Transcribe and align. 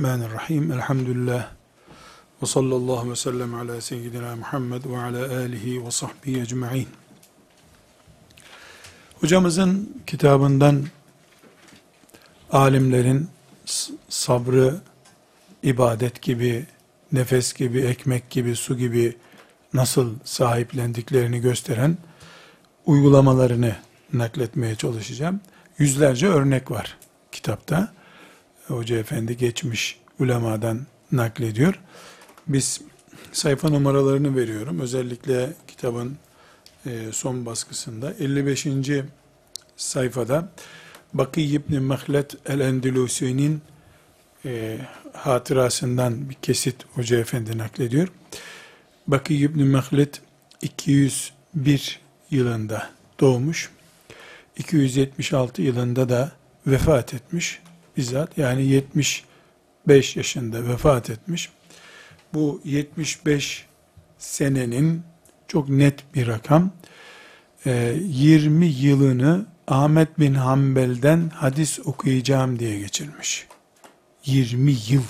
Bismillahirrahmanirrahim. 0.00 0.72
Elhamdülillah. 0.72 1.48
Ve 2.42 2.46
sallallahu 2.46 3.10
ve 3.10 3.16
sellem 3.16 3.54
ala 3.54 3.80
seyyidina 3.80 4.36
Muhammed 4.36 4.84
ve 4.84 4.98
ala 4.98 5.36
alihi 5.36 5.86
ve 5.86 5.90
sahbihi 5.90 6.40
ecma'in. 6.40 6.88
Hocamızın 9.20 10.02
kitabından 10.06 10.84
alimlerin 12.52 13.28
sabrı 14.08 14.74
ibadet 15.62 16.22
gibi, 16.22 16.66
nefes 17.12 17.52
gibi, 17.52 17.80
ekmek 17.80 18.30
gibi, 18.30 18.56
su 18.56 18.76
gibi 18.76 19.16
nasıl 19.74 20.14
sahiplendiklerini 20.24 21.40
gösteren 21.40 21.98
uygulamalarını 22.86 23.76
nakletmeye 24.12 24.74
çalışacağım. 24.74 25.40
Yüzlerce 25.78 26.26
örnek 26.26 26.70
var 26.70 26.96
kitapta. 27.32 27.92
Hoca 28.74 28.96
Efendi 28.96 29.36
geçmiş 29.36 30.00
ulemadan 30.18 30.86
naklediyor. 31.12 31.80
Biz 32.46 32.80
sayfa 33.32 33.68
numaralarını 33.68 34.36
veriyorum. 34.36 34.80
Özellikle 34.80 35.52
kitabın 35.68 36.16
e, 36.86 37.12
son 37.12 37.46
baskısında 37.46 38.14
55. 38.18 38.66
sayfada 39.76 40.52
Bakı 41.14 41.40
İbni 41.40 41.80
Mehlet 41.80 42.48
el-Endilusi'nin 42.48 43.62
e, 44.44 44.78
hatırasından 45.12 46.30
bir 46.30 46.34
kesit 46.34 46.76
Hoca 46.94 47.18
Efendi 47.18 47.58
naklediyor. 47.58 48.08
Bakı 49.06 49.32
İbni 49.32 49.64
Mehlet 49.64 50.20
201 50.62 52.00
yılında 52.30 52.90
doğmuş. 53.20 53.70
276 54.56 55.62
yılında 55.62 56.08
da 56.08 56.32
vefat 56.66 57.14
etmiş 57.14 57.60
bizzat 58.00 58.38
yani 58.38 58.66
75 58.66 60.16
yaşında 60.16 60.68
vefat 60.68 61.10
etmiş. 61.10 61.48
Bu 62.34 62.60
75 62.64 63.66
senenin 64.18 65.02
çok 65.48 65.68
net 65.68 66.14
bir 66.14 66.26
rakam. 66.26 66.72
20 67.64 68.66
ee, 68.66 68.68
yılını 68.68 69.46
Ahmet 69.68 70.18
bin 70.18 70.34
Hanbel'den 70.34 71.30
hadis 71.34 71.80
okuyacağım 71.84 72.58
diye 72.58 72.78
geçirmiş. 72.78 73.46
20 74.24 74.72
yıl 74.88 75.02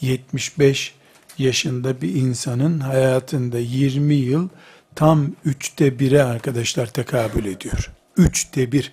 75 0.00 0.94
yaşında 1.38 2.00
bir 2.00 2.14
insanın 2.14 2.80
hayatında 2.80 3.58
20 3.58 4.14
yıl 4.14 4.48
tam 4.94 5.32
üçte 5.44 5.98
bire 5.98 6.22
arkadaşlar 6.22 6.86
tekabül 6.86 7.44
ediyor. 7.44 7.90
Üçte 8.16 8.72
bir. 8.72 8.92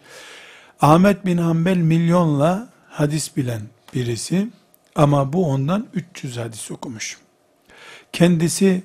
Ahmet 0.82 1.26
bin 1.26 1.38
Hanbel 1.38 1.78
milyonla 1.78 2.79
hadis 3.00 3.38
bilen 3.38 3.62
birisi 3.94 4.48
ama 4.96 5.34
bu 5.34 5.46
ondan 5.46 5.88
300 5.94 6.38
hadis 6.38 6.72
okumuş. 6.72 7.18
Kendisi 8.14 8.84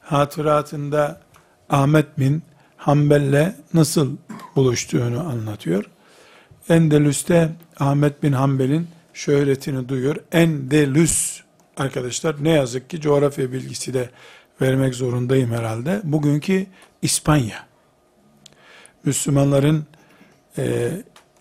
hatıratında 0.00 1.20
Ahmet 1.68 2.18
bin 2.18 2.42
Hanbel'le 2.76 3.54
nasıl 3.74 4.16
buluştuğunu 4.56 5.20
anlatıyor. 5.28 5.84
Endelüs'te 6.68 7.52
Ahmet 7.78 8.22
bin 8.22 8.32
Hanbel'in 8.32 8.88
şöhretini 9.14 9.88
duyuyor. 9.88 10.16
Endelüs 10.32 11.40
arkadaşlar 11.76 12.44
ne 12.44 12.50
yazık 12.50 12.90
ki 12.90 13.00
coğrafya 13.00 13.52
bilgisi 13.52 13.94
de 13.94 14.10
vermek 14.60 14.94
zorundayım 14.94 15.50
herhalde. 15.50 16.00
Bugünkü 16.04 16.66
İspanya. 17.02 17.66
Müslümanların 19.04 19.86
e, 20.58 20.90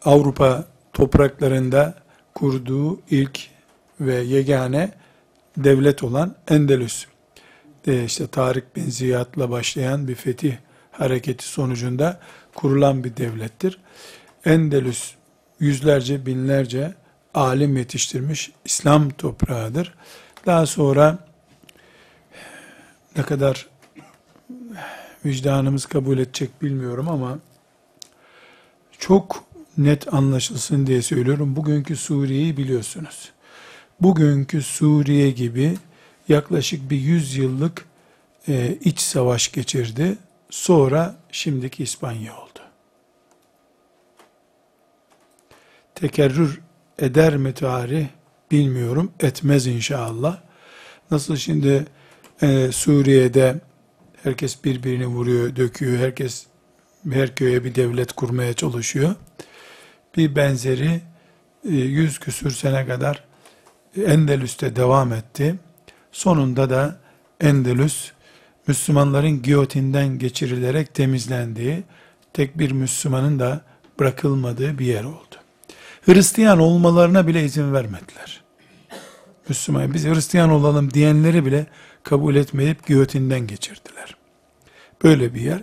Avrupa 0.06 0.66
topraklarında 0.94 2.05
kurduğu 2.36 3.00
ilk 3.10 3.40
ve 4.00 4.16
yegane 4.16 4.92
devlet 5.58 6.04
olan 6.04 6.36
Endelüs. 6.48 7.06
De 7.86 8.04
işte 8.04 8.28
Tarık 8.28 8.76
bin 8.76 8.90
Ziyad'la 8.90 9.52
başlayan 9.52 10.08
bir 10.08 10.16
fetih 10.16 10.54
hareketi 10.92 11.46
sonucunda 11.48 12.20
kurulan 12.56 13.04
bir 13.04 13.18
devlettir. 13.18 13.80
Endelüs 14.46 15.12
yüzlerce 15.60 16.26
binlerce 16.26 16.94
alim 17.34 17.78
yetiştirmiş 17.78 18.52
İslam 18.66 19.10
toprağıdır. 19.10 19.94
Daha 20.46 20.66
sonra 20.66 21.18
ne 23.18 23.24
kadar 23.24 23.68
vicdanımız 25.26 25.86
kabul 25.86 26.18
edecek 26.18 26.62
bilmiyorum 26.62 27.10
ama 27.10 27.40
çok 29.00 29.44
net 29.78 30.14
anlaşılsın 30.14 30.88
diye 30.88 31.02
söylüyorum. 31.02 31.56
Bugünkü 31.56 31.96
Suriye'yi 31.96 32.58
biliyorsunuz. 32.58 33.32
Bugünkü 34.02 34.62
Suriye 34.62 35.32
gibi 35.32 35.78
yaklaşık 36.30 36.90
bir 36.90 36.98
yüz 36.98 37.36
yıllık 37.36 37.86
e, 38.48 38.78
iç 38.82 39.00
savaş 39.00 39.52
geçirdi. 39.52 40.18
Sonra 40.50 41.16
şimdiki 41.32 41.84
İspanya 41.84 42.38
oldu. 42.38 42.60
Tekerrür 45.96 46.62
eder 47.00 47.38
mi 47.38 47.54
tarih 47.54 48.08
bilmiyorum. 48.52 49.12
Etmez 49.20 49.68
inşallah. 49.68 50.42
Nasıl 51.12 51.36
şimdi 51.36 51.86
e, 52.42 52.72
Suriye'de 52.72 53.62
herkes 54.24 54.64
birbirini 54.64 55.08
vuruyor, 55.08 55.56
döküyor. 55.56 55.98
Herkes 55.98 56.46
her 57.12 57.36
köye 57.36 57.64
bir 57.64 57.76
devlet 57.76 58.14
kurmaya 58.14 58.54
çalışıyor 58.54 59.16
bir 60.18 60.36
benzeri 60.36 61.02
e, 61.66 61.70
yüz 61.74 62.20
küsür 62.20 62.52
sene 62.52 62.88
kadar 62.88 63.24
Endelüs'te 64.06 64.76
devam 64.76 65.14
etti. 65.14 65.56
Sonunda 66.12 66.70
da 66.70 67.00
Endelüs 67.42 68.12
Müslümanların 68.68 69.42
giyotinden 69.42 70.20
geçirilerek 70.20 70.94
temizlendiği, 70.94 71.84
tek 72.34 72.60
bir 72.60 72.72
Müslümanın 72.72 73.40
da 73.40 73.62
bırakılmadığı 74.00 74.80
bir 74.80 74.86
yer 74.86 75.04
oldu. 75.04 75.36
Hristiyan 76.06 76.60
olmalarına 76.60 77.28
bile 77.28 77.44
izin 77.44 77.74
vermediler. 77.74 78.44
Müslüman, 79.50 79.94
biz 79.94 80.06
Hristiyan 80.06 80.50
olalım 80.50 80.94
diyenleri 80.94 81.46
bile 81.46 81.66
kabul 82.04 82.36
etmeyip 82.36 82.88
giyotinden 82.88 83.48
geçirdiler. 83.48 84.16
Böyle 85.04 85.34
bir 85.34 85.42
yer. 85.42 85.62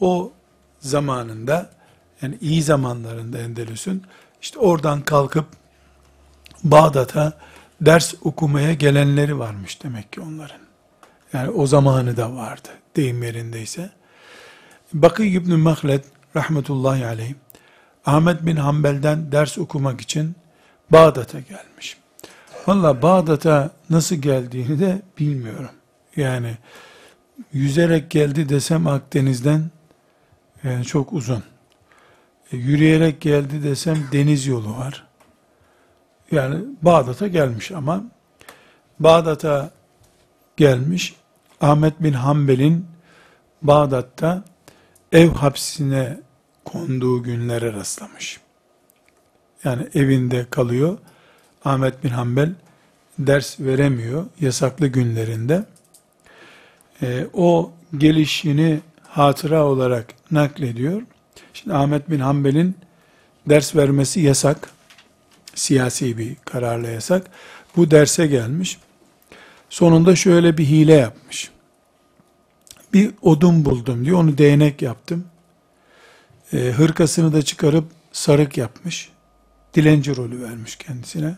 O 0.00 0.32
zamanında 0.80 1.70
yani 2.22 2.38
iyi 2.40 2.62
zamanlarında 2.62 3.38
Endelüs'ün 3.38 4.02
işte 4.42 4.58
oradan 4.58 5.02
kalkıp 5.02 5.46
Bağdat'a 6.64 7.32
ders 7.80 8.14
okumaya 8.22 8.74
gelenleri 8.74 9.38
varmış 9.38 9.82
demek 9.82 10.12
ki 10.12 10.20
onların. 10.20 10.60
Yani 11.32 11.50
o 11.50 11.66
zamanı 11.66 12.16
da 12.16 12.34
vardı 12.36 12.68
deyim 12.96 13.22
yerindeyse. 13.22 13.90
Bakı 14.92 15.22
İbn-i 15.22 15.56
Mahlet 15.56 16.04
rahmetullahi 16.36 17.06
aleyh 17.06 17.34
Ahmet 18.06 18.46
bin 18.46 18.56
Hanbel'den 18.56 19.32
ders 19.32 19.58
okumak 19.58 20.00
için 20.00 20.36
Bağdat'a 20.90 21.40
gelmiş. 21.40 21.96
Valla 22.66 23.02
Bağdat'a 23.02 23.70
nasıl 23.90 24.16
geldiğini 24.16 24.80
de 24.80 25.02
bilmiyorum. 25.18 25.70
Yani 26.16 26.56
yüzerek 27.52 28.10
geldi 28.10 28.48
desem 28.48 28.86
Akdeniz'den 28.86 29.70
yani 30.64 30.84
çok 30.84 31.12
uzun. 31.12 31.42
E, 32.52 32.56
yürüyerek 32.56 33.20
geldi 33.20 33.62
desem 33.62 34.08
deniz 34.12 34.46
yolu 34.46 34.76
var. 34.76 35.06
Yani 36.30 36.64
Bağdat'a 36.82 37.26
gelmiş 37.26 37.70
ama 37.70 38.04
Bağdat'a 39.00 39.70
gelmiş 40.56 41.14
Ahmet 41.60 42.02
bin 42.02 42.12
Hanbel'in 42.12 42.86
Bağdat'ta 43.62 44.44
ev 45.12 45.28
hapsine 45.28 46.20
konduğu 46.64 47.22
günlere 47.22 47.72
rastlamış. 47.72 48.40
Yani 49.64 49.88
evinde 49.94 50.46
kalıyor. 50.50 50.98
Ahmet 51.64 52.04
bin 52.04 52.08
Hanbel 52.08 52.52
ders 53.18 53.60
veremiyor 53.60 54.26
yasaklı 54.40 54.86
günlerinde. 54.86 55.64
E, 57.02 57.26
o 57.32 57.72
gelişini 57.96 58.80
hatıra 59.08 59.66
olarak 59.66 60.06
naklediyor. 60.30 61.02
Şimdi 61.54 61.76
Ahmet 61.76 62.10
bin 62.10 62.20
Hanbel'in 62.20 62.76
ders 63.48 63.76
vermesi 63.76 64.20
yasak. 64.20 64.70
Siyasi 65.54 66.18
bir 66.18 66.36
kararla 66.44 66.88
yasak. 66.88 67.26
Bu 67.76 67.90
derse 67.90 68.26
gelmiş. 68.26 68.78
Sonunda 69.70 70.16
şöyle 70.16 70.58
bir 70.58 70.64
hile 70.64 70.94
yapmış. 70.94 71.50
Bir 72.92 73.10
odun 73.22 73.64
buldum 73.64 74.04
diyor. 74.04 74.18
Onu 74.18 74.38
değnek 74.38 74.82
yaptım. 74.82 75.24
E, 76.52 76.56
hırkasını 76.56 77.32
da 77.32 77.42
çıkarıp 77.42 77.84
sarık 78.12 78.58
yapmış. 78.58 79.08
Dilenci 79.74 80.16
rolü 80.16 80.42
vermiş 80.42 80.76
kendisine. 80.76 81.34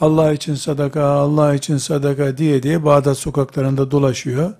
Allah 0.00 0.32
için 0.32 0.54
sadaka, 0.54 1.04
Allah 1.04 1.54
için 1.54 1.76
sadaka 1.76 2.38
diye 2.38 2.62
diye 2.62 2.84
Bağdat 2.84 3.18
sokaklarında 3.18 3.90
dolaşıyor. 3.90 4.52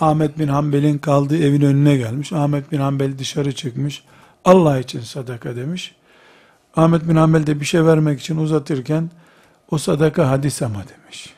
Ahmet 0.00 0.38
bin 0.38 0.48
Hanbel'in 0.48 0.98
kaldığı 0.98 1.38
evin 1.38 1.60
önüne 1.60 1.96
gelmiş. 1.96 2.32
Ahmet 2.32 2.72
bin 2.72 2.78
Hanbel 2.78 3.18
dışarı 3.18 3.52
çıkmış. 3.52 4.04
Allah 4.44 4.78
için 4.78 5.00
sadaka 5.00 5.56
demiş. 5.56 5.94
Ahmet 6.76 7.08
bin 7.08 7.16
Hanbel 7.16 7.46
de 7.46 7.60
bir 7.60 7.64
şey 7.64 7.84
vermek 7.84 8.20
için 8.20 8.36
uzatırken 8.36 9.10
O 9.70 9.78
sadaka 9.78 10.30
hadis 10.30 10.62
ama 10.62 10.84
demiş. 10.88 11.34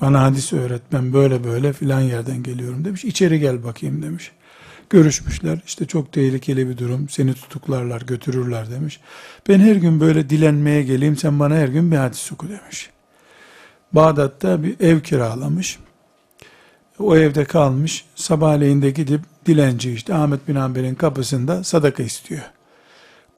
Bana 0.00 0.22
hadis 0.22 0.52
öğretmen 0.52 1.12
böyle 1.12 1.44
böyle 1.44 1.72
filan 1.72 2.00
yerden 2.00 2.42
geliyorum 2.42 2.84
demiş. 2.84 3.04
İçeri 3.04 3.40
gel 3.40 3.64
bakayım 3.64 4.02
demiş. 4.02 4.32
Görüşmüşler. 4.90 5.60
İşte 5.66 5.86
çok 5.86 6.12
tehlikeli 6.12 6.68
bir 6.68 6.78
durum. 6.78 7.08
Seni 7.08 7.34
tutuklarlar, 7.34 8.02
götürürler 8.02 8.70
demiş. 8.70 9.00
Ben 9.48 9.60
her 9.60 9.76
gün 9.76 10.00
böyle 10.00 10.30
dilenmeye 10.30 10.82
geleyim. 10.82 11.16
Sen 11.16 11.40
bana 11.40 11.54
her 11.54 11.68
gün 11.68 11.92
bir 11.92 11.96
hadis 11.96 12.32
oku 12.32 12.48
demiş. 12.48 12.90
Bağdat'ta 13.92 14.62
bir 14.62 14.80
ev 14.80 15.00
kiralamış. 15.00 15.78
O 16.98 17.16
evde 17.16 17.44
kalmış. 17.44 18.04
Sabahleyin 18.14 18.82
de 18.82 18.90
gidip 18.90 19.20
dilenci 19.46 19.92
işte 19.92 20.14
Ahmet 20.14 20.48
bin 20.48 20.54
Hanbel'in 20.54 20.94
kapısında 20.94 21.64
sadaka 21.64 22.02
istiyor. 22.02 22.42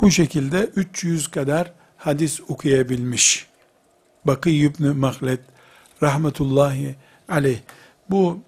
Bu 0.00 0.10
şekilde 0.10 0.64
300 0.76 1.28
kadar 1.28 1.72
hadis 1.96 2.40
okuyabilmiş. 2.48 3.46
Bakı 4.24 4.50
İbni 4.50 4.88
Mahlet 4.88 5.40
rahmetullahi 6.02 6.94
aleyh. 7.28 7.58
Bu 8.10 8.38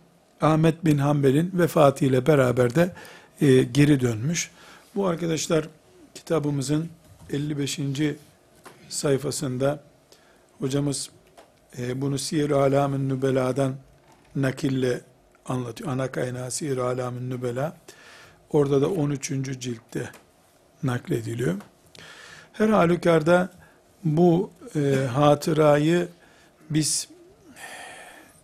Ahmet 0.41 0.85
bin 0.85 0.99
Hanbel'in 0.99 1.51
vefatıyla 1.55 2.27
beraber 2.27 2.75
de 2.75 2.93
e, 3.41 3.63
geri 3.63 4.01
dönmüş. 4.01 4.51
Bu 4.95 5.07
arkadaşlar 5.07 5.69
kitabımızın 6.15 6.89
55. 7.31 7.81
sayfasında 8.89 9.83
hocamız 10.59 11.11
e, 11.79 12.01
bunu 12.01 12.19
Siyer-i 12.19 12.55
Alam'ın 12.55 13.09
Nübela'dan 13.09 13.75
nakille 14.37 15.01
anlatıyor. 15.47 15.91
Ana 15.91 16.13
kaynağı 16.13 16.51
Siyer-i 16.51 16.81
Alam'ın 16.81 17.31
Nübela. 17.31 17.77
Orada 18.51 18.83
da 18.83 18.91
13. 18.91 19.29
ciltte 19.61 20.11
naklediliyor. 20.83 21.55
Her 22.53 22.69
halükarda 22.69 23.49
bu 24.05 24.51
e, 24.77 25.07
hatırayı 25.07 26.09
biz 26.71 27.09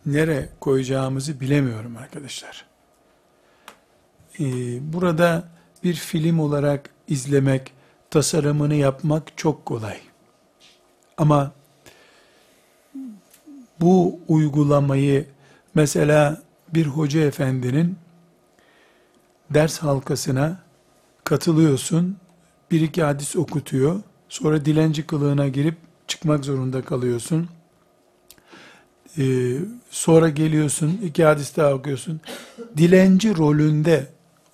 nere 0.06 0.49
koyacağımızı 0.61 1.41
bilemiyorum 1.41 1.97
arkadaşlar. 1.97 2.67
Ee, 4.41 4.44
burada 4.93 5.44
bir 5.85 5.94
film 5.94 6.39
olarak 6.39 6.91
izlemek, 7.09 7.73
tasarımını 8.11 8.75
yapmak 8.75 9.39
çok 9.39 9.67
kolay. 9.67 9.99
Ama 11.17 11.53
bu 13.81 14.21
uygulamayı 14.29 15.27
mesela 15.76 16.43
bir 16.75 16.87
hoca 16.87 17.20
efendinin 17.20 17.96
ders 19.50 19.78
halkasına 19.78 20.58
katılıyorsun, 21.25 22.17
bir 22.70 22.81
iki 22.81 23.02
hadis 23.02 23.37
okutuyor, 23.37 24.00
sonra 24.28 24.64
dilenci 24.64 25.06
kılığına 25.06 25.49
girip 25.49 25.75
çıkmak 26.08 26.44
zorunda 26.44 26.82
kalıyorsun. 26.82 27.49
Ee, 29.19 29.56
sonra 29.90 30.28
geliyorsun, 30.28 31.00
iki 31.05 31.25
hadis 31.25 31.56
daha 31.56 31.75
okuyorsun. 31.75 32.20
Dilenci 32.76 33.37
rolünde 33.37 34.06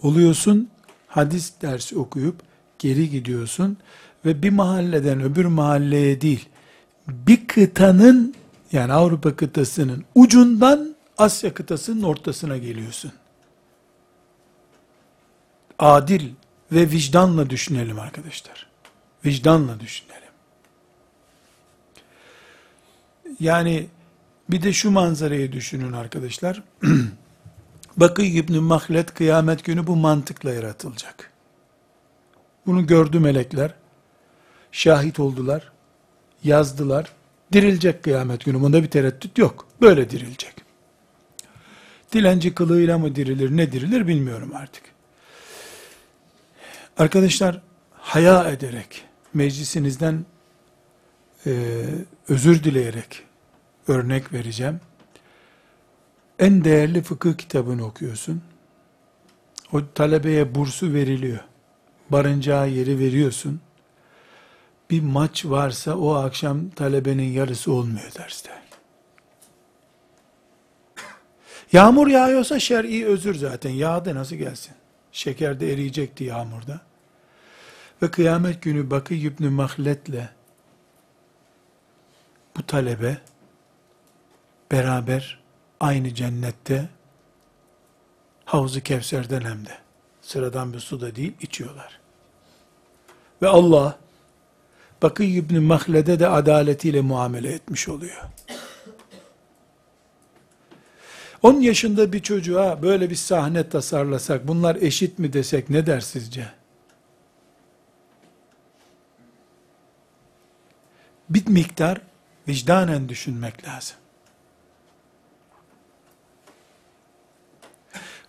oluyorsun, 0.02 0.68
hadis 1.06 1.52
dersi 1.62 1.98
okuyup 1.98 2.36
geri 2.78 3.10
gidiyorsun 3.10 3.76
ve 4.25 4.42
bir 4.42 4.50
mahalleden 4.50 5.20
öbür 5.20 5.44
mahalleye 5.44 6.20
değil, 6.20 6.48
bir 7.08 7.46
kıtanın 7.46 8.34
yani 8.72 8.92
Avrupa 8.92 9.36
kıtasının 9.36 10.04
ucundan 10.14 10.91
Asya 11.19 11.55
kıtasının 11.55 12.03
ortasına 12.03 12.56
geliyorsun. 12.56 13.12
Adil 15.79 16.31
ve 16.73 16.91
vicdanla 16.91 17.50
düşünelim 17.50 17.99
arkadaşlar. 17.99 18.67
Vicdanla 19.25 19.81
düşünelim. 19.81 20.23
Yani 23.41 23.87
bir 24.50 24.62
de 24.62 24.73
şu 24.73 24.91
manzarayı 24.91 25.53
düşünün 25.53 25.93
arkadaşlar. 25.93 26.62
Bakı 27.97 28.23
İbni 28.23 28.61
Mahlet 28.61 29.14
kıyamet 29.14 29.64
günü 29.64 29.87
bu 29.87 29.97
mantıkla 29.97 30.53
yaratılacak. 30.53 31.32
Bunu 32.67 32.87
gördü 32.87 33.20
melekler. 33.20 33.75
Şahit 34.73 35.20
oldular. 35.20 35.73
Yazdılar. 36.44 37.12
Dirilecek 37.53 38.03
kıyamet 38.03 38.44
günü. 38.44 38.61
Bunda 38.61 38.82
bir 38.82 38.91
tereddüt 38.91 39.38
yok. 39.38 39.67
Böyle 39.81 40.11
dirilecek. 40.11 40.62
Dilenci 42.12 42.55
kılığıyla 42.55 42.99
mı 42.99 43.17
dirilir, 43.17 43.56
ne 43.56 43.73
dirilir 43.73 44.06
bilmiyorum 44.06 44.53
artık. 44.55 44.82
Arkadaşlar, 46.99 47.62
haya 47.91 48.49
ederek, 48.50 49.05
meclisinizden 49.35 50.25
e, 51.47 51.85
özür 52.29 52.64
dileyerek, 52.64 53.23
örnek 53.88 54.32
vereceğim. 54.32 54.81
En 56.38 56.64
değerli 56.64 57.03
fıkıh 57.03 57.35
kitabını 57.35 57.87
okuyorsun. 57.87 58.43
O 59.73 59.81
talebeye 59.94 60.55
bursu 60.55 60.93
veriliyor. 60.93 61.41
Barınacağı 62.11 62.69
yeri 62.70 62.99
veriyorsun. 62.99 63.61
Bir 64.91 65.03
maç 65.03 65.44
varsa 65.44 65.97
o 65.97 66.14
akşam 66.14 66.70
talebenin 66.70 67.32
yarısı 67.32 67.73
olmuyor 67.73 68.12
derste. 68.19 68.50
Yağmur 71.72 72.08
yağıyorsa 72.08 72.60
şer'i 72.60 73.06
özür 73.06 73.35
zaten. 73.35 73.70
Yağdı 73.70 74.14
nasıl 74.14 74.37
gelsin? 74.37 74.75
Şeker 75.12 75.61
de 75.61 75.73
eriyecekti 75.73 76.25
yağmurda. 76.25 76.80
Ve 78.02 78.11
kıyamet 78.11 78.62
günü 78.62 78.90
Bakı 78.90 79.14
İbni 79.14 79.49
Mahlet'le 79.49 80.28
bu 82.56 82.66
talebe 82.66 83.18
beraber 84.73 85.42
aynı 85.80 86.14
cennette 86.14 86.88
Havzu 88.44 88.80
Kevser'den 88.80 89.40
hem 89.40 89.66
de 89.66 89.78
sıradan 90.23 90.73
bir 90.73 90.80
su 90.80 91.00
da 91.00 91.16
değil 91.16 91.32
içiyorlar. 91.40 92.00
Ve 93.42 93.49
Allah 93.49 93.99
Bakı 95.02 95.23
İbni 95.23 95.61
Mahled'e 95.61 96.20
de 96.20 96.28
adaletiyle 96.28 97.00
muamele 97.00 97.52
etmiş 97.52 97.88
oluyor. 97.88 98.23
10 101.42 101.61
yaşında 101.61 102.12
bir 102.12 102.22
çocuğa 102.22 102.82
böyle 102.82 103.11
bir 103.11 103.14
sahne 103.14 103.68
tasarlasak, 103.68 104.49
bunlar 104.49 104.76
eşit 104.76 105.18
mi 105.18 105.32
desek 105.32 105.70
ne 105.70 105.87
der 105.87 106.00
sizce? 106.00 106.49
Bir 111.30 111.46
miktar 111.46 112.00
vicdanen 112.49 113.08
düşünmek 113.08 113.68
lazım. 113.68 113.96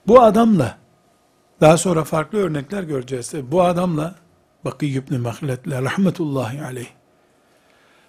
Bu 0.08 0.22
adamla, 0.22 0.78
daha 1.62 1.78
sonra 1.78 2.04
farklı 2.04 2.40
örnekler 2.40 2.84
göreceğiz. 2.84 3.34
Bu 3.52 3.64
adamla, 3.64 4.16
Bakı 4.66 4.86
İbni 4.86 5.18
Mahlet'le 5.18 5.72
rahmetullahi 5.72 6.64
aleyh, 6.64 6.90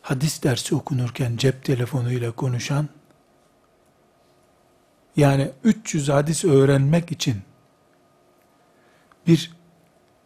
hadis 0.03 0.43
dersi 0.43 0.75
okunurken 0.75 1.37
cep 1.37 1.65
telefonuyla 1.65 2.33
konuşan, 2.33 2.89
yani 5.17 5.51
300 5.65 6.09
hadis 6.09 6.45
öğrenmek 6.45 7.13
için, 7.13 7.37
bir 9.27 9.51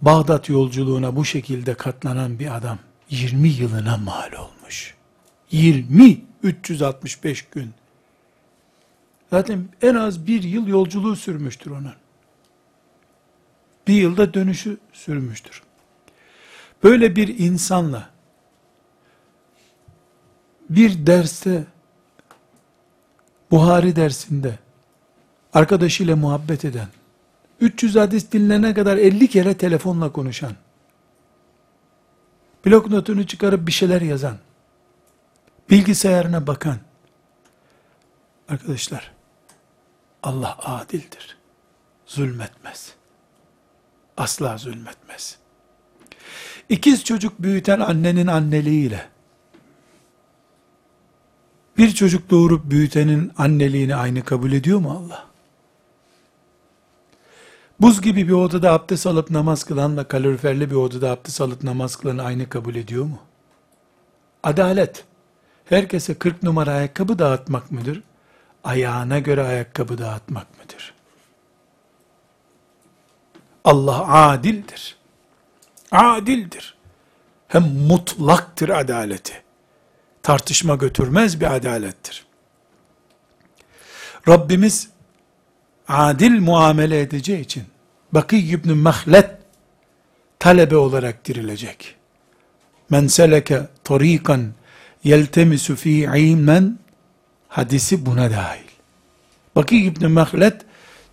Bağdat 0.01 0.49
yolculuğuna 0.49 1.17
bu 1.17 1.25
şekilde 1.25 1.75
katlanan 1.75 2.39
bir 2.39 2.57
adam, 2.57 2.79
20 3.11 3.49
yılına 3.49 3.97
mal 3.97 4.33
olmuş. 4.33 4.95
20, 5.51 6.21
365 6.43 7.43
gün. 7.43 7.75
Zaten 9.31 9.69
en 9.83 9.95
az 9.95 10.27
bir 10.27 10.43
yıl 10.43 10.67
yolculuğu 10.67 11.17
sürmüştür 11.17 11.71
onun. 11.71 11.95
Bir 13.87 13.95
yılda 13.95 14.35
dönüşü 14.35 14.79
sürmüştür. 14.93 15.63
Böyle 16.83 17.17
bir 17.17 17.39
insanla 17.39 18.11
bir 20.71 21.07
derste 21.07 21.65
Buhari 23.51 23.97
dersinde 23.97 24.59
arkadaşıyla 25.59 26.17
muhabbet 26.17 26.65
eden 26.65 26.89
300 27.61 27.97
hadis 27.97 28.33
dinlene 28.33 28.75
kadar 28.75 28.97
50 28.97 29.29
kere 29.29 29.57
telefonla 29.57 30.13
konuşan 30.13 30.53
blok 32.67 32.91
notunu 32.91 33.27
çıkarıp 33.27 33.67
bir 33.67 33.73
şeyler 33.73 34.01
yazan 34.01 34.39
bilgisayarına 35.71 36.47
bakan 36.47 36.79
arkadaşlar 38.49 39.13
Allah 40.23 40.59
adildir. 40.59 41.37
Zulmetmez. 42.07 42.95
Asla 44.17 44.57
zulmetmez. 44.57 45.39
İkiz 46.69 47.05
çocuk 47.05 47.43
büyüten 47.43 47.81
annenin 47.81 48.27
anneliğiyle, 48.27 49.09
bir 51.79 51.95
çocuk 51.95 52.31
doğurup 52.31 52.71
büyütenin 52.71 53.33
anneliğini 53.39 53.97
aynı 53.97 54.25
kabul 54.25 54.53
ediyor 54.53 54.79
mu 54.79 54.91
Allah? 54.91 55.28
Buz 57.81 58.01
gibi 58.01 58.29
bir 58.29 58.33
odada 58.33 58.73
abdest 58.73 59.07
alıp 59.07 59.31
namaz 59.31 59.65
kılanla 59.65 60.09
kaloriferli 60.09 60.71
bir 60.71 60.75
odada 60.75 61.11
abdest 61.11 61.41
alıp 61.41 61.63
namaz 61.63 61.97
kılanı 61.97 62.23
aynı 62.23 62.49
kabul 62.49 62.75
ediyor 62.75 63.05
mu? 63.05 63.19
Adalet. 64.43 65.05
Herkese 65.65 66.15
40 66.15 66.43
numara 66.43 66.71
ayakkabı 66.71 67.19
dağıtmak 67.19 67.71
mıdır? 67.71 68.03
Ayağına 68.65 69.19
göre 69.19 69.43
ayakkabı 69.43 69.99
dağıtmak 69.99 70.59
mıdır? 70.59 70.95
Allah 73.65 74.29
adildir. 74.29 74.97
Adildir. 75.93 76.77
Hem 77.49 77.63
mutlaktır 77.63 78.69
adaleti. 78.69 79.43
Tartışma 80.23 80.75
götürmez 80.75 81.41
bir 81.41 81.55
adalettir. 81.57 82.27
Rabbimiz 84.29 84.91
adil 85.89 86.41
muamele 86.41 87.01
edeceği 87.01 87.41
için 87.41 87.65
Bakı 88.13 88.37
İbni 88.37 88.73
Mahlet 88.73 89.31
talebe 90.39 90.77
olarak 90.77 91.25
dirilecek. 91.25 91.95
Men 92.91 93.07
seleke 93.07 93.69
tarikan 93.85 94.53
yeltemisu 95.05 95.77
fi 95.77 95.91
ilmen 95.91 96.79
hadisi 97.49 98.07
buna 98.07 98.31
dahil. 98.31 98.69
Bakı 99.57 99.75
İbni 99.75 100.09
Mahlet 100.09 100.57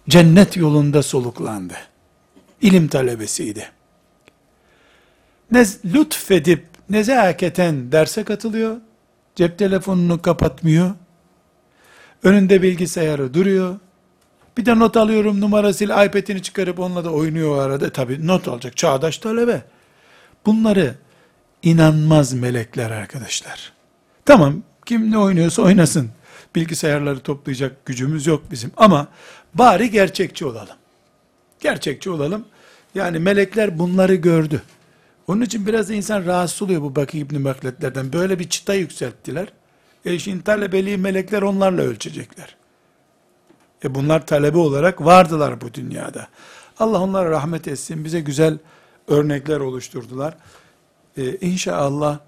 cennet 0.09 0.57
yolunda 0.57 1.03
soluklandı. 1.03 1.73
İlim 2.61 2.87
talebesiydi. 2.87 3.71
Nez, 5.51 5.85
lütfedip 5.85 6.65
nezaketen 6.89 7.91
derse 7.91 8.23
katılıyor. 8.23 8.77
Cep 9.35 9.57
telefonunu 9.57 10.21
kapatmıyor. 10.21 10.91
Önünde 12.23 12.61
bilgisayarı 12.61 13.33
duruyor. 13.33 13.79
Bir 14.57 14.65
de 14.65 14.79
not 14.79 14.97
alıyorum 14.97 15.41
numarasıyla 15.41 16.05
iPad'ini 16.05 16.41
çıkarıp 16.41 16.79
onunla 16.79 17.05
da 17.05 17.09
oynuyor 17.11 17.57
o 17.57 17.59
arada. 17.59 17.89
Tabi 17.89 18.27
not 18.27 18.47
alacak 18.47 18.77
çağdaş 18.77 19.17
talebe. 19.17 19.61
Bunları 20.45 20.95
inanmaz 21.63 22.33
melekler 22.33 22.91
arkadaşlar. 22.91 23.73
Tamam 24.25 24.63
kim 24.85 25.11
ne 25.11 25.17
oynuyorsa 25.17 25.61
oynasın. 25.61 26.09
Bilgisayarları 26.55 27.19
toplayacak 27.19 27.85
gücümüz 27.85 28.27
yok 28.27 28.43
bizim. 28.51 28.71
Ama 28.77 29.07
bari 29.53 29.91
gerçekçi 29.91 30.45
olalım. 30.45 30.75
Gerçekçi 31.59 32.09
olalım. 32.09 32.45
Yani 32.95 33.19
melekler 33.19 33.79
bunları 33.79 34.15
gördü. 34.15 34.61
Onun 35.27 35.41
için 35.41 35.67
biraz 35.67 35.89
da 35.89 35.93
insan 35.93 36.25
rahatsız 36.25 36.61
oluyor 36.61 36.81
bu 36.81 36.95
Bakı 36.95 37.17
İbni 37.17 37.39
Makletlerden. 37.39 38.13
Böyle 38.13 38.39
bir 38.39 38.49
çıta 38.49 38.73
yükselttiler. 38.73 39.47
E 40.05 40.19
şimdi 40.19 40.43
talebeliği 40.43 40.97
melekler 40.97 41.41
onlarla 41.41 41.81
ölçecekler. 41.81 42.55
E 43.83 43.95
bunlar 43.95 44.25
talebe 44.25 44.57
olarak 44.57 45.05
vardılar 45.05 45.61
bu 45.61 45.73
dünyada. 45.73 46.27
Allah 46.79 47.01
onlara 47.01 47.29
rahmet 47.29 47.67
etsin. 47.67 48.05
Bize 48.05 48.19
güzel 48.19 48.57
örnekler 49.07 49.59
oluşturdular. 49.59 50.37
E, 51.17 51.37
inşallah 51.37 52.19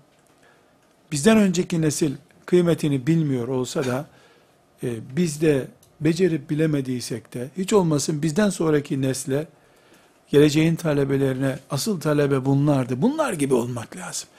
bizden 1.12 1.38
önceki 1.38 1.82
nesil 1.82 2.16
kıymetini 2.46 3.08
bilmiyor 3.08 3.48
olsa 3.48 3.86
da 3.86 4.06
e, 4.84 4.88
biz 5.16 5.42
de 5.42 5.68
becerip 6.01 6.50
bilemediysek 6.50 7.34
de 7.34 7.50
hiç 7.58 7.74
olmasın 7.74 8.22
bizden 8.22 8.50
sonraki 8.50 9.01
nesle 9.01 9.48
geleceğin 10.30 10.75
talebelerine 10.75 11.60
asıl 11.70 12.00
talebe 12.00 12.46
bunlardı. 12.46 13.01
Bunlar 13.01 13.34
gibi 13.34 13.54
olmak 13.54 13.98
lazım. 13.98 14.30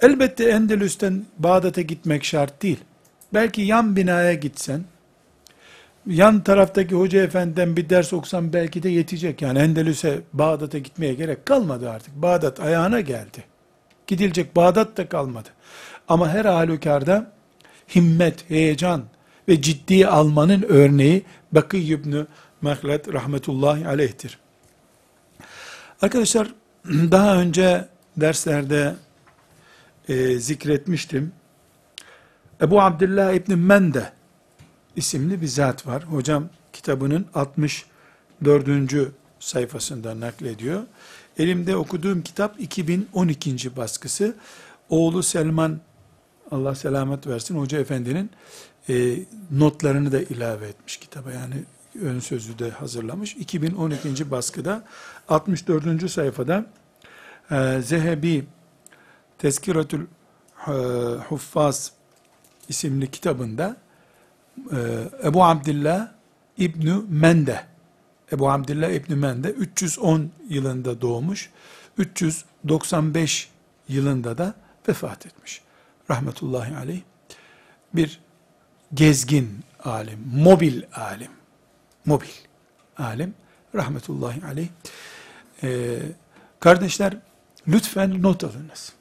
Elbette 0.00 0.44
Endülüs'ten 0.44 1.26
Bağdat'a 1.38 1.80
gitmek 1.80 2.24
şart 2.24 2.62
değil. 2.62 2.80
Belki 3.34 3.62
yan 3.62 3.96
binaya 3.96 4.34
gitsen, 4.34 4.84
yan 6.08 6.40
taraftaki 6.40 6.94
hoca 6.94 7.22
efendiden 7.22 7.76
bir 7.76 7.90
ders 7.90 8.12
okusan 8.12 8.52
belki 8.52 8.82
de 8.82 8.88
yetecek. 8.88 9.42
Yani 9.42 9.58
Endülüs'e, 9.58 10.20
Bağdat'a 10.32 10.78
gitmeye 10.78 11.14
gerek 11.14 11.46
kalmadı 11.46 11.90
artık. 11.90 12.14
Bağdat 12.16 12.60
ayağına 12.60 13.00
geldi. 13.00 13.44
Gidilecek 14.06 14.56
Bağdat 14.56 14.96
da 14.96 15.08
kalmadı. 15.08 15.48
Ama 16.08 16.28
her 16.28 16.44
halükarda 16.44 17.32
himmet, 17.94 18.50
heyecan 18.50 19.04
ve 19.48 19.62
ciddi 19.62 20.06
almanın 20.06 20.62
örneği 20.68 21.24
Bakı 21.52 21.76
İbni 21.76 22.24
Mehlet 22.62 23.12
rahmetullahi 23.12 23.88
aleyhtir. 23.88 24.38
Arkadaşlar 26.02 26.48
daha 26.86 27.36
önce 27.36 27.88
derslerde 28.16 28.94
e, 30.08 30.38
zikretmiştim. 30.38 31.32
Ebu 32.62 32.80
Abdullah 32.80 33.32
İbni 33.32 33.56
Mende 33.56 34.17
isimli 34.98 35.40
bir 35.40 35.46
zat 35.46 35.86
var. 35.86 36.02
Hocam 36.02 36.48
kitabının 36.72 37.26
64. 37.34 39.12
sayfasında 39.40 40.20
naklediyor. 40.20 40.82
Elimde 41.38 41.76
okuduğum 41.76 42.22
kitap 42.22 42.60
2012. 42.60 43.76
baskısı. 43.76 44.34
Oğlu 44.88 45.22
Selman, 45.22 45.80
Allah 46.50 46.74
selamet 46.74 47.26
versin, 47.26 47.58
Hoca 47.58 47.78
Efendi'nin 47.78 48.30
e, 48.88 49.16
notlarını 49.50 50.12
da 50.12 50.20
ilave 50.20 50.68
etmiş 50.68 50.96
kitaba. 50.96 51.32
Yani 51.32 51.54
ön 52.02 52.20
sözü 52.20 52.58
de 52.58 52.70
hazırlamış. 52.70 53.36
2012. 53.36 54.30
baskıda 54.30 54.84
64. 55.28 56.10
sayfada 56.10 56.66
e, 57.50 57.80
Zehebi 57.82 58.46
Tezkiratül 59.38 60.06
e, 60.66 60.72
Huffaz 61.28 61.92
isimli 62.68 63.10
kitabında 63.10 63.76
Ebu 65.24 65.44
Abdillah 65.44 66.08
İbnü 66.58 67.02
Mende 67.08 67.64
Ebu 68.32 68.50
Abdillah 68.50 68.90
İbnü 68.90 69.16
Mende 69.16 69.50
310 69.50 70.30
yılında 70.48 71.00
doğmuş. 71.00 71.50
395 71.98 73.50
yılında 73.88 74.38
da 74.38 74.54
vefat 74.88 75.26
etmiş. 75.26 75.60
Rahmetullahi 76.10 76.76
aleyh. 76.76 77.00
Bir 77.94 78.20
gezgin 78.94 79.60
alim, 79.84 80.18
mobil 80.34 80.82
alim 80.94 81.30
mobil 82.08 82.28
alim 82.98 83.34
rahmetullahi 83.74 84.46
aleyh. 84.46 84.68
Ee, 85.62 85.98
kardeşler 86.60 87.16
lütfen 87.68 88.22
not 88.22 88.44
alınız. 88.44 88.92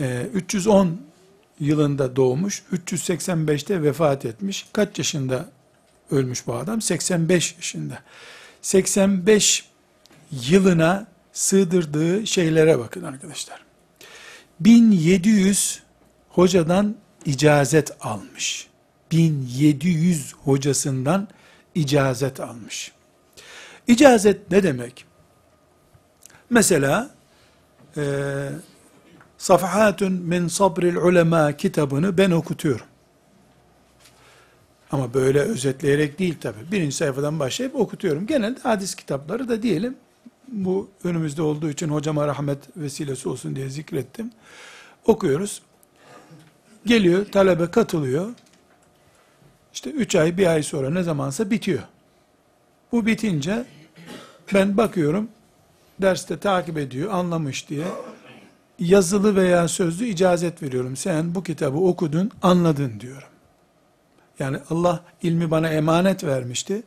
Ee, 0.00 0.26
310 0.34 1.00
yılında 1.62 2.16
doğmuş, 2.16 2.62
385'te 2.72 3.82
vefat 3.82 4.24
etmiş. 4.24 4.66
Kaç 4.72 4.98
yaşında 4.98 5.48
ölmüş 6.10 6.46
bu 6.46 6.54
adam? 6.54 6.82
85 6.82 7.54
yaşında. 7.56 7.98
85 8.62 9.68
yılına 10.30 11.06
sığdırdığı 11.32 12.26
şeylere 12.26 12.78
bakın 12.78 13.02
arkadaşlar. 13.02 13.64
1700 14.60 15.82
hocadan 16.28 16.96
icazet 17.24 17.90
almış. 18.00 18.66
1700 19.12 20.32
hocasından 20.32 21.28
icazet 21.74 22.40
almış. 22.40 22.92
İcazet 23.86 24.50
ne 24.50 24.62
demek? 24.62 25.04
Mesela 26.50 27.10
e, 27.96 28.02
Safhatun 29.42 30.12
min 30.12 30.48
sabril 30.48 30.96
ulema 30.96 31.56
kitabını 31.56 32.18
ben 32.18 32.30
okutuyorum. 32.30 32.86
Ama 34.92 35.14
böyle 35.14 35.40
özetleyerek 35.40 36.18
değil 36.18 36.34
tabi. 36.40 36.56
Birinci 36.72 36.96
sayfadan 36.96 37.40
başlayıp 37.40 37.76
okutuyorum. 37.76 38.26
Genelde 38.26 38.60
hadis 38.60 38.94
kitapları 38.94 39.48
da 39.48 39.62
diyelim. 39.62 39.96
Bu 40.48 40.90
önümüzde 41.04 41.42
olduğu 41.42 41.70
için 41.70 41.88
hocama 41.88 42.26
rahmet 42.26 42.58
vesilesi 42.76 43.28
olsun 43.28 43.56
diye 43.56 43.68
zikrettim. 43.68 44.30
Okuyoruz. 45.06 45.62
Geliyor, 46.86 47.26
talebe 47.26 47.70
katılıyor. 47.70 48.30
İşte 49.74 49.90
üç 49.90 50.16
ay, 50.16 50.38
bir 50.38 50.46
ay 50.46 50.62
sonra 50.62 50.90
ne 50.90 51.02
zamansa 51.02 51.50
bitiyor. 51.50 51.82
Bu 52.92 53.06
bitince 53.06 53.64
ben 54.54 54.76
bakıyorum, 54.76 55.28
derste 56.02 56.38
takip 56.38 56.78
ediyor, 56.78 57.12
anlamış 57.12 57.68
diye 57.68 57.86
yazılı 58.78 59.36
veya 59.36 59.68
sözlü 59.68 60.06
icazet 60.06 60.62
veriyorum. 60.62 60.96
Sen 60.96 61.34
bu 61.34 61.42
kitabı 61.42 61.78
okudun, 61.78 62.30
anladın 62.42 63.00
diyorum. 63.00 63.28
Yani 64.38 64.58
Allah 64.70 65.04
ilmi 65.22 65.50
bana 65.50 65.68
emanet 65.68 66.24
vermişti. 66.24 66.82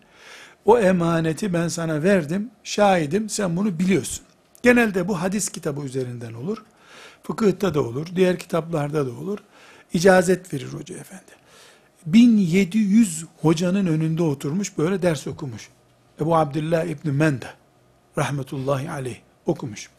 O 0.65 0.80
emaneti 0.80 1.54
ben 1.54 1.68
sana 1.68 2.04
verdim, 2.04 2.50
şahidim, 2.63 3.30
sen 3.30 3.58
bunu 3.58 3.80
biliyorsun. 3.80 4.25
Genelde 4.63 5.08
bu 5.08 5.22
hadis 5.22 5.50
kitabı 5.50 5.82
üzerinden 5.82 6.34
olur. 6.34 6.63
Fıkıhta 7.24 7.74
da 7.74 7.82
olur, 7.82 8.08
diğer 8.15 8.39
kitaplarda 8.39 9.06
da 9.08 9.12
olur. 9.12 9.39
İcazet 9.94 10.54
verir 10.54 10.68
hoca 10.68 10.96
efendi. 10.96 11.32
1700 12.06 13.25
hocanın 13.42 13.86
önünde 13.88 14.24
oturmuş 14.24 14.77
böyle 14.77 15.01
ders 15.01 15.27
okumuş. 15.27 15.70
Ebu 16.22 16.36
Abdullah 16.36 16.84
İbni 16.84 17.12
Mende 17.12 17.48
rahmetullahi 18.18 18.92
aleyh 18.92 19.18
okumuş. 19.46 19.89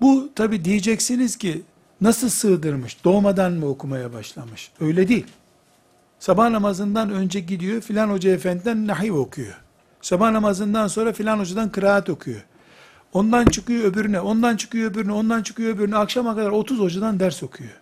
Bu 0.00 0.30
tabi 0.34 0.64
diyeceksiniz 0.64 1.36
ki 1.36 1.62
nasıl 2.00 2.28
sığdırmış? 2.28 3.04
Doğmadan 3.04 3.52
mı 3.52 3.66
okumaya 3.66 4.12
başlamış? 4.12 4.70
Öyle 4.80 5.08
değil. 5.08 5.26
Sabah 6.18 6.50
namazından 6.50 7.10
önce 7.10 7.40
gidiyor 7.40 7.80
filan 7.80 8.10
hoca 8.10 8.30
efendiden 8.30 8.86
nahiv 8.86 9.14
okuyor. 9.14 9.60
Sabah 10.02 10.30
namazından 10.30 10.88
sonra 10.88 11.12
filan 11.12 11.38
hocadan 11.38 11.72
kıraat 11.72 12.10
okuyor. 12.10 12.40
Ondan 13.12 13.44
çıkıyor 13.44 13.84
öbürüne, 13.84 14.20
ondan 14.20 14.56
çıkıyor 14.56 14.90
öbürüne, 14.90 15.12
ondan 15.12 15.42
çıkıyor 15.42 15.74
öbürüne. 15.74 15.96
Akşama 15.96 16.34
kadar 16.34 16.50
30 16.50 16.78
hocadan 16.78 17.20
ders 17.20 17.42
okuyor. 17.42 17.80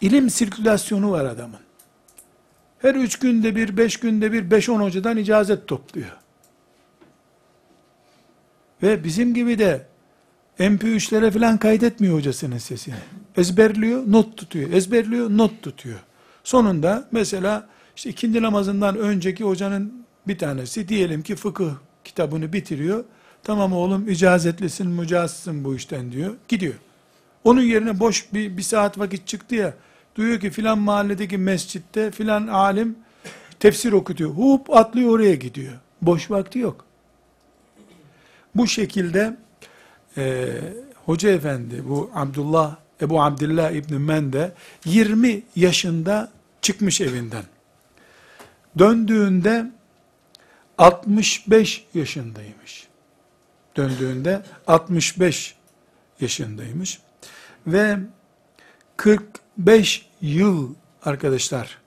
ilim 0.00 0.30
sirkülasyonu 0.30 1.10
var 1.10 1.24
adamın. 1.24 1.60
Her 2.78 2.94
üç 2.94 3.18
günde 3.18 3.56
bir, 3.56 3.76
beş 3.76 3.96
günde 3.96 4.32
bir, 4.32 4.50
beş 4.50 4.68
on 4.68 4.80
hocadan 4.80 5.16
icazet 5.16 5.66
topluyor. 5.66 6.16
Ve 8.82 9.04
bizim 9.04 9.34
gibi 9.34 9.58
de 9.58 9.86
MP3'lere 10.58 11.30
falan 11.30 11.58
kaydetmiyor 11.58 12.14
hocasının 12.14 12.58
sesini. 12.58 12.94
Ezberliyor, 13.36 14.02
not 14.06 14.36
tutuyor. 14.36 14.72
Ezberliyor, 14.72 15.30
not 15.30 15.62
tutuyor. 15.62 15.98
Sonunda 16.44 17.08
mesela 17.12 17.68
işte 17.96 18.10
ikindi 18.10 18.42
namazından 18.42 18.96
önceki 18.96 19.44
hocanın 19.44 20.04
bir 20.28 20.38
tanesi 20.38 20.88
diyelim 20.88 21.22
ki 21.22 21.36
fıkıh 21.36 21.70
kitabını 22.04 22.52
bitiriyor. 22.52 23.04
Tamam 23.42 23.72
oğlum 23.72 24.08
icazetlisin, 24.08 24.88
mücazsın 24.88 25.64
bu 25.64 25.76
işten 25.76 26.12
diyor. 26.12 26.34
Gidiyor. 26.48 26.74
Onun 27.44 27.62
yerine 27.62 28.00
boş 28.00 28.32
bir, 28.32 28.56
bir 28.56 28.62
saat 28.62 28.98
vakit 28.98 29.26
çıktı 29.26 29.54
ya. 29.54 29.74
Duyuyor 30.16 30.40
ki 30.40 30.50
filan 30.50 30.78
mahalledeki 30.78 31.38
mescitte 31.38 32.10
filan 32.10 32.46
alim 32.46 32.96
tefsir 33.60 33.92
okutuyor. 33.92 34.30
Hup 34.30 34.76
atlıyor 34.76 35.10
oraya 35.10 35.34
gidiyor. 35.34 35.72
Boş 36.02 36.30
vakti 36.30 36.58
yok. 36.58 36.84
Bu 38.54 38.66
şekilde 38.66 39.36
e, 40.16 40.48
Hoca 41.04 41.30
Efendi 41.30 41.88
bu 41.88 42.10
Abdullah 42.14 42.76
Ebu 43.00 43.22
Abdullah 43.22 43.70
İbni 43.70 43.98
Mende 43.98 44.52
20 44.84 45.42
yaşında 45.56 46.32
çıkmış 46.62 47.00
evinden. 47.00 47.44
Döndüğünde 48.78 49.70
65 50.78 51.86
yaşındaymış. 51.94 52.88
Döndüğünde 53.76 54.42
65 54.66 55.54
yaşındaymış. 56.20 57.00
Ve 57.66 57.98
45 58.96 60.06
yıl 60.20 60.74
arkadaşlar 61.02 61.78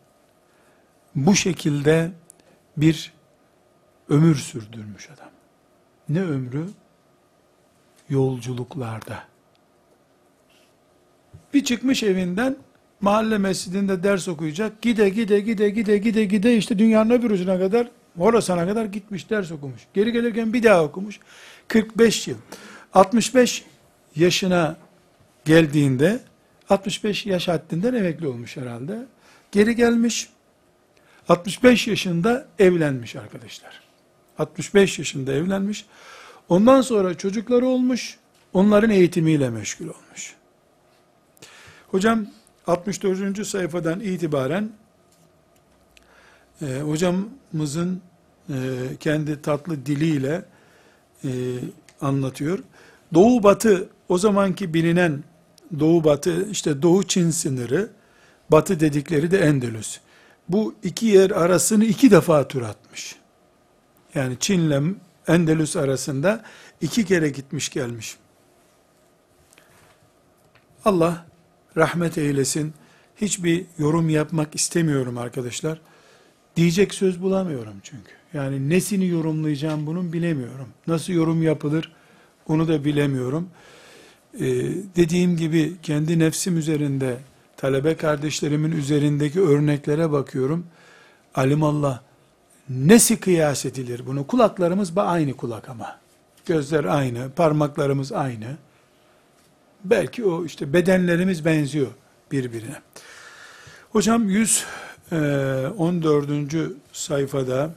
bu 1.15 1.35
şekilde 1.35 2.11
bir 2.77 3.13
ömür 4.09 4.35
sürdürmüş 4.35 5.09
adam. 5.09 5.29
Ne 6.09 6.21
ömrü? 6.21 6.67
Yolculuklarda. 8.09 9.23
Bir 11.53 11.63
çıkmış 11.63 12.03
evinden 12.03 12.55
mahalle 13.01 13.37
mescidinde 13.37 14.03
ders 14.03 14.27
okuyacak. 14.27 14.81
Gide 14.81 15.09
gide 15.09 15.39
gide 15.39 15.69
gide 15.69 15.97
gide 15.97 16.25
gide 16.25 16.57
işte 16.57 16.79
dünyanın 16.79 17.09
öbür 17.09 17.31
ucuna 17.31 17.59
kadar 17.59 17.87
Horasan'a 18.17 18.67
kadar 18.67 18.85
gitmiş 18.85 19.29
ders 19.29 19.51
okumuş. 19.51 19.81
Geri 19.93 20.11
gelirken 20.11 20.53
bir 20.53 20.63
daha 20.63 20.83
okumuş. 20.83 21.19
45 21.67 22.27
yıl. 22.27 22.37
65 22.93 23.65
yaşına 24.15 24.77
geldiğinde 25.45 26.19
65 26.69 27.25
yaş 27.25 27.47
haddinden 27.47 27.93
emekli 27.93 28.27
olmuş 28.27 28.57
herhalde. 28.57 29.05
Geri 29.51 29.75
gelmiş. 29.75 30.29
65 31.29 31.87
yaşında 31.87 32.47
evlenmiş 32.59 33.15
arkadaşlar. 33.15 33.81
65 34.37 34.99
yaşında 34.99 35.33
evlenmiş. 35.33 35.85
Ondan 36.49 36.81
sonra 36.81 37.13
çocukları 37.13 37.65
olmuş. 37.65 38.17
Onların 38.53 38.89
eğitimiyle 38.89 39.49
meşgul 39.49 39.85
olmuş. 39.85 40.35
Hocam 41.87 42.27
64. 42.67 43.47
sayfadan 43.47 43.99
itibaren 43.99 44.69
e, 46.61 46.79
hocamızın 46.79 48.01
e, 48.49 48.55
kendi 48.99 49.41
tatlı 49.41 49.85
diliyle 49.85 50.45
e, 51.23 51.29
anlatıyor. 52.01 52.59
Doğu 53.13 53.43
batı 53.43 53.89
o 54.09 54.17
zamanki 54.17 54.73
bilinen 54.73 55.23
doğu 55.79 56.03
batı 56.03 56.49
işte 56.49 56.81
doğu 56.81 57.03
Çin 57.03 57.29
sınırı 57.29 57.89
batı 58.51 58.79
dedikleri 58.79 59.31
de 59.31 59.39
Endülüs. 59.39 59.99
Bu 60.49 60.75
iki 60.83 61.05
yer 61.05 61.31
arasını 61.31 61.85
iki 61.85 62.11
defa 62.11 62.47
tur 62.47 62.61
atmış. 62.61 63.15
Yani 64.15 64.37
Çin'le 64.39 64.95
Endülüs 65.27 65.75
arasında 65.75 66.43
iki 66.81 67.05
kere 67.05 67.29
gitmiş 67.29 67.69
gelmiş. 67.69 68.17
Allah 70.85 71.25
rahmet 71.77 72.17
eylesin. 72.17 72.73
Hiçbir 73.15 73.65
yorum 73.77 74.09
yapmak 74.09 74.55
istemiyorum 74.55 75.17
arkadaşlar. 75.17 75.81
Diyecek 76.55 76.93
söz 76.93 77.21
bulamıyorum 77.21 77.73
çünkü. 77.83 78.11
Yani 78.33 78.69
nesini 78.69 79.07
yorumlayacağım 79.07 79.87
bunun 79.87 80.13
bilemiyorum. 80.13 80.67
Nasıl 80.87 81.13
yorum 81.13 81.43
yapılır 81.43 81.91
onu 82.47 82.67
da 82.67 82.85
bilemiyorum. 82.85 83.49
Ee, 84.33 84.45
dediğim 84.95 85.37
gibi 85.37 85.73
kendi 85.83 86.19
nefsim 86.19 86.57
üzerinde, 86.57 87.17
talebe 87.57 87.95
kardeşlerimin 87.95 88.71
üzerindeki 88.71 89.41
örneklere 89.41 90.11
bakıyorum. 90.11 90.65
Alimallah 91.35 92.01
nesi 92.69 93.19
kıyas 93.19 93.65
edilir 93.65 94.01
bunu? 94.05 94.27
Kulaklarımız 94.27 94.97
aynı 94.97 95.33
kulak 95.33 95.69
ama. 95.69 95.99
Gözler 96.45 96.85
aynı, 96.85 97.31
parmaklarımız 97.31 98.11
aynı. 98.11 98.57
Belki 99.83 100.25
o 100.25 100.45
işte 100.45 100.73
bedenlerimiz 100.73 101.45
benziyor 101.45 101.87
birbirine. 102.31 102.81
Hocam 103.91 104.29
114. 104.29 106.53
E, 106.53 106.67
sayfada 106.93 107.69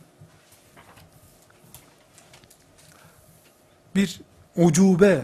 bir 3.95 4.21
ucube 4.57 5.23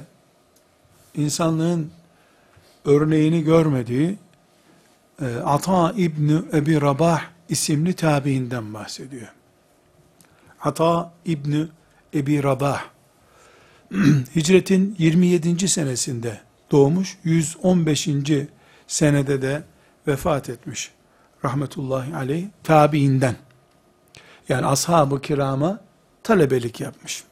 insanlığın 1.15 1.91
örneğini 2.85 3.45
görmediği 3.45 4.19
e, 5.23 5.37
Ata 5.45 5.93
İbni 5.97 6.43
Ebi 6.53 6.81
Rabah 6.81 7.23
isimli 7.49 7.93
tabiinden 7.93 8.75
bahsediyor. 8.75 9.29
Ata 10.63 11.13
İbni 11.25 11.67
Ebi 12.15 12.43
Rabah 12.43 12.83
hicretin 14.37 14.97
27. 14.99 15.69
senesinde 15.69 16.41
doğmuş, 16.71 17.19
115. 17.25 18.09
senede 18.87 19.43
de 19.43 19.63
vefat 20.07 20.49
etmiş. 20.49 20.91
Rahmetullahi 21.45 22.17
aleyh, 22.17 22.47
tabiinden. 22.65 23.37
Yani 24.49 24.67
ashab-ı 24.67 25.21
kirama 25.21 25.81
talebelik 26.23 26.81
yapmış. 26.81 27.25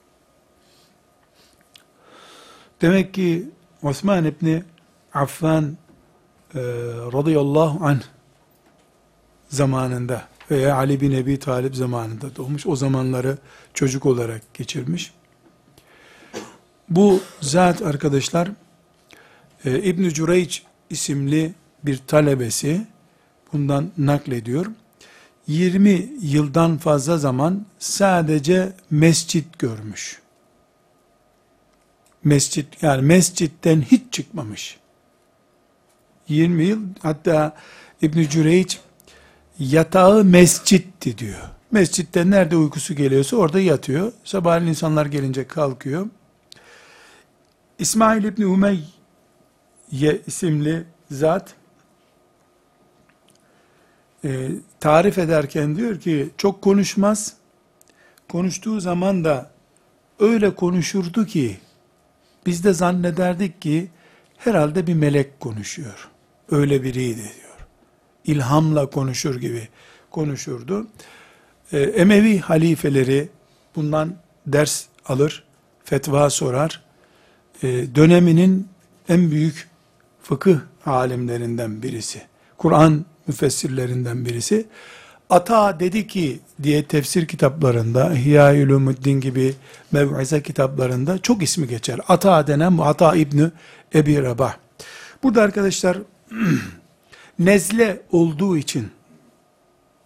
Demek 2.80 3.14
ki 3.14 3.50
Osman 3.82 4.24
İbni 4.24 4.64
Affan 5.14 5.76
e, 6.54 6.60
radıyallahu 7.12 7.87
anh 7.87 8.02
zamanında 9.48 10.28
veya 10.50 10.76
Ali 10.76 11.00
bin 11.00 11.12
Ebi 11.12 11.38
Talip 11.38 11.76
zamanında 11.76 12.37
doğmuş. 12.37 12.66
O 12.66 12.76
zamanları 12.76 13.38
çocuk 13.74 14.07
olarak 14.07 14.54
geçirmiş. 14.54 15.12
Bu 16.88 17.20
zat 17.40 17.83
arkadaşlar 17.83 18.50
e, 19.64 19.83
İbn-i 19.83 20.14
Cüreyç 20.14 20.62
isimli 20.90 21.54
bir 21.85 21.96
talebesi 22.07 22.87
bundan 23.52 23.90
naklediyor. 23.98 24.66
20 25.46 26.09
yıldan 26.20 26.78
fazla 26.78 27.18
zaman 27.18 27.66
sadece 27.78 28.72
mescit 28.90 29.59
görmüş. 29.59 30.20
Mescit 32.24 32.83
yani 32.83 33.02
mescitten 33.02 33.80
hiç 33.83 34.02
çıkmamış. 34.12 34.76
20 36.28 36.64
yıl 36.64 36.80
hatta 37.02 37.57
İbn 38.02 38.22
Cüreyç 38.22 38.80
yatağı 39.59 40.25
mescitti 40.25 41.19
diyor. 41.19 41.40
Mescitte 41.71 42.31
nerede 42.31 42.57
uykusu 42.57 42.95
geliyorsa 42.95 43.37
orada 43.37 43.61
yatıyor. 43.61 44.12
Sabahleyin 44.25 44.71
insanlar 44.71 45.07
gelince 45.07 45.47
kalkıyor. 45.47 46.07
İsmail 47.79 48.25
İbni 48.25 48.47
Umeyye 48.47 48.83
isimli 50.27 50.85
zat 51.11 51.55
e, 54.25 54.51
tarif 54.81 55.19
ederken 55.19 55.77
diyor 55.77 56.01
ki 56.01 56.31
çok 56.37 56.62
konuşmaz. 56.62 57.35
Konuştuğu 58.29 58.81
zaman 58.81 59.25
da 59.25 59.51
öyle 60.19 60.55
konuşurdu 60.55 61.27
ki 61.27 61.59
biz 62.47 62.64
de 62.64 62.73
zannederdik 62.73 63.62
ki 63.62 63.90
herhalde 64.37 64.87
bir 64.87 64.95
melek 64.95 65.40
konuşuyor. 65.40 66.09
Öyle 66.51 66.83
biriydi 66.83 67.23
diyor. 67.23 67.43
İlhamla 68.24 68.87
konuşur 68.87 69.40
gibi 69.40 69.68
konuşurdu. 70.10 70.87
E, 71.72 71.78
Emevi 71.80 72.38
halifeleri 72.38 73.28
bundan 73.76 74.16
ders 74.46 74.84
alır, 75.06 75.44
fetva 75.84 76.30
sorar. 76.30 76.82
E, 77.62 77.68
döneminin 77.94 78.68
en 79.08 79.30
büyük 79.30 79.68
fıkıh 80.22 80.58
alimlerinden 80.87 81.82
birisi. 81.82 82.22
Kur'an 82.58 83.04
müfessirlerinden 83.26 84.24
birisi. 84.24 84.66
Ata 85.30 85.80
dedi 85.80 86.06
ki 86.06 86.40
diye 86.62 86.84
tefsir 86.84 87.26
kitaplarında, 87.26 88.14
İhya-i 88.14 88.66
Ulumuddin 88.66 89.20
gibi 89.20 89.54
mev'ize 89.92 90.42
kitaplarında 90.42 91.18
çok 91.18 91.42
ismi 91.42 91.68
geçer. 91.68 92.00
Ata 92.08 92.46
denen 92.46 92.78
bu 92.78 92.84
Ata 92.84 93.16
İbni 93.16 93.50
Ebi 93.94 94.22
Rabah. 94.22 94.56
Burada 95.22 95.42
arkadaşlar 95.42 95.98
nezle 97.38 98.03
olduğu 98.12 98.57
için 98.57 98.90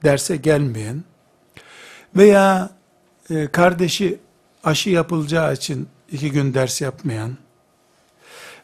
derse 0.05 0.37
gelmeyen 0.37 1.05
veya 2.17 2.71
e, 3.31 3.47
kardeşi 3.47 4.19
aşı 4.64 4.91
yapılacağı 4.91 5.55
için 5.55 5.88
iki 6.12 6.31
gün 6.31 6.55
ders 6.55 6.81
yapmayan 6.81 7.37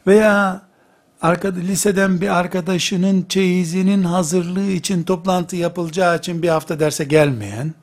veya 0.07 0.61
liseden 1.55 2.21
bir 2.21 2.39
arkadaşının 2.39 3.25
çeyizinin 3.29 4.03
hazırlığı 4.03 4.71
için 4.71 5.03
toplantı 5.03 5.55
yapılacağı 5.55 6.17
için 6.17 6.41
bir 6.41 6.49
hafta 6.49 6.79
derse 6.79 7.03
gelmeyen 7.03 7.73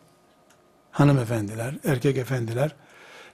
hanımefendiler, 0.91 1.75
erkek 1.85 2.17
efendiler 2.17 2.75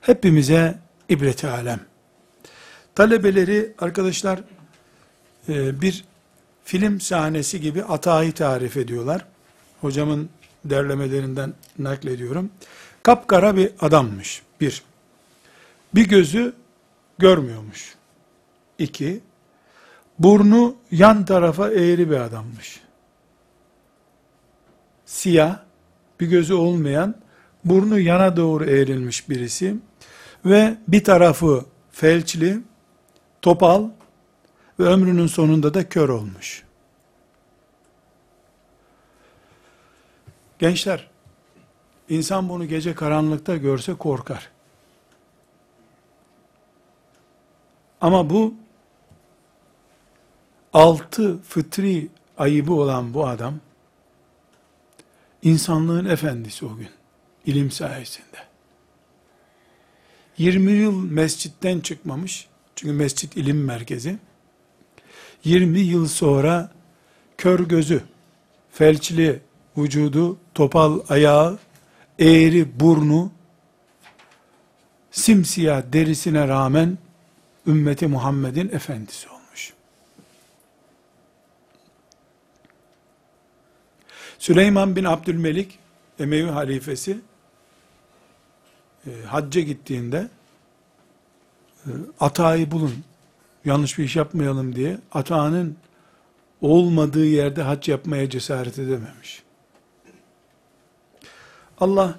hepimize 0.01 0.79
ibreti 1.09 1.49
alem. 1.49 1.81
Talebeleri 2.95 3.75
arkadaşlar 3.79 4.41
e, 5.49 5.81
bir 5.81 6.05
film 6.69 7.01
sahnesi 7.01 7.61
gibi 7.61 7.85
atayı 7.85 8.33
tarif 8.33 8.77
ediyorlar. 8.77 9.25
Hocamın 9.81 10.29
derlemelerinden 10.65 11.55
naklediyorum. 11.79 12.51
Kapkara 13.03 13.57
bir 13.57 13.71
adammış. 13.81 14.43
Bir. 14.61 14.83
Bir 15.95 16.09
gözü 16.09 16.53
görmüyormuş. 17.19 17.95
İki. 18.79 19.21
Burnu 20.19 20.77
yan 20.91 21.25
tarafa 21.25 21.71
eğri 21.71 22.11
bir 22.11 22.17
adammış. 22.17 22.81
Siyah, 25.07 25.59
bir 26.21 26.27
gözü 26.27 26.55
olmayan, 26.55 27.15
burnu 27.65 27.99
yana 27.99 28.37
doğru 28.37 28.65
eğrilmiş 28.65 29.29
birisi 29.29 29.77
ve 30.45 30.77
bir 30.89 31.05
tarafı 31.05 31.65
felçli, 31.93 32.61
topal 33.43 33.89
ve 34.79 34.85
ömrünün 34.85 35.27
sonunda 35.27 35.75
da 35.75 35.89
kör 35.89 36.09
olmuş. 36.09 36.65
Gençler, 40.59 41.11
insan 42.09 42.49
bunu 42.49 42.69
gece 42.69 42.95
karanlıkta 42.95 43.57
görse 43.57 43.95
korkar. 43.95 44.51
Ama 48.01 48.31
bu 48.31 48.55
altı 50.73 51.43
fıtri 51.43 52.09
ayıbı 52.39 52.73
olan 52.73 53.15
bu 53.15 53.27
adam 53.27 53.55
insanlığın 55.43 56.05
efendisi 56.05 56.67
o 56.67 56.77
gün 56.77 56.89
ilim 57.47 57.71
sayesinde. 57.71 58.49
20 60.39 60.73
yıl 60.73 61.05
mescitten 61.05 61.81
çıkmamış. 61.81 62.49
Çünkü 62.77 62.93
mescit 62.95 63.37
ilim 63.37 63.65
merkezi. 63.65 64.19
20 65.49 65.81
yıl 65.81 66.07
sonra 66.07 66.71
kör 67.39 67.61
gözü, 67.61 68.03
felçli 68.73 69.41
vücudu, 69.77 70.39
topal 70.55 71.01
ayağı, 71.09 71.59
eğri 72.19 72.81
burnu, 72.81 73.33
simsiyah 75.11 75.83
derisine 75.93 76.49
rağmen 76.49 76.99
ümmeti 77.67 78.07
Muhammed'in 78.07 78.69
efendisi 78.69 79.29
olmuş. 79.29 79.73
Süleyman 84.39 84.97
bin 84.97 85.05
Abdülmelik, 85.05 85.79
Emevi 86.19 86.51
halifesi, 86.51 87.19
e, 89.07 89.11
hacca 89.27 89.61
gittiğinde 89.61 90.29
e, 91.87 91.91
atayı 92.21 92.71
bulun, 92.71 93.05
yanlış 93.65 93.99
bir 93.99 94.05
iş 94.05 94.17
yapmayalım 94.17 94.75
diye 94.75 94.99
atağının 95.13 95.77
olmadığı 96.61 97.27
yerde 97.27 97.63
hac 97.63 97.89
yapmaya 97.89 98.31
cesaret 98.31 98.79
edememiş. 98.79 99.43
Allah 101.81 102.15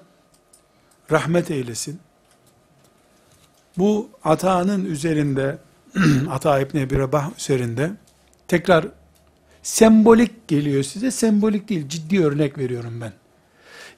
rahmet 1.12 1.52
eylesin. 1.52 2.00
Bu 3.78 4.10
atağının 4.24 4.86
üzerinde, 4.86 5.58
Ata 6.30 6.60
İbni 6.60 6.82
Ebi 6.82 6.98
Rabah 6.98 7.30
üzerinde 7.38 7.92
tekrar 8.48 8.86
sembolik 9.64 10.48
geliyor 10.48 10.84
size. 10.84 11.12
Sembolik 11.12 11.70
değil, 11.70 11.90
ciddi 11.90 12.26
örnek 12.26 12.58
veriyorum 12.58 13.02
ben. 13.02 13.14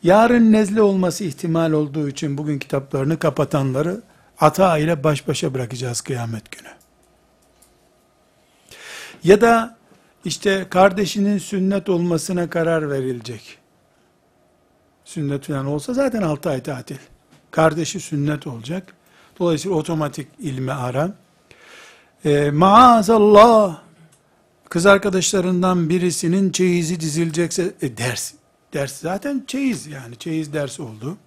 Yarın 0.04 0.52
nezle 0.52 0.82
olması 0.82 1.24
ihtimal 1.24 1.72
olduğu 1.72 2.10
için 2.10 2.38
bugün 2.38 2.60
kitaplarını 2.60 3.20
kapatanları 3.20 4.02
ata 4.40 4.78
ile 4.78 5.04
baş 5.04 5.28
başa 5.28 5.54
bırakacağız 5.54 6.02
kıyamet 6.02 6.52
günü. 6.52 6.70
Ya 9.24 9.42
da 9.42 9.78
işte 10.26 10.66
kardeşinin 10.70 11.38
sünnet 11.38 11.90
olmasına 11.90 12.50
karar 12.50 12.92
verilecek. 12.92 13.58
Sünnet 15.06 15.46
falan 15.46 15.66
olsa 15.66 15.94
zaten 15.94 16.22
6 16.22 16.50
ay 16.50 16.64
tatil. 16.64 16.98
Kardeşi 17.52 18.00
sünnet 18.00 18.48
olacak. 18.48 18.94
Dolayısıyla 19.40 19.78
otomatik 19.78 20.28
ilmi 20.40 20.72
ara. 20.72 21.14
E, 22.26 22.52
maazallah 22.52 23.82
kız 24.70 24.86
arkadaşlarından 24.86 25.90
birisinin 25.90 26.52
çeyizi 26.52 27.00
dizilecekse 27.00 27.74
e, 27.82 27.98
ders. 27.98 28.34
Ders 28.74 29.00
zaten 29.00 29.44
çeyiz 29.48 29.88
yani 29.88 30.18
çeyiz 30.18 30.54
ders 30.54 30.80
oldu. 30.80 31.18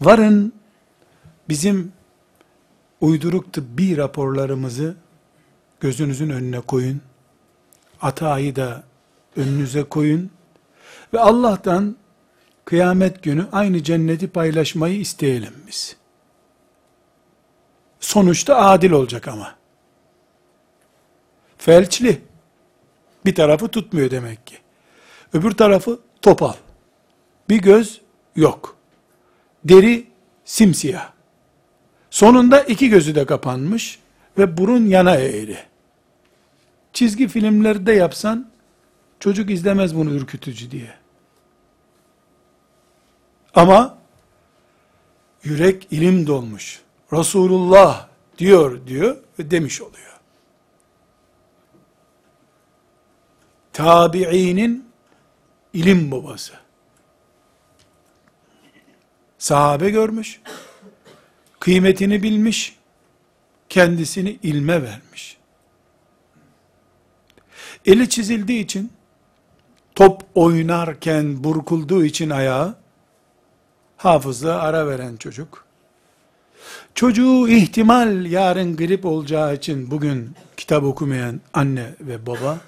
Varın 0.00 0.52
bizim 1.48 1.92
uyduruk 3.00 3.52
tıbbi 3.52 3.96
raporlarımızı 3.96 4.96
gözünüzün 5.86 6.30
önüne 6.30 6.60
koyun. 6.60 7.00
Atayı 8.02 8.56
da 8.56 8.82
önünüze 9.36 9.82
koyun. 9.82 10.30
Ve 11.14 11.20
Allah'tan 11.20 11.96
kıyamet 12.64 13.22
günü 13.22 13.46
aynı 13.52 13.82
cenneti 13.82 14.28
paylaşmayı 14.28 15.00
isteyelim 15.00 15.54
biz. 15.66 15.96
Sonuçta 18.00 18.56
adil 18.56 18.90
olacak 18.90 19.28
ama. 19.28 19.54
Felçli. 21.58 22.20
Bir 23.24 23.34
tarafı 23.34 23.68
tutmuyor 23.68 24.10
demek 24.10 24.46
ki. 24.46 24.58
Öbür 25.32 25.50
tarafı 25.50 26.00
topal. 26.22 26.54
Bir 27.48 27.62
göz 27.62 28.00
yok. 28.36 28.76
Deri 29.64 30.06
simsiyah. 30.44 31.12
Sonunda 32.10 32.60
iki 32.60 32.88
gözü 32.88 33.14
de 33.14 33.26
kapanmış 33.26 33.98
ve 34.38 34.58
burun 34.58 34.86
yana 34.86 35.14
eğri. 35.14 35.75
Çizgi 36.96 37.28
filmlerde 37.28 37.92
yapsan 37.92 38.50
çocuk 39.20 39.50
izlemez 39.50 39.96
bunu 39.96 40.10
ürkütücü 40.10 40.70
diye. 40.70 40.94
Ama 43.54 43.98
yürek 45.42 45.88
ilim 45.90 46.26
dolmuş. 46.26 46.80
Resulullah 47.12 48.08
diyor 48.38 48.86
diyor 48.86 49.16
ve 49.38 49.50
demiş 49.50 49.82
oluyor. 49.82 50.20
Tabiinin 53.72 54.88
ilim 55.72 56.10
babası. 56.10 56.52
Sahabe 59.38 59.90
görmüş, 59.90 60.40
kıymetini 61.60 62.22
bilmiş, 62.22 62.78
kendisini 63.68 64.38
ilme 64.42 64.82
vermiş. 64.82 65.35
Eli 67.86 68.10
çizildiği 68.10 68.64
için, 68.64 68.92
top 69.94 70.22
oynarken 70.34 71.44
burkulduğu 71.44 72.04
için 72.04 72.30
ayağı, 72.30 72.74
hafızlığa 73.96 74.60
ara 74.60 74.86
veren 74.86 75.16
çocuk, 75.16 75.64
çocuğu 76.94 77.48
ihtimal 77.48 78.26
yarın 78.26 78.76
grip 78.76 79.06
olacağı 79.06 79.54
için 79.54 79.90
bugün 79.90 80.34
kitap 80.56 80.84
okumayan 80.84 81.40
anne 81.54 81.94
ve 82.00 82.26
baba, 82.26 82.58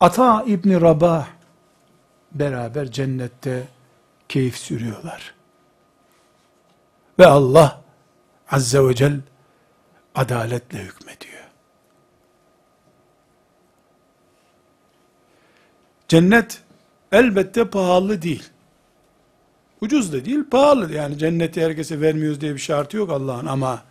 Ata 0.00 0.44
İbni 0.46 0.80
Rabah 0.80 1.26
beraber 2.32 2.90
cennette 2.90 3.68
keyif 4.28 4.56
sürüyorlar. 4.58 5.34
Ve 7.18 7.26
Allah 7.26 7.80
Azze 8.50 8.88
ve 8.88 8.94
Celle 8.94 9.20
adaletle 10.14 10.78
hükmediyor. 10.78 11.45
Cennet 16.08 16.62
elbette 17.12 17.70
pahalı 17.70 18.22
değil. 18.22 18.44
Ucuz 19.80 20.12
da 20.12 20.24
değil, 20.24 20.44
pahalı. 20.50 20.92
Yani 20.92 21.18
cenneti 21.18 21.64
herkese 21.64 22.00
vermiyoruz 22.00 22.40
diye 22.40 22.54
bir 22.54 22.58
şartı 22.58 22.96
yok 22.96 23.10
Allah'ın 23.10 23.46
ama 23.46 23.82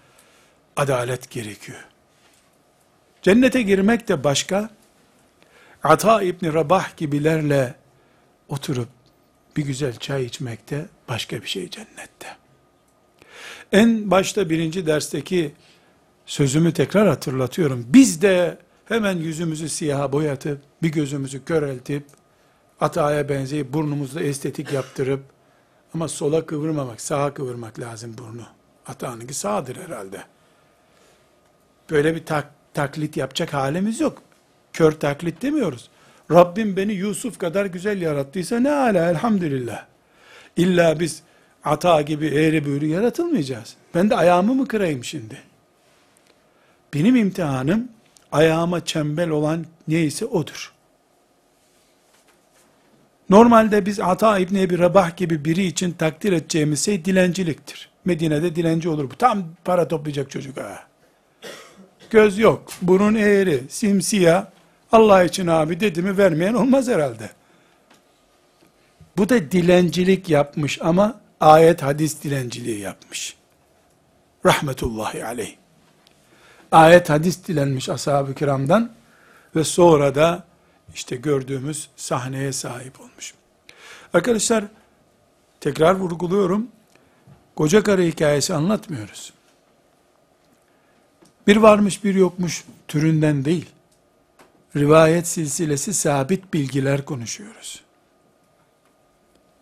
adalet 0.76 1.30
gerekiyor. 1.30 1.86
Cennete 3.22 3.62
girmek 3.62 4.08
de 4.08 4.24
başka, 4.24 4.70
Ata 5.84 6.22
İbni 6.22 6.54
Rabah 6.54 6.98
gibilerle 6.98 7.76
oturup 8.50 8.88
bir 9.58 9.66
güzel 9.66 9.96
çay 9.96 10.26
içmek 10.26 10.70
de 10.70 10.86
başka 11.10 11.42
bir 11.42 11.48
şey 11.48 11.70
cennette. 11.70 12.38
En 13.72 14.12
başta 14.12 14.50
birinci 14.50 14.88
dersteki 14.88 15.54
sözümü 16.26 16.74
tekrar 16.74 17.08
hatırlatıyorum. 17.08 17.86
Biz 17.90 18.22
de 18.22 18.58
hemen 18.86 19.18
yüzümüzü 19.18 19.70
siyaha 19.70 20.12
boyatıp, 20.12 20.60
bir 20.84 20.92
gözümüzü 20.92 21.46
köreltip, 21.46 22.06
ataya 22.80 23.30
benzeyip 23.30 23.74
burnumuzda 23.74 24.22
estetik 24.22 24.74
yaptırıp, 24.74 25.24
ama 25.94 26.08
sola 26.08 26.46
kıvırmamak, 26.46 27.02
sağa 27.02 27.34
kıvırmak 27.34 27.80
lazım 27.80 28.16
burnu. 28.18 28.44
Atağınınki 28.88 29.34
sağdır 29.34 29.76
herhalde. 29.76 30.24
Böyle 31.90 32.16
bir 32.16 32.26
tak, 32.26 32.52
taklit 32.74 33.18
yapacak 33.18 33.54
halimiz 33.54 34.00
yok. 34.00 34.22
Kör 34.74 34.92
taklit 34.92 35.42
demiyoruz. 35.42 35.90
Rabbim 36.32 36.78
beni 36.78 36.94
Yusuf 36.94 37.40
kadar 37.40 37.66
güzel 37.66 38.02
yarattıysa 38.02 38.60
ne 38.60 38.72
ala 38.72 39.10
elhamdülillah. 39.10 39.86
İlla 40.58 41.00
biz 41.00 41.24
ata 41.64 42.02
gibi 42.02 42.28
eğri 42.28 42.66
büğrü 42.66 42.86
yaratılmayacağız. 42.86 43.76
Ben 43.96 44.10
de 44.10 44.16
ayağımı 44.16 44.54
mı 44.54 44.68
kırayım 44.68 45.04
şimdi? 45.04 45.38
Benim 46.94 47.16
imtihanım 47.16 47.88
ayağıma 48.36 48.86
çembel 48.86 49.30
olan 49.30 49.66
neyse 49.88 50.26
odur. 50.26 50.74
Normalde 53.30 53.86
biz 53.86 54.00
Ata 54.00 54.40
İbni 54.40 54.62
Ebi 54.62 54.80
Rabah 54.80 55.18
gibi 55.18 55.46
biri 55.46 55.64
için 55.66 55.92
takdir 55.92 56.34
edeceğimiz 56.34 56.86
şey 56.86 57.06
dilenciliktir. 57.06 57.90
Medine'de 58.06 58.56
dilenci 58.56 58.90
olur 58.90 59.10
bu. 59.12 59.16
Tam 59.16 59.44
para 59.64 59.88
toplayacak 59.88 60.32
çocuk 60.32 60.58
ha. 60.58 60.84
Göz 62.10 62.38
yok, 62.38 62.64
burun 62.82 63.16
eğri, 63.16 63.64
simsiyah. 63.70 64.46
Allah 64.92 65.24
için 65.24 65.48
abi 65.48 65.80
dedi 65.80 66.02
mi 66.02 66.18
vermeyen 66.18 66.54
olmaz 66.54 66.88
herhalde. 66.88 67.30
Bu 69.18 69.30
da 69.30 69.52
dilencilik 69.52 70.30
yapmış 70.30 70.82
ama 70.82 71.22
ayet 71.40 71.84
hadis 71.84 72.24
dilenciliği 72.24 72.80
yapmış. 72.80 73.36
Rahmetullahi 74.46 75.26
aleyh. 75.26 75.56
Ayet 76.72 77.10
hadis 77.10 77.48
dilenmiş 77.48 77.90
ashab-ı 77.90 78.34
kiramdan 78.34 78.92
ve 79.56 79.64
sonra 79.64 80.16
da 80.16 80.44
işte 80.94 81.16
gördüğümüz 81.16 81.90
sahneye 81.96 82.52
sahip 82.52 83.02
olmuş. 83.02 83.34
Arkadaşlar 84.14 84.66
tekrar 85.60 85.96
vurguluyorum. 85.96 86.68
Koca 87.56 87.84
karı 87.84 88.02
hikayesi 88.02 88.54
anlatmıyoruz. 88.54 89.34
Bir 91.48 91.58
varmış 91.58 92.04
bir 92.04 92.16
yokmuş 92.16 92.64
türünden 92.88 93.46
değil. 93.46 93.70
Rivayet 94.76 95.28
silsilesi 95.28 95.94
sabit 95.94 96.54
bilgiler 96.54 97.06
konuşuyoruz. 97.06 97.84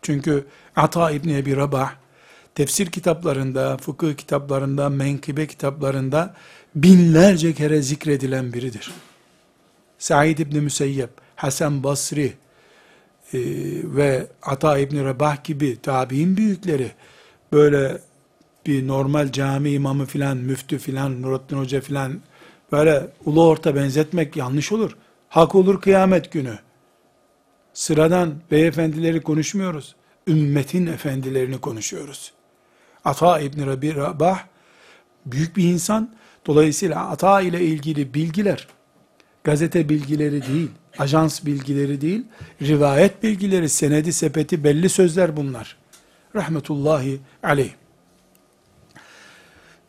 Çünkü 0.01 0.47
Ata 0.75 1.11
İbni 1.11 1.37
Ebi 1.37 1.55
Rabah 1.55 1.93
tefsir 2.55 2.91
kitaplarında, 2.91 3.77
fıkıh 3.77 4.13
kitaplarında, 4.13 4.89
menkıbe 4.89 5.47
kitaplarında 5.47 6.33
binlerce 6.75 7.53
kere 7.53 7.81
zikredilen 7.81 8.53
biridir. 8.53 8.91
Said 9.97 10.38
İbni 10.38 10.62
Müseyyep, 10.62 11.09
Hasan 11.36 11.83
Basri 11.83 12.33
e, 13.33 13.39
ve 13.83 14.27
Ata 14.41 14.77
İbni 14.77 15.03
Rabah 15.03 15.43
gibi 15.43 15.81
tabi'in 15.81 16.38
büyükleri 16.38 16.91
böyle 17.51 17.97
bir 18.65 18.88
normal 18.88 19.31
cami 19.31 19.71
imamı 19.71 20.05
filan, 20.05 20.38
müftü 20.38 20.77
filan, 20.77 21.21
Nurattin 21.21 21.57
Hoca 21.57 21.81
filan 21.81 22.21
böyle 22.71 23.07
ulu 23.25 23.47
orta 23.47 23.75
benzetmek 23.75 24.38
yanlış 24.38 24.71
olur. 24.71 24.97
Hak 25.29 25.55
olur 25.55 25.81
kıyamet 25.81 26.31
günü. 26.31 26.59
Sıradan 27.73 28.33
beyefendileri 28.51 29.21
konuşmuyoruz. 29.21 29.95
Ümmetin 30.27 30.88
efendilerini 30.88 31.57
konuşuyoruz. 31.57 32.33
Ata 33.05 33.39
İbni 33.39 33.65
Rabi 33.67 33.95
Rabah 33.95 34.43
büyük 35.25 35.57
bir 35.57 35.63
insan. 35.63 36.15
Dolayısıyla 36.45 37.10
Ata 37.10 37.41
ile 37.41 37.62
ilgili 37.62 38.13
bilgiler 38.13 38.67
gazete 39.43 39.89
bilgileri 39.89 40.47
değil, 40.47 40.71
ajans 40.97 41.45
bilgileri 41.45 42.01
değil, 42.01 42.23
rivayet 42.62 43.23
bilgileri, 43.23 43.69
senedi, 43.69 44.13
sepeti, 44.13 44.63
belli 44.63 44.89
sözler 44.89 45.38
bunlar. 45.38 45.77
Rahmetullahi 46.36 47.19
aleyh. 47.43 47.71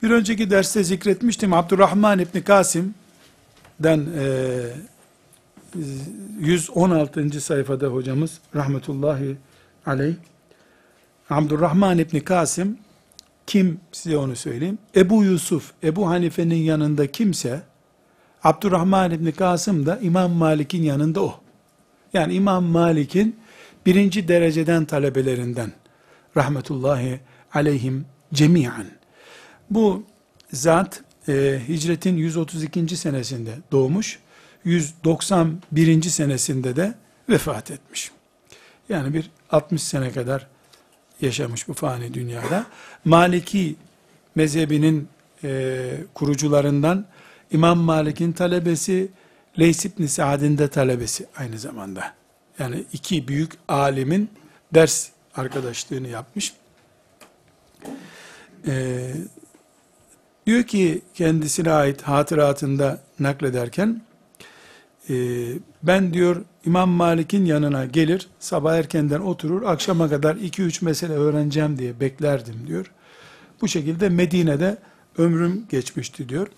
Bir 0.03 0.11
önceki 0.11 0.51
derste 0.51 0.85
zikretmiştim 0.85 1.53
Abdurrahman 1.53 2.19
İbni 2.19 2.45
Kasim'den 2.45 4.07
e, 4.19 4.27
116. 6.41 7.41
sayfada 7.41 7.87
hocamız 7.87 8.39
rahmetullahi 8.55 9.37
aleyh 9.87 10.15
Abdurrahman 11.31 11.99
İbni 11.99 12.25
Kasim 12.25 12.79
kim 13.47 13.81
size 13.93 14.17
onu 14.17 14.37
söyleyeyim. 14.37 14.79
Ebu 14.97 15.25
Yusuf, 15.25 15.73
Ebu 15.83 16.09
Hanife'nin 16.09 16.63
yanında 16.63 17.13
kimse 17.13 17.63
Abdurrahman 18.45 19.11
İbni 19.11 19.33
Kasım 19.33 19.87
da 19.87 19.99
İmam 19.99 20.33
Malik'in 20.33 20.83
yanında 20.83 21.23
o. 21.23 21.41
Yani 22.13 22.35
İmam 22.35 22.65
Malik'in 22.65 23.37
birinci 23.87 24.29
dereceden 24.29 24.85
talebelerinden 24.85 25.73
rahmetullahi 26.37 27.21
aleyhim 27.55 28.07
cemiyen. 28.35 28.87
Bu 29.71 30.03
zat 30.53 31.03
e, 31.29 31.61
hicretin 31.69 32.17
132. 32.17 32.97
senesinde 32.97 33.51
doğmuş, 33.73 34.19
191. 34.65 36.03
senesinde 36.03 36.77
de 36.77 36.95
vefat 37.29 37.71
etmiş. 37.71 38.11
Yani 38.89 39.15
bir 39.15 39.31
60 39.51 39.83
sene 39.83 40.13
kadar 40.13 40.47
yaşamış 41.25 41.69
bu 41.69 41.75
fani 41.75 42.15
dünyada. 42.15 42.67
Maliki 43.05 43.77
mezhebinin 44.35 45.09
e, 45.45 45.91
kurucularından 46.15 47.07
İmam 47.51 47.79
Malik'in 47.79 48.33
talebesi, 48.33 49.09
Leys 49.59 49.85
ibn 49.85 50.07
Sa'd'in 50.07 50.59
de 50.59 50.69
talebesi 50.69 51.27
aynı 51.37 51.59
zamanda. 51.59 52.15
Yani 52.59 52.85
iki 52.93 53.29
büyük 53.29 53.53
alimin 53.69 54.31
ders 54.75 55.09
arkadaşlığını 55.35 56.09
yapmış. 56.09 56.53
Ee, 58.67 59.15
diyor 60.47 60.63
ki 60.63 61.03
kendisine 61.15 61.73
ait 61.73 62.03
hatıratında 62.03 63.01
naklederken 63.21 64.03
e, 65.11 65.15
ben 65.83 66.15
diyor 66.15 66.45
İmam 66.67 66.91
Malik'in 66.91 67.45
yanına 67.45 67.85
gelir 67.85 68.29
sabah 68.39 68.75
erkenden 68.75 69.21
oturur 69.21 69.63
akşama 69.63 70.09
kadar 70.09 70.37
iki 70.37 70.63
üç 70.63 70.83
mesele 70.83 71.13
öğreneceğim 71.13 71.79
diye 71.79 72.01
beklerdim 72.01 72.55
diyor. 72.67 72.91
Bu 73.61 73.69
şekilde 73.69 74.09
Medine'de 74.09 74.79
ömrüm 75.19 75.67
geçmişti 75.71 76.29
diyor. 76.29 76.49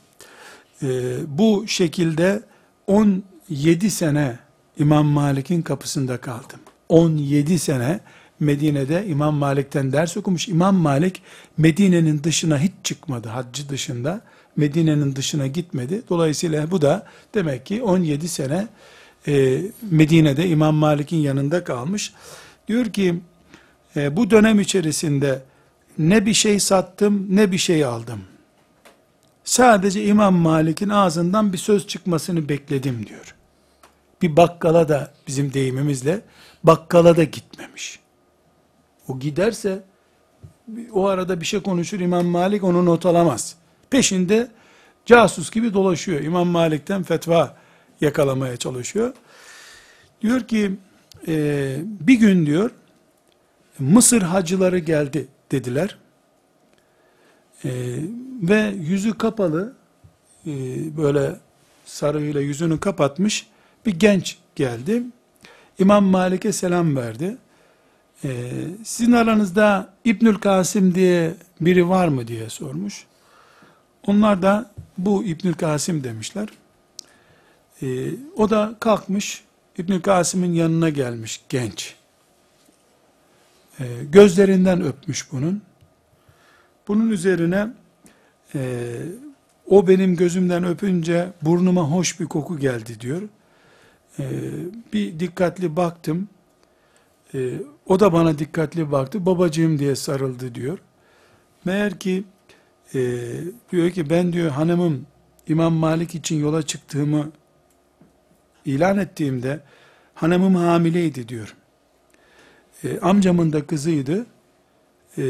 Ee, 0.82 1.16
bu 1.26 1.64
şekilde 1.68 2.42
17 2.86 3.90
sene 3.90 4.38
İmam 4.78 5.06
Malik'in 5.06 5.62
kapısında 5.62 6.16
kaldım. 6.16 6.60
17 6.88 7.58
sene 7.58 8.00
Medine'de 8.40 9.06
İmam 9.06 9.34
Malik'ten 9.34 9.92
ders 9.92 10.16
okumuş. 10.16 10.48
İmam 10.48 10.76
Malik 10.76 11.22
Medine'nin 11.58 12.24
dışına 12.24 12.58
hiç 12.58 12.72
çıkmadı. 12.84 13.28
Haccı 13.28 13.68
dışında 13.68 14.20
Medine'nin 14.56 15.16
dışına 15.16 15.46
gitmedi. 15.46 16.02
Dolayısıyla 16.08 16.70
bu 16.70 16.82
da 16.82 17.06
demek 17.34 17.66
ki 17.66 17.82
17 17.82 18.28
sene 18.28 18.68
e, 19.28 19.62
Medine'de 19.90 20.48
İmam 20.48 20.74
Malik'in 20.74 21.16
yanında 21.16 21.64
kalmış. 21.64 22.12
Diyor 22.68 22.86
ki 22.86 23.20
e, 23.96 24.16
bu 24.16 24.30
dönem 24.30 24.60
içerisinde 24.60 25.42
ne 25.98 26.26
bir 26.26 26.34
şey 26.34 26.60
sattım 26.60 27.26
ne 27.30 27.52
bir 27.52 27.58
şey 27.58 27.84
aldım. 27.84 28.20
Sadece 29.44 30.04
İmam 30.04 30.34
Malik'in 30.34 30.88
ağzından 30.88 31.52
bir 31.52 31.58
söz 31.58 31.86
çıkmasını 31.86 32.48
bekledim 32.48 33.06
diyor. 33.06 33.34
Bir 34.22 34.36
bakkala 34.36 34.88
da 34.88 35.12
bizim 35.26 35.52
deyimimizle 35.52 36.20
bakkala 36.64 37.16
da 37.16 37.24
gitmemiş. 37.24 38.00
O 39.08 39.18
giderse 39.18 39.82
o 40.92 41.06
arada 41.06 41.40
bir 41.40 41.46
şey 41.46 41.62
konuşur 41.62 42.00
İmam 42.00 42.26
Malik 42.26 42.64
onu 42.64 42.84
not 42.84 43.06
alamaz. 43.06 43.56
Peşinde 43.90 44.48
casus 45.06 45.50
gibi 45.50 45.74
dolaşıyor. 45.74 46.20
İmam 46.20 46.48
Malik'ten 46.48 47.02
fetva 47.02 47.56
yakalamaya 48.00 48.56
çalışıyor. 48.56 49.12
Diyor 50.22 50.40
ki 50.40 50.76
e, 51.28 51.76
bir 51.82 52.14
gün 52.14 52.46
diyor 52.46 52.70
Mısır 53.78 54.22
hacıları 54.22 54.78
geldi 54.78 55.28
dediler. 55.52 55.98
E, 57.64 57.70
ve 58.42 58.74
yüzü 58.80 59.18
kapalı 59.18 59.72
e, 60.46 60.52
böyle 60.96 61.36
sarığıyla 61.84 62.40
yüzünü 62.40 62.80
kapatmış 62.80 63.46
bir 63.86 63.98
genç 63.98 64.38
geldi. 64.54 65.02
İmam 65.78 66.04
Malik'e 66.04 66.52
selam 66.52 66.96
verdi. 66.96 67.36
E, 68.24 68.50
sizin 68.84 69.12
aranızda 69.12 69.94
İbnül 70.04 70.34
Kasım 70.34 70.94
diye 70.94 71.34
biri 71.60 71.88
var 71.88 72.08
mı 72.08 72.28
diye 72.28 72.48
sormuş. 72.48 73.06
Onlar 74.06 74.42
da 74.42 74.70
bu 74.98 75.24
İbnül 75.24 75.54
Kasım 75.54 76.04
demişler. 76.04 76.48
E, 77.82 78.10
o 78.36 78.50
da 78.50 78.76
kalkmış 78.80 79.44
İbnül 79.78 80.00
Kasım'ın 80.00 80.52
yanına 80.52 80.88
gelmiş 80.88 81.40
genç. 81.48 81.94
E, 83.80 83.84
gözlerinden 84.12 84.82
öpmüş 84.82 85.32
bunun. 85.32 85.62
Bunun 86.88 87.10
üzerine 87.10 87.68
e, 88.54 88.90
O 89.66 89.88
benim 89.88 90.16
gözümden 90.16 90.64
öpünce 90.64 91.28
burnuma 91.42 91.90
hoş 91.90 92.20
bir 92.20 92.26
koku 92.26 92.58
geldi 92.58 93.00
diyor. 93.00 93.22
Ee, 94.18 94.24
bir 94.92 95.20
dikkatli 95.20 95.76
baktım. 95.76 96.28
Ee, 97.34 97.52
o 97.86 98.00
da 98.00 98.12
bana 98.12 98.38
dikkatli 98.38 98.92
baktı. 98.92 99.26
Babacığım 99.26 99.78
diye 99.78 99.96
sarıldı 99.96 100.54
diyor. 100.54 100.78
Meğer 101.64 101.98
ki 101.98 102.24
e, 102.94 103.00
diyor 103.72 103.90
ki 103.90 104.10
ben 104.10 104.32
diyor 104.32 104.50
hanımım 104.50 105.06
İmam 105.48 105.72
Malik 105.74 106.14
için 106.14 106.40
yola 106.40 106.62
çıktığımı 106.62 107.30
ilan 108.66 108.98
ettiğimde 108.98 109.60
hanımım 110.14 110.54
hamileydi 110.54 111.28
diyor. 111.28 111.56
E, 112.84 113.00
amcamın 113.00 113.52
da 113.52 113.66
kızıydı. 113.66 114.26
E, 115.18 115.22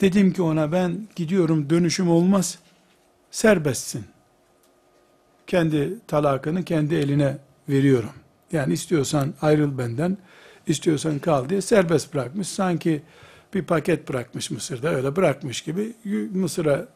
dedim 0.00 0.32
ki 0.32 0.42
ona 0.42 0.72
ben 0.72 1.08
gidiyorum 1.16 1.70
dönüşüm 1.70 2.10
olmaz 2.10 2.58
serbestsin. 3.30 4.04
Kendi 5.46 5.98
talakını 6.06 6.64
kendi 6.64 6.94
eline 6.94 7.38
veriyorum. 7.68 8.12
Yani 8.52 8.72
istiyorsan 8.72 9.34
ayrıl 9.42 9.78
benden, 9.78 10.18
istiyorsan 10.66 11.18
kal 11.18 11.48
diye 11.48 11.60
serbest 11.60 12.14
bırakmış. 12.14 12.48
Sanki 12.48 13.02
bir 13.54 13.62
paket 13.62 14.08
bırakmış 14.08 14.50
Mısır'da 14.50 14.94
öyle 14.94 15.16
bırakmış 15.16 15.62
gibi 15.62 15.92
Mısır'a 16.32 16.88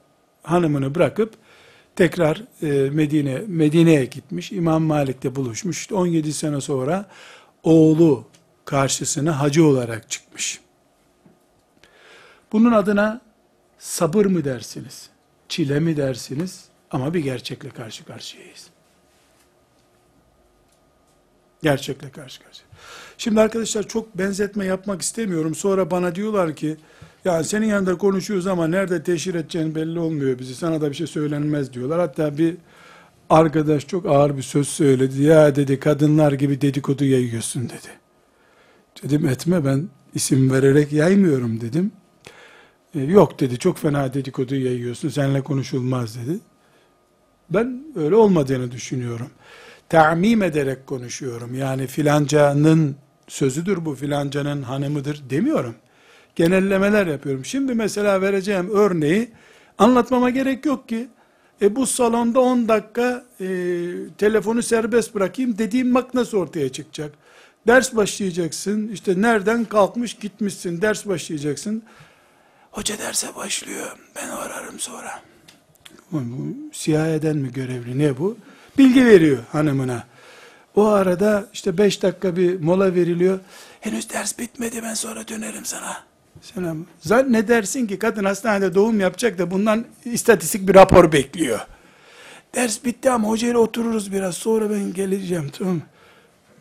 hanımını 0.43 0.95
bırakıp 0.95 1.35
tekrar 1.97 2.43
e, 2.63 2.91
Medine 2.91 3.43
Medine'ye 3.47 4.05
gitmiş. 4.05 4.53
İmam 4.53 4.83
Malik'te 4.83 5.37
buluşmuş. 5.37 5.79
İşte 5.79 5.95
17 5.95 6.33
sene 6.33 6.61
sonra 6.61 7.07
oğlu 7.63 8.25
karşısına 8.65 9.41
hacı 9.41 9.67
olarak 9.67 10.11
çıkmış. 10.11 10.61
Bunun 12.53 12.73
adına 12.73 13.21
sabır 13.79 14.27
mı 14.27 14.45
dersiniz? 14.45 15.11
Çile 15.49 15.81
mi 15.81 15.97
dersiniz? 15.97 16.65
Ama 16.91 17.15
bir 17.15 17.21
gerçekle 17.21 17.69
karşı 17.69 18.05
karşıyayız. 18.05 18.67
Gerçekle 21.63 22.11
karşı 22.11 22.43
karşıya. 22.43 22.67
Şimdi 23.19 23.41
arkadaşlar 23.41 23.89
çok 23.89 24.19
benzetme 24.19 24.65
yapmak 24.65 25.03
istemiyorum. 25.03 25.55
Sonra 25.55 25.91
bana 25.91 26.15
diyorlar 26.15 26.57
ki 26.57 26.77
ya 27.27 27.45
senin 27.45 27.67
yanında 27.67 27.99
konuşuyoruz 27.99 28.47
ama 28.47 28.67
nerede 28.67 29.03
teşhir 29.03 29.35
edeceğin 29.35 29.75
belli 29.75 29.99
olmuyor 29.99 30.39
bizi. 30.39 30.55
Sana 30.55 30.81
da 30.81 30.91
bir 30.91 30.95
şey 30.95 31.07
söylenmez 31.07 31.73
diyorlar. 31.73 32.01
Hatta 32.01 32.39
bir 32.39 32.57
arkadaş 33.31 33.87
çok 33.87 34.07
ağır 34.07 34.37
bir 34.37 34.43
söz 34.43 34.69
söyledi. 34.69 35.23
Ya 35.23 35.57
dedi 35.57 35.81
kadınlar 35.81 36.33
gibi 36.33 36.61
dedikodu 36.61 37.05
yayıyorsun 37.05 37.65
dedi. 37.65 37.89
Dedim 39.03 39.29
etme 39.29 39.65
ben 39.65 39.89
isim 40.15 40.51
vererek 40.51 40.93
yaymıyorum 40.93 41.61
dedim. 41.61 41.93
E, 42.95 43.01
yok 43.01 43.41
dedi 43.41 43.59
çok 43.59 43.79
fena 43.79 44.15
dedikodu 44.15 44.55
yayıyorsun 44.55 45.09
seninle 45.09 45.43
konuşulmaz 45.43 46.17
dedi. 46.17 46.39
Ben 47.51 47.85
öyle 47.97 48.15
olmadığını 48.15 48.73
düşünüyorum. 48.73 49.31
Ta'mim 49.89 50.43
ederek 50.43 50.87
konuşuyorum. 50.87 51.55
Yani 51.55 51.87
filancanın 51.87 52.97
sözüdür 53.29 53.85
bu 53.85 53.95
filancanın 53.95 54.63
hanımıdır 54.63 55.31
demiyorum. 55.31 55.75
Genellemeler 56.37 57.07
yapıyorum. 57.07 57.45
Şimdi 57.45 57.75
mesela 57.75 58.21
vereceğim 58.21 58.71
örneği 58.71 59.31
anlatmama 59.79 60.31
gerek 60.31 60.67
yok 60.67 60.89
ki. 60.89 61.09
E 61.63 61.77
bu 61.77 61.87
salonda 61.87 62.41
10 62.41 62.69
dakika 62.69 63.25
e, 63.41 63.47
telefonu 64.19 64.63
serbest 64.63 65.15
bırakayım 65.15 65.59
dediğim 65.59 65.95
bak 65.95 66.15
ortaya 66.35 66.73
çıkacak. 66.73 67.13
Ders 67.67 67.97
başlayacaksın. 67.97 68.89
İşte 68.89 69.23
nereden 69.23 69.65
kalkmış 69.65 70.15
gitmişsin. 70.15 70.83
Ders 70.83 71.07
başlayacaksın. 71.07 71.83
Hoca 72.71 72.99
derse 72.99 73.35
başlıyor. 73.37 73.97
Ben 74.17 74.29
ararım 74.29 74.81
sonra. 74.81 75.23
Bu, 76.13 76.21
mi 77.37 77.53
görevli 77.53 77.99
ne 77.99 78.19
bu? 78.19 78.37
Bilgi 78.79 79.07
veriyor 79.07 79.39
hanımına. 79.53 80.07
O 80.75 80.87
arada 80.87 81.47
işte 81.53 81.79
beş 81.79 82.03
dakika 82.03 82.37
bir 82.37 82.61
mola 82.61 82.95
veriliyor. 82.95 83.41
Henüz 83.81 84.11
ders 84.11 84.39
bitmedi 84.39 84.83
ben 84.83 84.95
sonra 84.95 85.29
dönerim 85.29 85.65
sana. 85.65 85.97
Selam. 86.41 86.87
Zannedersin 87.01 87.87
ki 87.87 87.99
kadın 87.99 88.25
hastanede 88.25 88.75
doğum 88.75 89.01
yapacak 89.01 89.39
da 89.39 89.51
bundan 89.51 89.85
istatistik 90.05 90.69
bir 90.69 90.75
rapor 90.75 91.13
bekliyor. 91.13 91.61
Ders 92.55 92.85
bitti 92.85 93.11
ama 93.11 93.29
hocayla 93.29 93.59
otururuz 93.59 94.13
biraz 94.13 94.35
sonra 94.35 94.71
ben 94.71 94.93
geleceğim 94.93 95.51
tamam 95.59 95.81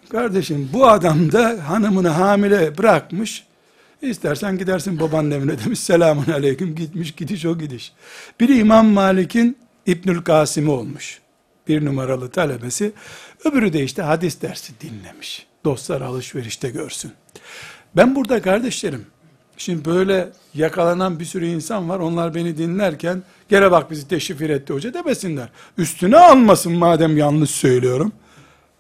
Kardeşim 0.09 0.69
bu 0.73 0.87
adam 0.87 1.31
da 1.31 1.69
hanımını 1.69 2.09
hamile 2.09 2.77
bırakmış. 2.77 3.43
İstersen 4.01 4.57
gidersin 4.57 4.99
babanın 4.99 5.31
evine 5.31 5.59
demiş. 5.65 5.79
Selamun 5.79 6.25
aleyküm 6.25 6.75
gitmiş 6.75 7.11
gidiş 7.11 7.45
o 7.45 7.57
gidiş. 7.57 7.93
Biri 8.39 8.57
İmam 8.57 8.87
Malik'in 8.87 9.57
İbnül 9.85 10.21
Kasım'ı 10.21 10.71
olmuş. 10.71 11.19
Bir 11.67 11.85
numaralı 11.85 12.29
talebesi. 12.29 12.91
Öbürü 13.45 13.73
de 13.73 13.83
işte 13.83 14.01
hadis 14.01 14.41
dersi 14.41 14.73
dinlemiş. 14.81 15.45
Dostlar 15.65 16.01
alışverişte 16.01 16.69
görsün. 16.69 17.11
Ben 17.95 18.15
burada 18.15 18.41
kardeşlerim, 18.41 19.05
şimdi 19.57 19.85
böyle 19.85 20.29
yakalanan 20.53 21.19
bir 21.19 21.25
sürü 21.25 21.45
insan 21.45 21.89
var. 21.89 21.99
Onlar 21.99 22.35
beni 22.35 22.57
dinlerken, 22.57 23.23
gene 23.49 23.71
bak 23.71 23.91
bizi 23.91 24.07
teşhir 24.07 24.49
etti 24.49 24.73
hoca 24.73 24.93
demesinler. 24.93 25.49
Üstüne 25.77 26.17
almasın 26.17 26.73
madem 26.73 27.17
yanlış 27.17 27.49
söylüyorum. 27.49 28.11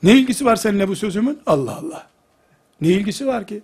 Ne 0.03 0.11
ilgisi 0.11 0.45
var 0.45 0.55
seninle 0.55 0.87
bu 0.87 0.95
sözümün? 0.95 1.39
Allah 1.45 1.75
Allah. 1.75 2.07
Ne 2.81 2.87
ilgisi 2.87 3.27
var 3.27 3.47
ki? 3.47 3.63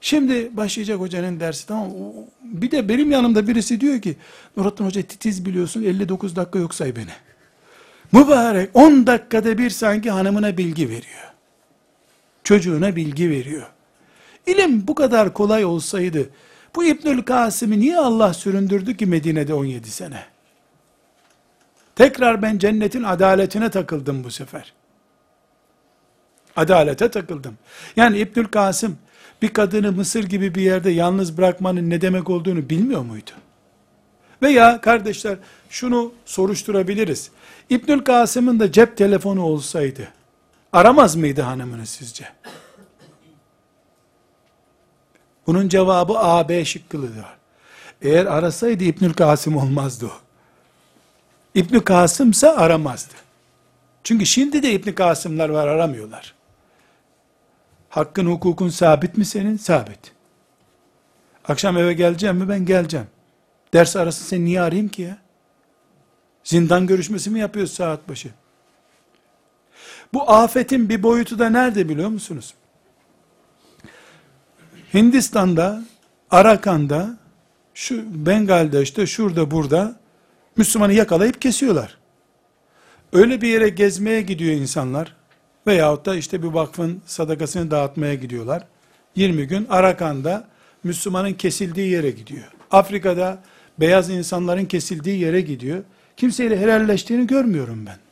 Şimdi 0.00 0.56
başlayacak 0.56 1.00
hocanın 1.00 1.40
dersi 1.40 1.66
tamam 1.66 1.90
Bir 2.42 2.70
de 2.70 2.88
benim 2.88 3.10
yanımda 3.10 3.48
birisi 3.48 3.80
diyor 3.80 4.00
ki 4.00 4.16
Nurattin 4.56 4.84
Hoca 4.84 5.02
titiz 5.02 5.46
biliyorsun 5.46 5.82
59 5.82 6.36
dakika 6.36 6.58
yok 6.58 6.74
say 6.74 6.96
beni. 6.96 7.10
Mübarek 8.12 8.70
10 8.74 9.06
dakikada 9.06 9.58
bir 9.58 9.70
sanki 9.70 10.10
hanımına 10.10 10.56
bilgi 10.56 10.88
veriyor. 10.88 11.32
Çocuğuna 12.44 12.96
bilgi 12.96 13.30
veriyor. 13.30 13.66
İlim 14.46 14.88
bu 14.88 14.94
kadar 14.94 15.34
kolay 15.34 15.64
olsaydı 15.64 16.30
bu 16.76 16.84
İbnül 16.84 17.22
Kasım'ı 17.22 17.80
niye 17.80 17.98
Allah 17.98 18.34
süründürdü 18.34 18.96
ki 18.96 19.06
Medine'de 19.06 19.54
17 19.54 19.90
sene? 19.90 20.24
Tekrar 21.96 22.42
ben 22.42 22.58
cennetin 22.58 23.02
adaletine 23.02 23.70
takıldım 23.70 24.24
bu 24.24 24.30
sefer. 24.30 24.72
Adalete 26.56 27.10
takıldım. 27.10 27.58
Yani 27.96 28.18
İbnül 28.18 28.44
Kasım 28.44 28.98
bir 29.42 29.48
kadını 29.48 29.92
Mısır 29.92 30.24
gibi 30.24 30.54
bir 30.54 30.62
yerde 30.62 30.90
yalnız 30.90 31.38
bırakmanın 31.38 31.90
ne 31.90 32.00
demek 32.00 32.30
olduğunu 32.30 32.70
bilmiyor 32.70 33.02
muydu? 33.02 33.30
Veya 34.42 34.80
kardeşler 34.80 35.36
şunu 35.70 36.12
soruşturabiliriz. 36.24 37.30
İbnül 37.70 38.00
Kasım'ın 38.00 38.60
da 38.60 38.72
cep 38.72 38.96
telefonu 38.96 39.42
olsaydı 39.42 40.08
aramaz 40.72 41.16
mıydı 41.16 41.42
hanımını 41.42 41.86
sizce? 41.86 42.24
Bunun 45.46 45.68
cevabı 45.68 46.18
A, 46.18 46.48
B 46.48 46.64
şıkkılıdır. 46.64 47.24
Eğer 48.02 48.26
arasaydı 48.26 48.84
İbnül 48.84 49.12
Kasım 49.12 49.56
olmazdı 49.56 50.06
o. 50.06 50.20
İbnül 51.54 51.80
Kasım 51.80 52.30
ise 52.30 52.50
aramazdı. 52.50 53.14
Çünkü 54.04 54.26
şimdi 54.26 54.62
de 54.62 54.72
İbn 54.72 54.92
Kasımlar 54.92 55.48
var 55.48 55.68
aramıyorlar. 55.68 56.34
Hakkın 57.88 58.26
hukukun 58.26 58.68
sabit 58.68 59.18
mi 59.18 59.24
senin? 59.24 59.56
Sabit. 59.56 60.12
Akşam 61.48 61.78
eve 61.78 61.92
geleceğim 61.94 62.36
mi? 62.36 62.48
Ben 62.48 62.66
geleceğim. 62.66 63.06
Ders 63.72 63.96
arası 63.96 64.24
seni 64.24 64.44
niye 64.44 64.60
arayayım 64.60 64.88
ki 64.88 65.02
ya? 65.02 65.18
Zindan 66.44 66.86
görüşmesi 66.86 67.30
mi 67.30 67.40
yapıyoruz 67.40 67.72
saat 67.72 68.08
başı? 68.08 68.28
Bu 70.14 70.30
afetin 70.30 70.88
bir 70.88 71.02
boyutu 71.02 71.38
da 71.38 71.50
nerede 71.50 71.88
biliyor 71.88 72.08
musunuz? 72.08 72.54
Hindistan'da, 74.96 75.82
Arakan'da, 76.30 77.16
şu 77.74 78.26
Bengal'de 78.26 78.82
işte 78.82 79.06
şurada 79.06 79.50
burada 79.50 79.96
Müslümanı 80.56 80.92
yakalayıp 80.92 81.42
kesiyorlar. 81.42 81.98
Öyle 83.12 83.40
bir 83.40 83.48
yere 83.48 83.68
gezmeye 83.68 84.22
gidiyor 84.22 84.52
insanlar. 84.52 85.16
Veyahut 85.66 86.06
da 86.06 86.16
işte 86.16 86.42
bir 86.42 86.48
vakfın 86.48 87.02
sadakasını 87.06 87.70
dağıtmaya 87.70 88.14
gidiyorlar. 88.14 88.66
20 89.16 89.46
gün 89.46 89.66
Arakan'da 89.70 90.48
Müslümanın 90.84 91.32
kesildiği 91.32 91.90
yere 91.90 92.10
gidiyor. 92.10 92.52
Afrika'da 92.70 93.42
beyaz 93.80 94.10
insanların 94.10 94.64
kesildiği 94.64 95.20
yere 95.20 95.40
gidiyor. 95.40 95.82
Kimseyle 96.16 96.58
helalleştiğini 96.60 97.26
görmüyorum 97.26 97.86
ben. 97.86 98.05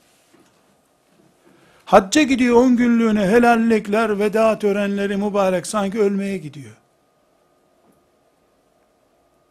Hacca 1.84 2.22
gidiyor 2.22 2.56
10 2.56 2.76
günlüğüne 2.76 3.26
helallikler, 3.26 4.18
veda 4.18 4.58
törenleri 4.58 5.16
mübarek 5.16 5.66
sanki 5.66 6.00
ölmeye 6.00 6.38
gidiyor. 6.38 6.74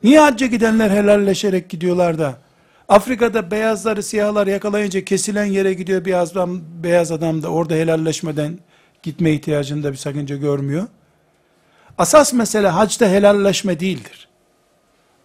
Niye 0.03 0.19
hacca 0.19 0.47
gidenler 0.47 0.89
helalleşerek 0.89 1.69
gidiyorlar 1.69 2.19
da 2.19 2.35
Afrika'da 2.89 3.51
beyazları 3.51 4.03
siyahlar 4.03 4.47
yakalayınca 4.47 5.05
kesilen 5.05 5.45
yere 5.45 5.73
gidiyor 5.73 6.05
bir 6.05 6.21
adam, 6.21 6.61
beyaz 6.83 7.11
adam 7.11 7.43
da 7.43 7.49
orada 7.49 7.73
helalleşmeden 7.73 8.59
gitme 9.03 9.31
ihtiyacında 9.31 9.91
bir 9.91 9.97
sakınca 9.97 10.35
görmüyor. 10.35 10.87
Asas 11.97 12.33
mesele 12.33 12.67
hacda 12.67 13.07
helalleşme 13.07 13.79
değildir. 13.79 14.27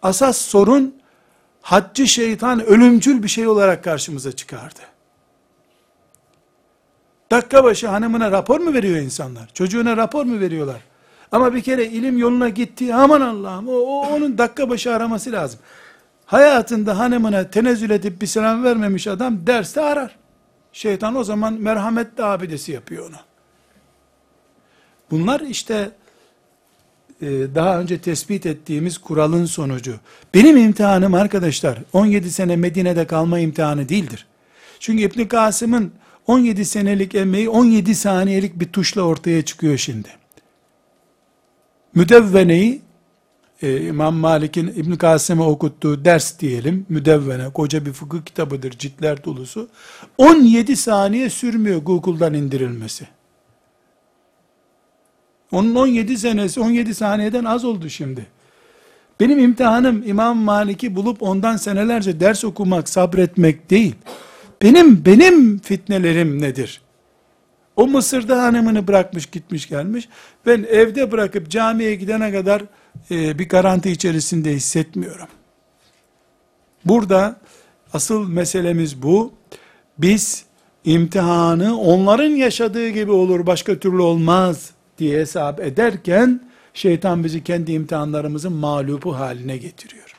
Asas 0.03 0.37
sorun 0.37 0.95
haccı 1.63 2.07
şeytan 2.07 2.65
ölümcül 2.65 3.23
bir 3.23 3.29
şey 3.29 3.47
olarak 3.47 3.85
karşımıza 3.85 4.33
çıkardı. 4.33 4.81
Dakika 7.31 7.65
başı 7.65 7.89
hanımına 7.89 8.31
rapor 8.31 8.61
mu 8.61 8.75
veriyor 8.75 8.97
insanlar? 8.97 9.49
Çocuğuna 9.55 9.97
rapor 9.97 10.25
mu 10.25 10.41
veriyorlar? 10.41 10.81
Ama 11.33 11.55
bir 11.55 11.63
kere 11.63 11.87
ilim 11.87 12.19
yoluna 12.19 12.49
gitti. 12.49 12.95
Aman 12.95 13.21
Allah'ım 13.21 13.69
o, 13.69 13.73
o 13.73 14.07
onun 14.07 14.39
dakika 14.39 14.71
başı 14.71 14.95
araması 14.95 15.33
lazım. 15.33 15.61
Hayatında 16.27 16.99
hanımına 16.99 17.51
tenezzül 17.51 17.91
edip 17.91 18.23
bir 18.23 18.27
selam 18.27 18.65
vermemiş 18.65 19.07
adam 19.07 19.47
derste 19.47 19.81
arar. 19.81 20.17
Şeytan 20.73 21.17
o 21.17 21.25
zaman 21.25 21.53
merhametli 21.53 22.25
abidesi 22.25 22.73
yapıyor 22.73 23.09
onu. 23.09 23.17
Bunlar 25.11 25.41
işte 25.41 25.91
e, 27.21 27.27
daha 27.55 27.81
önce 27.81 28.01
tespit 28.01 28.47
ettiğimiz 28.47 28.99
kuralın 28.99 29.45
sonucu. 29.45 29.95
Benim 30.35 30.57
imtihanım 30.57 31.15
arkadaşlar 31.15 31.79
17 31.93 32.31
sene 32.31 32.57
Medine'de 32.57 33.07
kalma 33.07 33.39
imtihanı 33.39 33.89
değildir. 33.89 34.27
Çünkü 34.81 35.03
İbn 35.03 35.25
Kasım'ın 35.25 35.93
17 36.29 36.65
senelik 36.65 37.15
emeği 37.15 37.49
17 37.49 37.95
saniyelik 37.95 38.61
bir 38.61 38.67
tuşla 38.67 39.03
ortaya 39.03 39.45
çıkıyor 39.45 39.77
şimdi. 39.77 40.09
Müdevveneyi 41.95 42.83
e, 43.63 43.81
İmam 43.87 44.15
Malik'in 44.15 44.69
İbn 44.69 44.93
Kasım'ı 44.93 45.47
okuttuğu 45.47 46.05
ders 46.05 46.39
diyelim, 46.41 46.87
müdevvene, 46.89 47.53
koca 47.53 47.87
bir 47.87 47.93
fıkıh 47.93 48.25
kitabıdır, 48.25 48.71
ciltler 48.71 49.25
dolusu. 49.25 49.69
17 50.19 50.77
saniye 50.77 51.31
sürmüyor 51.31 51.83
Google'dan 51.83 52.35
indirilmesi. 52.35 53.09
Onun 55.53 55.75
17 55.75 56.19
senesi 56.19 56.61
17 56.61 56.95
saniyeden 56.95 57.45
az 57.45 57.65
oldu 57.65 57.89
şimdi. 57.89 58.27
Benim 59.21 59.39
imtihanım 59.39 60.03
İmam 60.07 60.39
Malik'i 60.39 60.97
bulup 60.97 61.23
ondan 61.23 61.57
senelerce 61.57 62.21
ders 62.21 62.45
okumak, 62.45 62.89
sabretmek 62.89 63.71
değil. 63.71 63.95
Benim 64.63 65.05
benim 65.05 65.59
fitnelerim 65.59 66.43
nedir? 66.43 66.81
O 67.77 67.87
Mısır'da 67.87 68.43
hanımını 68.43 68.87
bırakmış 68.87 69.27
gitmiş 69.27 69.69
gelmiş. 69.69 70.09
Ben 70.47 70.67
evde 70.71 71.13
bırakıp 71.13 71.51
camiye 71.51 71.95
gidene 71.95 72.33
kadar 72.33 72.63
e, 73.11 73.39
bir 73.39 73.49
garanti 73.49 73.91
içerisinde 73.91 74.53
hissetmiyorum. 74.53 75.29
Burada 76.85 77.41
asıl 77.93 78.29
meselemiz 78.29 79.03
bu. 79.03 79.33
Biz 79.99 80.45
imtihanı 80.85 81.81
onların 81.81 82.31
yaşadığı 82.31 82.89
gibi 82.89 83.13
olur 83.13 83.47
başka 83.47 83.79
türlü 83.79 84.03
olmaz 84.03 84.71
diye 84.99 85.21
hesap 85.21 85.61
ederken 85.61 86.49
şeytan 86.75 87.25
bizi 87.25 87.45
kendi 87.45 87.73
imtihanlarımızın 87.73 88.53
mağlubu 88.53 89.19
haline 89.19 89.57
getiriyor. 89.57 90.15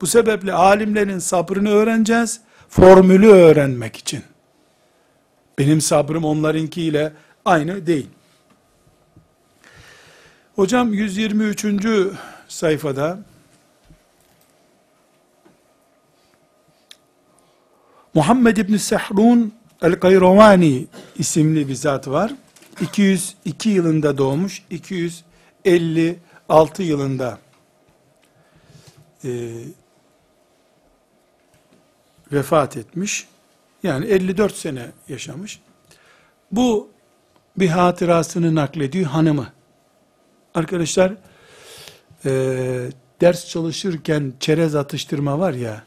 Bu 0.00 0.06
sebeple 0.06 0.52
alimlerin 0.52 1.18
sabrını 1.18 1.70
öğreneceğiz. 1.70 2.40
Formülü 2.68 3.28
öğrenmek 3.28 3.96
için. 3.96 4.22
Benim 5.58 5.80
sabrım 5.80 6.24
onlarınkiyle 6.24 7.12
aynı 7.44 7.86
değil. 7.86 8.08
Hocam 10.56 10.92
123. 10.92 11.66
sayfada 12.48 13.18
Muhammed 18.14 18.56
İbn 18.56 18.76
Sehrun 18.76 19.54
el-Kayrovani 19.82 20.86
isimli 21.18 21.68
bir 21.68 21.74
zat 21.74 22.08
var. 22.08 22.32
202 22.80 23.68
yılında 23.68 24.18
doğmuş, 24.18 24.62
256 24.70 26.82
yılında 26.82 27.38
e, 29.24 29.52
vefat 32.32 32.76
etmiş. 32.76 33.28
Yani 33.82 34.06
54 34.06 34.56
sene 34.56 34.86
yaşamış. 35.08 35.60
Bu 36.52 36.88
bir 37.58 37.68
hatırasını 37.68 38.54
naklediyor 38.54 39.06
hanımı. 39.06 39.52
Arkadaşlar 40.54 41.12
e, 42.24 42.30
ders 43.20 43.48
çalışırken 43.48 44.32
çerez 44.40 44.74
atıştırma 44.74 45.38
var 45.38 45.52
ya 45.52 45.82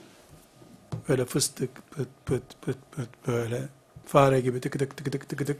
böyle 1.09 1.25
fıstık 1.25 1.69
pıt 1.91 2.07
pıt 2.25 2.43
pıt 2.61 2.77
pıt 2.91 3.09
böyle 3.27 3.61
fare 4.05 4.41
gibi 4.41 4.59
tık 4.59 4.79
tık 4.79 4.97
tık 4.97 5.11
tık 5.11 5.29
tık 5.29 5.47
tık 5.47 5.57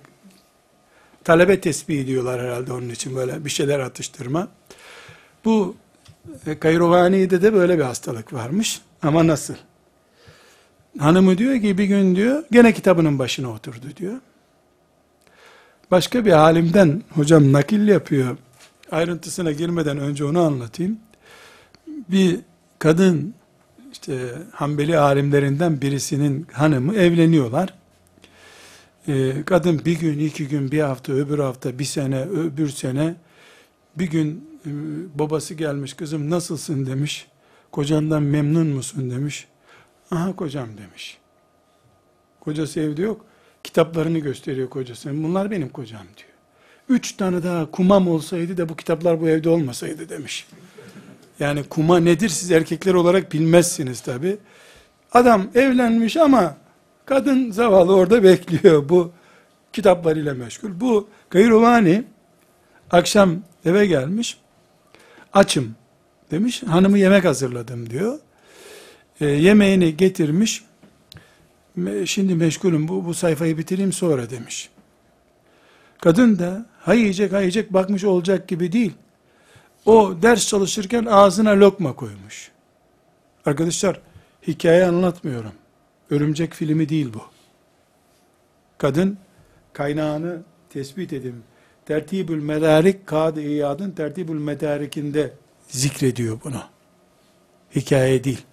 talebe 1.24 1.62
tesbih 1.62 2.08
diyorlar 2.08 2.42
herhalde 2.42 2.74
onun 2.74 2.90
için 2.90 3.16
böyle 3.16 3.46
bir 3.46 3.50
şeyler 3.50 3.80
atıştırma. 3.80 4.48
Bu 5.46 5.76
e, 6.46 6.60
Kayrovani'de 6.60 7.42
de 7.42 7.54
böyle 7.54 7.78
bir 7.78 7.84
hastalık 7.84 8.34
varmış 8.34 8.82
ama 9.02 9.28
nasıl? 9.28 9.56
Hanımı 11.00 11.38
diyor 11.38 11.62
ki 11.62 11.78
bir 11.78 11.84
gün 11.84 12.16
diyor 12.16 12.44
gene 12.52 12.74
kitabının 12.74 13.20
başına 13.20 13.52
oturdu 13.52 13.86
diyor. 13.98 14.20
Başka 15.92 16.26
bir 16.26 16.32
alimden 16.32 17.04
hocam 17.10 17.54
nakil 17.54 17.88
yapıyor. 17.88 18.38
Ayrıntısına 18.92 19.52
girmeden 19.52 19.98
önce 19.98 20.26
onu 20.26 20.42
anlatayım. 20.42 21.00
Bir 21.88 22.39
kadın 22.80 23.34
işte 23.92 24.34
Hanbeli 24.52 24.98
alimlerinden 24.98 25.82
birisinin 25.82 26.48
hanımı 26.52 26.96
evleniyorlar. 26.96 27.74
Ee, 29.08 29.34
kadın 29.46 29.82
bir 29.86 30.00
gün, 30.00 30.20
iki 30.20 30.48
gün, 30.48 30.72
bir 30.72 30.82
hafta, 30.82 31.14
öbür 31.14 31.39
hafta, 31.39 31.80
bir 31.80 31.84
sene, 31.86 32.22
öbür 32.22 32.70
sene 32.70 33.16
bir 33.96 34.10
gün 34.10 34.60
babası 35.16 35.54
gelmiş, 35.54 35.94
kızım 35.94 36.30
nasılsın 36.30 36.86
demiş. 36.86 37.28
Kocandan 37.72 38.24
memnun 38.24 38.68
musun 38.68 39.12
demiş. 39.12 39.48
Aha 40.12 40.36
kocam 40.36 40.70
demiş. 40.78 41.18
Kocası 42.39 42.80
evde 42.80 43.01
yok. 43.01 43.26
Kitaplarını 43.64 44.20
gösteriyor 44.20 44.70
kocası. 44.70 45.24
Bunlar 45.24 45.51
benim 45.51 45.70
kocam 45.70 46.03
diyor. 46.18 46.30
Üç 46.89 47.14
tane 47.14 47.43
daha 47.43 47.72
kumam 47.72 48.07
olsaydı 48.07 48.57
da 48.57 48.70
bu 48.70 48.76
kitaplar 48.76 49.22
bu 49.22 49.30
evde 49.30 49.49
olmasaydı 49.49 50.09
demiş. 50.09 50.47
Yani 51.39 51.64
kuma 51.64 51.99
nedir 51.99 52.30
siz 52.30 52.51
erkekler 52.51 52.93
olarak 52.93 53.34
bilmezsiniz 53.34 54.01
tabi. 54.01 54.38
Adam 55.12 55.47
evlenmiş 55.55 56.18
ama 56.18 56.57
kadın 57.05 57.51
zavallı 57.51 57.95
orada 57.95 58.24
bekliyor. 58.24 58.89
Bu 58.89 59.12
kitaplarıyla 59.74 60.34
meşgul. 60.34 60.80
Bu 60.80 61.07
Gayrovani 61.30 62.03
akşam 62.91 63.41
eve 63.66 63.86
gelmiş. 63.86 64.38
Açım 65.34 65.76
demiş. 66.32 66.64
Hanımı 66.64 66.97
yemek 66.97 67.26
hazırladım 67.26 67.89
diyor 67.89 68.20
e, 69.22 69.26
yemeğini 69.26 69.97
getirmiş. 69.97 70.63
Şimdi 72.05 72.36
meşgulüm 72.36 72.88
bu, 72.88 73.05
bu 73.05 73.13
sayfayı 73.13 73.57
bitireyim 73.57 73.93
sonra 73.93 74.30
demiş. 74.30 74.69
Kadın 76.01 76.39
da 76.39 76.65
ha 76.80 76.93
yiyecek 76.93 77.32
ha 77.32 77.39
yiyecek 77.39 77.74
bakmış 77.74 78.03
olacak 78.03 78.47
gibi 78.47 78.72
değil. 78.72 78.93
O 79.86 80.15
ders 80.22 80.47
çalışırken 80.47 81.05
ağzına 81.05 81.59
lokma 81.59 81.93
koymuş. 81.93 82.51
Arkadaşlar 83.45 84.01
hikaye 84.47 84.86
anlatmıyorum. 84.86 85.51
Örümcek 86.09 86.53
filmi 86.53 86.89
değil 86.89 87.13
bu. 87.13 87.22
Kadın 88.78 89.17
kaynağını 89.74 90.43
tespit 90.69 91.13
edin. 91.13 91.43
Tertibül 91.86 92.43
Medarik 92.43 93.07
Kadı 93.07 93.41
İyad'ın 93.41 93.91
Tertibül 93.91 94.39
Medarik'inde 94.39 95.34
zikrediyor 95.67 96.39
bunu. 96.43 96.63
Hikaye 97.76 98.24
değil. 98.24 98.45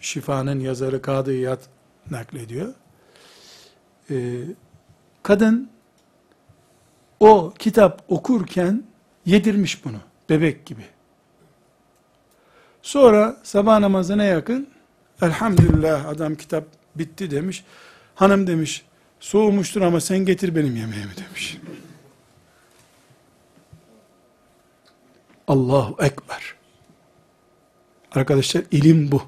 Şifa'nın 0.00 0.60
yazarı 0.60 1.02
Kadı 1.02 1.34
İyad 1.34 1.60
naklediyor. 2.10 2.74
Ee, 4.10 4.40
kadın 5.22 5.70
o 7.20 7.54
kitap 7.58 8.02
okurken 8.08 8.84
yedirmiş 9.26 9.84
bunu. 9.84 9.98
Bebek 10.30 10.66
gibi. 10.66 10.84
Sonra 12.82 13.36
sabah 13.42 13.78
namazına 13.78 14.24
yakın 14.24 14.68
elhamdülillah 15.22 16.06
adam 16.08 16.34
kitap 16.34 16.64
bitti 16.94 17.30
demiş. 17.30 17.64
Hanım 18.14 18.46
demiş 18.46 18.84
soğumuştur 19.20 19.80
ama 19.80 20.00
sen 20.00 20.18
getir 20.18 20.54
benim 20.56 20.76
yemeğimi 20.76 21.12
demiş. 21.16 21.58
Allahu 25.48 25.96
Ekber. 26.02 26.54
Arkadaşlar 28.12 28.64
ilim 28.70 29.12
bu. 29.12 29.22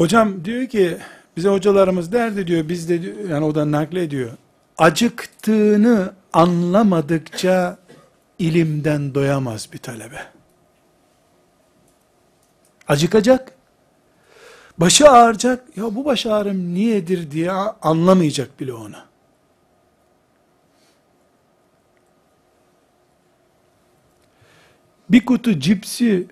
Hocam 0.00 0.44
diyor 0.44 0.66
ki 0.66 0.98
bize 1.36 1.48
hocalarımız 1.48 2.12
derdi 2.12 2.46
diyor 2.46 2.68
biz 2.68 2.88
de 2.88 2.94
yani 3.28 3.44
o 3.44 3.54
da 3.54 3.70
naklediyor. 3.70 4.30
Acıktığını 4.78 6.12
anlamadıkça 6.32 7.78
ilimden 8.38 9.14
doyamaz 9.14 9.68
bir 9.72 9.78
talebe. 9.78 10.22
Acıkacak. 12.88 13.52
Başı 14.78 15.10
ağrıyacak. 15.10 15.76
Ya 15.76 15.84
bu 15.84 16.04
baş 16.04 16.26
ağrım 16.26 16.74
niyedir 16.74 17.30
diye 17.30 17.50
anlamayacak 17.82 18.60
bile 18.60 18.72
onu. 18.72 18.96
bir 25.10 25.24
kutu 25.24 25.60
cipsi 25.60 26.26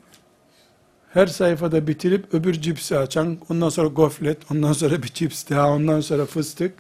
her 1.15 1.27
sayfada 1.27 1.87
bitirip 1.87 2.35
öbür 2.35 2.55
cipsi 2.55 2.99
açan, 2.99 3.39
ondan 3.49 3.69
sonra 3.69 3.89
goflet, 3.89 4.39
ondan 4.53 4.73
sonra 4.73 5.03
bir 5.03 5.09
cips 5.09 5.51
daha, 5.51 5.71
ondan 5.71 6.01
sonra 6.01 6.27
fıstık. 6.27 6.75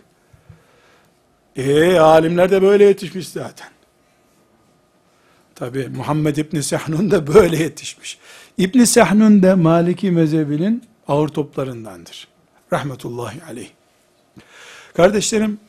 Eee 1.56 1.98
alimler 1.98 2.50
de 2.50 2.62
böyle 2.62 2.84
yetişmiş 2.84 3.28
zaten. 3.28 3.68
Tabi 5.54 5.88
Muhammed 5.88 6.36
İbni 6.36 6.62
Sahnun 6.62 7.10
da 7.10 7.26
böyle 7.26 7.56
yetişmiş. 7.56 8.18
İbni 8.58 8.86
Sahnun 8.86 9.42
da 9.42 9.56
Maliki 9.56 10.10
mezhebinin 10.10 10.84
ağır 11.08 11.28
toplarındandır. 11.28 12.28
Rahmetullahi 12.72 13.44
aleyh. 13.44 13.70
Kardeşlerim, 14.96 15.60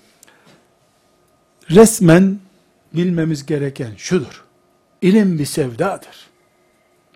resmen 1.69 2.39
bilmemiz 2.93 3.45
gereken 3.45 3.91
şudur. 3.97 4.43
İlim 5.01 5.39
bir 5.39 5.45
sevdadır. 5.45 6.29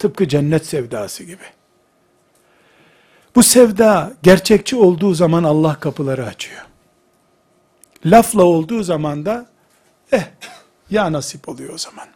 Tıpkı 0.03 0.27
cennet 0.27 0.65
sevdası 0.65 1.23
gibi. 1.23 1.43
Bu 3.35 3.43
sevda 3.43 4.13
gerçekçi 4.23 4.75
olduğu 4.75 5.13
zaman 5.13 5.43
Allah 5.43 5.79
kapıları 5.79 6.25
açıyor. 6.25 6.61
Lafla 8.05 8.43
olduğu 8.43 8.83
zaman 8.83 9.25
da 9.25 9.45
eh 10.11 10.23
ya 10.89 11.11
nasip 11.11 11.49
oluyor 11.49 11.73
o 11.73 11.77
zaman. 11.77 12.07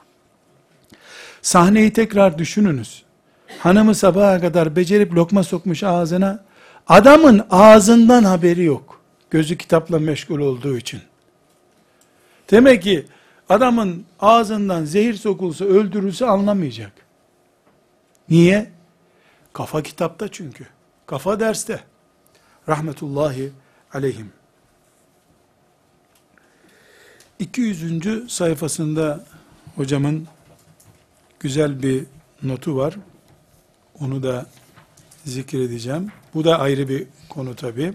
Sahneyi 1.41 1.93
tekrar 1.93 2.37
düşününüz. 2.37 3.03
Hanımı 3.59 3.95
sabaha 3.95 4.41
kadar 4.41 4.75
becerip 4.75 5.13
lokma 5.13 5.43
sokmuş 5.43 5.83
ağzına. 5.83 6.43
Adamın 6.87 7.45
ağzından 7.49 8.23
haberi 8.23 8.63
yok. 8.63 9.01
Gözü 9.29 9.57
kitapla 9.57 9.99
meşgul 9.99 10.39
olduğu 10.39 10.77
için. 10.77 11.01
Demek 12.51 12.83
ki 12.83 13.05
adamın 13.49 14.05
ağzından 14.19 14.85
zehir 14.85 15.13
sokulsa 15.13 15.65
öldürülse 15.65 16.25
anlamayacak. 16.25 17.06
Niye? 18.29 18.71
Kafa 19.53 19.83
kitapta 19.83 20.31
çünkü. 20.31 20.67
Kafa 21.05 21.39
derste. 21.39 21.83
Rahmetullahi 22.69 23.51
aleyhim. 23.93 24.31
200. 27.39 28.31
sayfasında 28.33 29.25
hocamın 29.75 30.27
güzel 31.39 31.83
bir 31.83 32.05
notu 32.43 32.77
var. 32.77 32.95
Onu 33.99 34.23
da 34.23 34.45
zikredeceğim. 35.25 36.11
Bu 36.33 36.43
da 36.43 36.59
ayrı 36.59 36.89
bir 36.89 37.07
konu 37.29 37.55
tabi. 37.55 37.93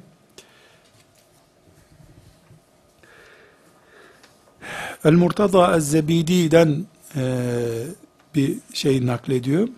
El-Murtada 5.04 5.76
Ez-Zebidi'den 5.76 6.86
e, 7.16 7.24
bir 8.34 8.58
şey 8.72 9.06
naklediyor. 9.06 9.68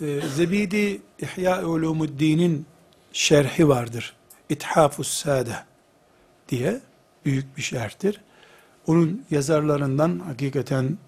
E, 0.00 0.20
Zebidi 0.36 1.02
İhya 1.22 1.64
Ulumuddin'in 1.64 2.66
şerhi 3.12 3.68
vardır. 3.68 4.14
İthafus 4.48 5.08
Sade 5.08 5.56
diye 6.48 6.80
büyük 7.24 7.56
bir 7.56 7.62
şerhtir. 7.62 8.20
Onun 8.86 9.24
yazarlarından 9.30 10.18
hakikaten 10.18 10.98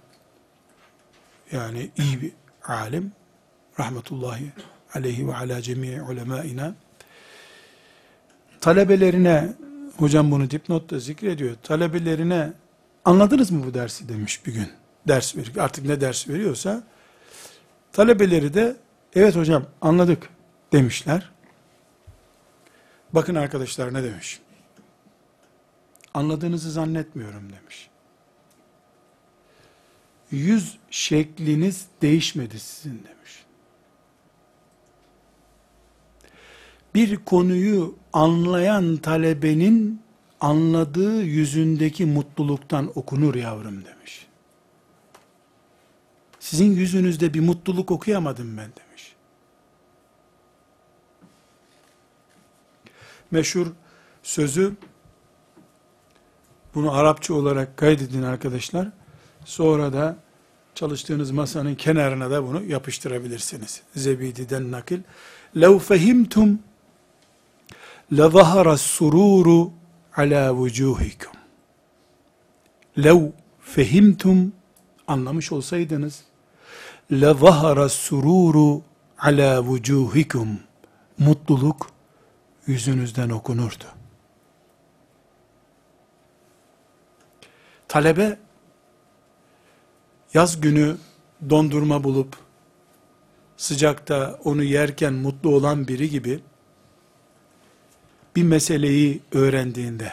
yani 1.53 1.91
iyi 1.97 2.23
bir 2.23 2.33
alim 2.65 3.13
rahmetullahi 3.81 4.53
aleyhi 4.95 5.29
ve 5.29 5.35
ala 5.37 5.63
cemii 5.63 6.03
ulemaina 6.03 6.75
talebelerine 8.61 9.53
hocam 9.97 10.31
bunu 10.31 10.51
dipnotta 10.51 10.99
zikrediyor. 10.99 11.57
Talebelerine 11.63 12.53
anladınız 13.05 13.51
mı 13.51 13.67
bu 13.67 13.75
dersi 13.75 14.09
demiş 14.09 14.47
bir 14.47 14.55
gün. 14.55 14.69
Ders 15.09 15.37
veriyor. 15.37 15.57
Artık 15.57 15.85
ne 15.85 16.01
ders 16.01 16.29
veriyorsa 16.29 16.83
talebeleri 17.93 18.55
de 18.55 18.77
evet 19.15 19.37
hocam 19.37 19.67
anladık 19.81 20.29
demişler. 20.73 21.31
Bakın 23.13 23.35
arkadaşlar 23.35 23.95
ne 23.95 24.03
demiş. 24.03 24.41
Anladığınızı 26.15 26.71
zannetmiyorum 26.71 27.53
demiş. 27.53 27.91
Yüz 30.31 30.79
şekliniz 30.91 31.87
değişmedi 32.03 32.59
sizin 32.59 33.05
demiş. 33.05 33.45
Bir 36.95 37.17
konuyu 37.17 37.97
anlayan 38.13 38.97
talebenin 38.97 40.03
anladığı 40.41 41.23
yüzündeki 41.23 42.07
mutluluktan 42.07 42.93
okunur 42.95 43.35
yavrum 43.35 43.85
demiş. 43.85 44.27
Sizin 46.42 46.72
yüzünüzde 46.72 47.34
bir 47.34 47.40
mutluluk 47.40 47.92
okuyamadım 47.92 48.58
ben 48.58 48.70
demiş. 48.80 49.16
Meşhur 53.32 53.68
sözü 54.24 54.74
bunu 56.76 56.92
Arapça 56.92 57.34
olarak 57.34 57.78
kaydedin 57.78 58.24
arkadaşlar. 58.24 58.88
Sonra 59.46 59.94
da 59.94 60.18
çalıştığınız 60.76 61.32
masanın 61.32 61.76
kenarına 61.76 62.32
da 62.32 62.48
bunu 62.48 62.64
yapıştırabilirsiniz. 62.64 63.82
Zebidi'den 63.96 64.72
nakil. 64.72 65.00
لَوْ 65.56 65.80
فَهِمْتُمْ 65.80 66.58
لَظَهَرَ 68.12 68.68
السُّرُورُ 68.80 69.72
عَلَى 70.14 70.44
وُجُوهِكُمْ 70.60 71.36
لَوْ 72.98 73.32
فَهِمْتُمْ 73.76 74.50
Anlamış 75.08 75.52
olsaydınız 75.52 76.24
le 77.13 77.35
zahara 77.35 77.89
sururu 77.89 78.83
ala 79.19 79.61
vucuhikum 79.61 80.61
mutluluk 81.19 81.91
yüzünüzden 82.67 83.31
okunurdu. 83.31 83.85
Talebe 87.89 88.39
yaz 90.35 90.61
günü 90.61 90.97
dondurma 91.51 92.05
bulup 92.05 92.37
sıcakta 93.57 94.39
onu 94.45 94.63
yerken 94.63 95.15
mutlu 95.15 95.55
olan 95.55 95.89
biri 95.89 96.11
gibi 96.11 96.41
bir 98.37 98.43
meseleyi 98.43 99.21
öğrendiğinde, 99.33 100.13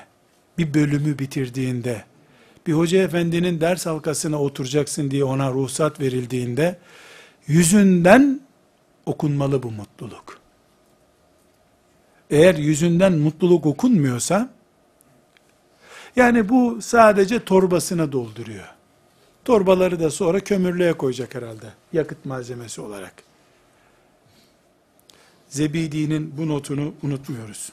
bir 0.58 0.74
bölümü 0.74 1.20
bitirdiğinde 1.20 2.09
bir 2.70 2.74
hoca 2.74 3.04
efendinin 3.04 3.62
ders 3.62 3.86
halkasına 3.86 4.42
oturacaksın 4.42 5.12
diye 5.12 5.24
ona 5.24 5.52
ruhsat 5.52 6.00
verildiğinde, 6.00 6.80
yüzünden 7.48 8.40
okunmalı 9.06 9.64
bu 9.64 9.72
mutluluk. 9.72 10.40
Eğer 12.30 12.56
yüzünden 12.56 13.14
mutluluk 13.14 13.66
okunmuyorsa, 13.66 14.50
yani 16.16 16.50
bu 16.50 16.82
sadece 16.82 17.44
torbasına 17.44 18.12
dolduruyor. 18.12 18.68
Torbaları 19.46 20.00
da 20.00 20.12
sonra 20.12 20.40
kömürlüğe 20.40 20.94
koyacak 20.94 21.36
herhalde. 21.36 21.74
Yakıt 21.94 22.26
malzemesi 22.26 22.82
olarak. 22.82 23.14
Zebidi'nin 25.48 26.38
bu 26.38 26.48
notunu 26.48 26.94
unutmuyoruz. 27.04 27.72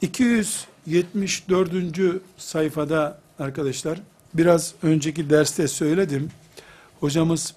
274. 0.00 1.72
sayfada 2.36 3.23
arkadaşlar, 3.38 4.00
biraz 4.34 4.74
önceki 4.82 5.30
derste 5.30 5.68
söyledim. 5.68 6.30
Hocamız 7.00 7.54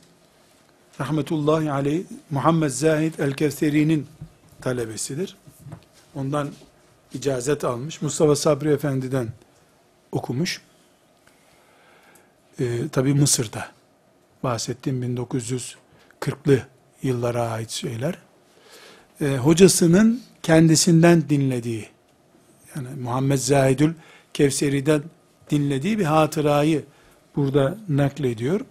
rahmetullahi 0.99 1.71
aleyh 1.71 2.03
Muhammed 2.29 2.69
Zahid 2.69 3.19
el-Kevseri'nin 3.19 4.07
talebesidir. 4.61 5.35
Ondan 6.15 6.49
icazet 7.13 7.63
almış. 7.63 8.01
Mustafa 8.01 8.35
Sabri 8.35 8.69
Efendi'den 8.69 9.27
okumuş. 10.11 10.61
Ee, 12.59 12.89
Tabi 12.91 13.13
Mısır'da. 13.13 13.67
Bahsettiğim 14.43 15.17
1940'lı 15.17 16.61
yıllara 17.03 17.49
ait 17.49 17.69
şeyler. 17.69 18.17
Ee, 19.21 19.25
hocasının 19.37 20.21
kendisinden 20.43 21.29
dinlediği, 21.29 21.87
yani 22.75 22.87
Muhammed 23.01 23.37
Zahidül 23.37 23.93
Kevseri'den 24.33 25.03
dinlediği 25.49 25.99
bir 25.99 26.05
hatırayı 26.05 26.85
burada 27.35 27.77
naklediyor. 27.89 28.61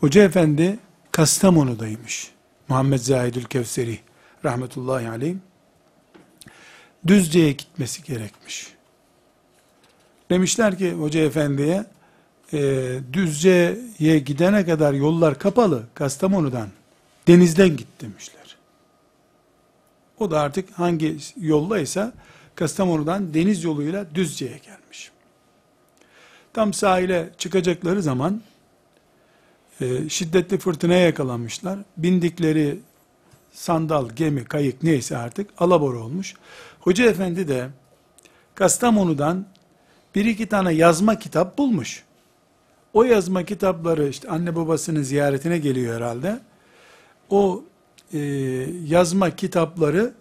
Hoca 0.00 0.22
efendi 0.22 0.78
Kastamonu'daymış. 1.12 2.30
Muhammed 2.68 2.98
Zahidül 2.98 3.44
Kevseri 3.44 3.98
rahmetullahi 4.44 5.08
aleyh. 5.08 5.34
Düzce'ye 7.06 7.52
gitmesi 7.52 8.02
gerekmiş. 8.02 8.68
Demişler 10.30 10.78
ki 10.78 10.92
hoca 10.92 11.20
efendiye 11.20 11.84
e, 12.52 12.90
Düzce'ye 13.12 14.18
gidene 14.18 14.64
kadar 14.64 14.92
yollar 14.92 15.38
kapalı 15.38 15.82
Kastamonu'dan 15.94 16.68
denizden 17.28 17.76
git 17.76 18.00
demişler. 18.00 18.56
O 20.18 20.30
da 20.30 20.40
artık 20.40 20.70
hangi 20.70 21.16
yollaysa 21.40 22.12
Kastamonu'dan 22.54 23.34
deniz 23.34 23.64
yoluyla 23.64 24.14
Düzce'ye 24.14 24.58
gelmiş. 24.58 24.79
Tam 26.52 26.72
sahile 26.72 27.30
çıkacakları 27.38 28.02
zaman 28.02 28.42
e, 29.80 30.08
şiddetli 30.08 30.58
fırtınaya 30.58 31.00
yakalanmışlar. 31.00 31.78
Bindikleri 31.96 32.78
sandal, 33.52 34.08
gemi, 34.08 34.44
kayık 34.44 34.82
neyse 34.82 35.16
artık 35.16 35.50
alabor 35.58 35.94
olmuş. 35.94 36.34
Hoca 36.80 37.04
efendi 37.04 37.48
de 37.48 37.68
Kastamonu'dan 38.54 39.46
bir 40.14 40.24
iki 40.24 40.46
tane 40.46 40.72
yazma 40.72 41.18
kitap 41.18 41.58
bulmuş. 41.58 42.04
O 42.94 43.04
yazma 43.04 43.44
kitapları 43.44 44.08
işte 44.08 44.28
anne 44.28 44.56
babasının 44.56 45.02
ziyaretine 45.02 45.58
geliyor 45.58 45.96
herhalde. 45.96 46.40
O 47.30 47.64
e, 48.12 48.18
yazma 48.86 49.36
kitapları 49.36 50.12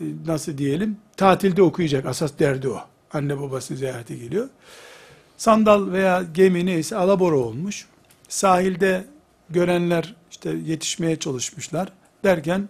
e, 0.00 0.04
nasıl 0.26 0.58
diyelim 0.58 0.96
tatilde 1.16 1.62
okuyacak 1.62 2.06
asas 2.06 2.38
derdi 2.38 2.68
o. 2.68 2.80
Anne 3.12 3.40
babası 3.40 3.76
ziyarete 3.76 4.16
geliyor. 4.16 4.48
Sandal 5.36 5.92
veya 5.92 6.22
gemi 6.34 6.66
neyse 6.66 6.96
alabora 6.96 7.36
olmuş. 7.36 7.86
Sahilde 8.28 9.04
görenler 9.50 10.14
işte 10.30 10.50
yetişmeye 10.66 11.16
çalışmışlar. 11.16 11.92
Derken 12.24 12.68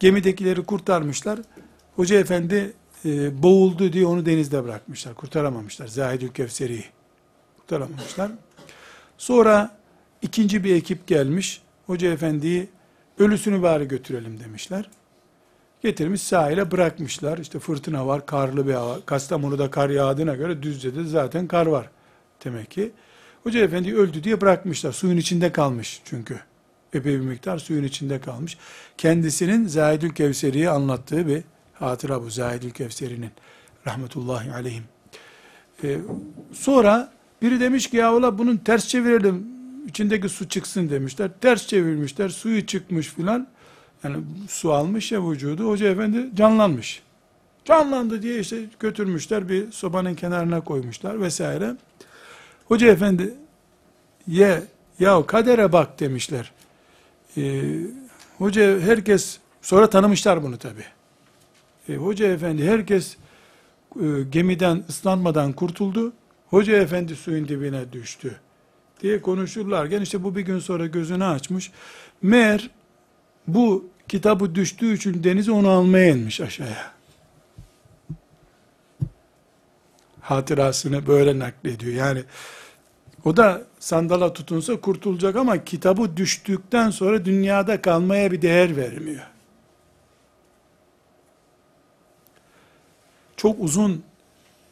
gemidekileri 0.00 0.62
kurtarmışlar. 0.62 1.40
Hoca 1.96 2.18
efendi 2.18 2.72
e, 3.04 3.42
boğuldu 3.42 3.92
diye 3.92 4.06
onu 4.06 4.26
denizde 4.26 4.64
bırakmışlar. 4.64 5.14
Kurtaramamışlar. 5.14 5.86
Zahidül 5.86 6.28
Kevseri'yi. 6.28 6.84
Kurtaramamışlar. 7.58 8.30
Sonra 9.18 9.76
ikinci 10.22 10.64
bir 10.64 10.74
ekip 10.74 11.06
gelmiş. 11.06 11.62
Hoca 11.86 12.12
efendiyi 12.12 12.68
ölüsünü 13.18 13.62
bari 13.62 13.88
götürelim 13.88 14.40
demişler. 14.40 14.90
Getirmiş 15.84 16.22
sahile 16.22 16.70
bırakmışlar. 16.70 17.38
İşte 17.38 17.58
fırtına 17.58 18.06
var, 18.06 18.26
karlı 18.26 18.66
bir 18.66 18.72
hava. 18.72 19.00
Kastamonu'da 19.06 19.70
kar 19.70 19.90
yağdığına 19.90 20.34
göre 20.34 20.62
Düzce'de 20.62 21.04
zaten 21.04 21.46
kar 21.46 21.66
var 21.66 21.90
demek 22.44 22.70
ki. 22.70 22.92
Hoca 23.42 23.60
efendi 23.60 23.96
öldü 23.96 24.24
diye 24.24 24.40
bırakmışlar. 24.40 24.92
Suyun 24.92 25.16
içinde 25.16 25.52
kalmış 25.52 26.02
çünkü. 26.04 26.40
Epey 26.92 27.14
bir 27.14 27.24
miktar 27.24 27.58
suyun 27.58 27.84
içinde 27.84 28.20
kalmış. 28.20 28.58
Kendisinin 28.98 29.66
Zahidül 29.66 30.10
Kevseri'ye 30.10 30.70
anlattığı 30.70 31.28
bir 31.28 31.42
hatıra 31.74 32.22
bu 32.22 32.30
Zahidül 32.30 32.70
Kevseri'nin. 32.70 33.30
Rahmetullahi 33.86 34.52
aleyhim. 34.52 34.84
Ee, 35.84 35.98
sonra 36.52 37.12
biri 37.42 37.60
demiş 37.60 37.90
ki 37.90 37.96
ya 37.96 38.38
bunun 38.38 38.56
ters 38.56 38.88
çevirelim. 38.88 39.46
içindeki 39.88 40.28
su 40.28 40.48
çıksın 40.48 40.90
demişler. 40.90 41.30
Ters 41.40 41.66
çevirmişler. 41.66 42.28
Suyu 42.28 42.66
çıkmış 42.66 43.08
filan. 43.08 43.53
Yani 44.04 44.16
su 44.48 44.72
almış 44.72 45.12
ya 45.12 45.30
vücudu. 45.30 45.68
Hoca 45.68 45.88
efendi 45.88 46.36
canlanmış. 46.36 47.02
Canlandı 47.64 48.22
diye 48.22 48.40
işte 48.40 48.58
götürmüşler 48.80 49.48
bir 49.48 49.72
sobanın 49.72 50.14
kenarına 50.14 50.60
koymuşlar 50.60 51.20
vesaire. 51.20 51.76
Hoca 52.68 52.86
efendi 52.86 53.34
ye 54.26 54.62
ya 54.98 55.26
kadere 55.26 55.72
bak 55.72 56.00
demişler. 56.00 56.52
Ee, 57.36 57.62
hoca 58.38 58.80
herkes 58.80 59.38
sonra 59.62 59.90
tanımışlar 59.90 60.42
bunu 60.42 60.58
tabi. 60.58 60.84
Ee, 61.88 61.94
hoca 61.94 62.26
efendi 62.26 62.68
herkes 62.68 63.16
e, 63.96 64.06
gemiden 64.30 64.84
ıslanmadan 64.88 65.52
kurtuldu. 65.52 66.12
Hoca 66.50 66.76
efendi 66.76 67.16
suyun 67.16 67.48
dibine 67.48 67.92
düştü 67.92 68.36
diye 69.00 69.22
konuşurlarken 69.22 70.00
işte 70.00 70.24
bu 70.24 70.36
bir 70.36 70.40
gün 70.40 70.58
sonra 70.58 70.86
gözünü 70.86 71.24
açmış. 71.24 71.70
Meğer 72.22 72.70
bu 73.46 73.93
kitabı 74.08 74.54
düştüğü 74.54 74.94
için 74.94 75.24
denize 75.24 75.52
onu 75.52 75.68
almaya 75.68 76.08
inmiş 76.08 76.40
aşağıya. 76.40 76.92
Hatırasını 80.20 81.06
böyle 81.06 81.38
naklediyor. 81.38 81.94
Yani 81.94 82.24
o 83.24 83.36
da 83.36 83.62
sandala 83.78 84.32
tutunsa 84.32 84.80
kurtulacak 84.80 85.36
ama 85.36 85.64
kitabı 85.64 86.16
düştükten 86.16 86.90
sonra 86.90 87.24
dünyada 87.24 87.82
kalmaya 87.82 88.32
bir 88.32 88.42
değer 88.42 88.76
vermiyor. 88.76 89.26
Çok 93.36 93.56
uzun 93.60 94.04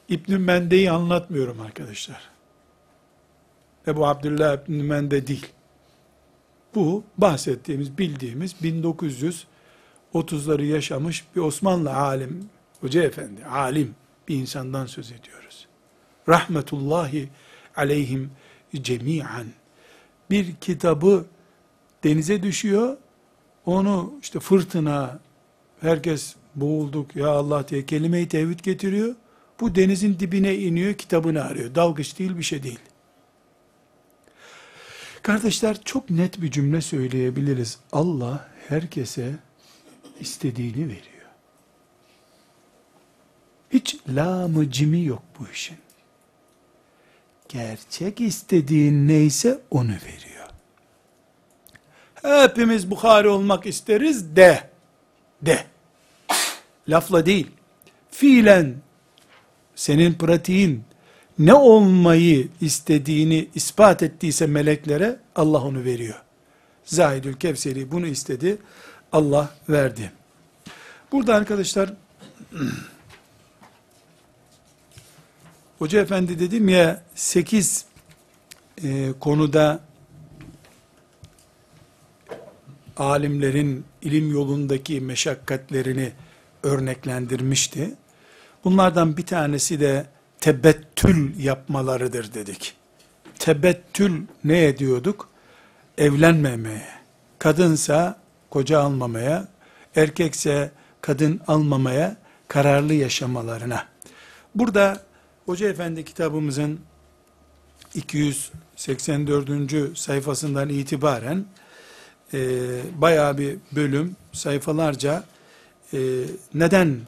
İbn 0.08 0.40
Mende'yi 0.40 0.90
anlatmıyorum 0.90 1.60
arkadaşlar. 1.60 2.20
Ebu 3.86 4.06
Abdullah 4.06 4.54
İbn 4.54 4.72
Mende 4.72 5.26
değil. 5.26 5.46
Bu 6.74 7.04
bahsettiğimiz, 7.18 7.98
bildiğimiz 7.98 8.54
1930'ları 10.14 10.64
yaşamış 10.64 11.24
bir 11.36 11.40
Osmanlı 11.40 11.94
alim, 11.96 12.48
hoca 12.80 13.02
efendi, 13.02 13.44
alim 13.44 13.94
bir 14.28 14.36
insandan 14.36 14.86
söz 14.86 15.12
ediyoruz. 15.12 15.66
Rahmetullahi 16.28 17.28
aleyhim 17.76 18.30
cemiyen. 18.74 19.46
Bir 20.30 20.54
kitabı 20.60 21.24
denize 22.04 22.42
düşüyor, 22.42 22.96
onu 23.66 24.14
işte 24.22 24.40
fırtına, 24.40 25.20
herkes 25.80 26.36
boğulduk 26.54 27.16
ya 27.16 27.28
Allah 27.28 27.68
diye 27.68 27.86
kelime-i 27.86 28.28
tevhid 28.28 28.60
getiriyor. 28.60 29.14
Bu 29.60 29.74
denizin 29.74 30.18
dibine 30.18 30.56
iniyor, 30.56 30.94
kitabını 30.94 31.44
arıyor. 31.44 31.74
Dalgıç 31.74 32.18
değil, 32.18 32.36
bir 32.36 32.42
şey 32.42 32.62
değil. 32.62 32.78
Kardeşler 35.22 35.82
çok 35.84 36.10
net 36.10 36.42
bir 36.42 36.50
cümle 36.50 36.80
söyleyebiliriz. 36.80 37.78
Allah 37.92 38.48
herkese 38.68 39.34
istediğini 40.20 40.84
veriyor. 40.84 41.02
Hiç 43.70 43.96
lamı 44.08 44.70
cimi 44.70 45.04
yok 45.04 45.22
bu 45.38 45.48
işin. 45.52 45.76
Gerçek 47.48 48.20
istediğin 48.20 49.08
neyse 49.08 49.60
onu 49.70 49.90
veriyor. 49.90 50.48
Hepimiz 52.22 52.90
Bukhari 52.90 53.28
olmak 53.28 53.66
isteriz 53.66 54.36
de. 54.36 54.70
De. 55.42 55.64
Lafla 56.88 57.26
değil. 57.26 57.50
Fiilen 58.10 58.74
senin 59.74 60.14
pratiğin 60.14 60.84
ne 61.38 61.54
olmayı 61.54 62.48
istediğini 62.60 63.48
ispat 63.54 64.02
ettiyse 64.02 64.46
meleklere 64.46 65.16
Allah 65.36 65.62
onu 65.62 65.84
veriyor. 65.84 66.22
Zahidül 66.84 67.34
Kevseri 67.34 67.92
bunu 67.92 68.06
istedi. 68.06 68.58
Allah 69.12 69.50
verdi. 69.68 70.12
Burada 71.12 71.34
arkadaşlar 71.34 71.94
Hoca 75.78 76.00
efendi 76.00 76.38
dedim 76.38 76.68
ya 76.68 77.02
8 77.14 77.84
e, 78.84 79.12
konuda 79.20 79.80
alimlerin 82.96 83.84
ilim 84.02 84.32
yolundaki 84.32 85.00
meşakkatlerini 85.00 86.12
örneklendirmişti. 86.62 87.94
Bunlardan 88.64 89.16
bir 89.16 89.26
tanesi 89.26 89.80
de 89.80 90.06
tebettül 90.42 91.38
yapmalarıdır 91.38 92.34
dedik. 92.34 92.74
Tebettül 93.38 94.22
ne 94.44 94.64
ediyorduk? 94.64 95.28
Evlenmemeye, 95.98 96.88
kadınsa 97.38 98.18
koca 98.50 98.80
almamaya, 98.80 99.48
erkekse 99.96 100.70
kadın 101.00 101.40
almamaya 101.46 102.16
kararlı 102.48 102.94
yaşamalarına. 102.94 103.86
Burada 104.54 105.02
Hoca 105.46 105.68
Efendi 105.68 106.04
kitabımızın 106.04 106.80
284. 107.94 109.98
sayfasından 109.98 110.68
itibaren 110.68 111.44
e, 112.34 112.38
bayağı 113.00 113.38
bir 113.38 113.56
bölüm 113.72 114.16
sayfalarca 114.32 115.24
e, 115.94 115.98
neden 116.54 117.00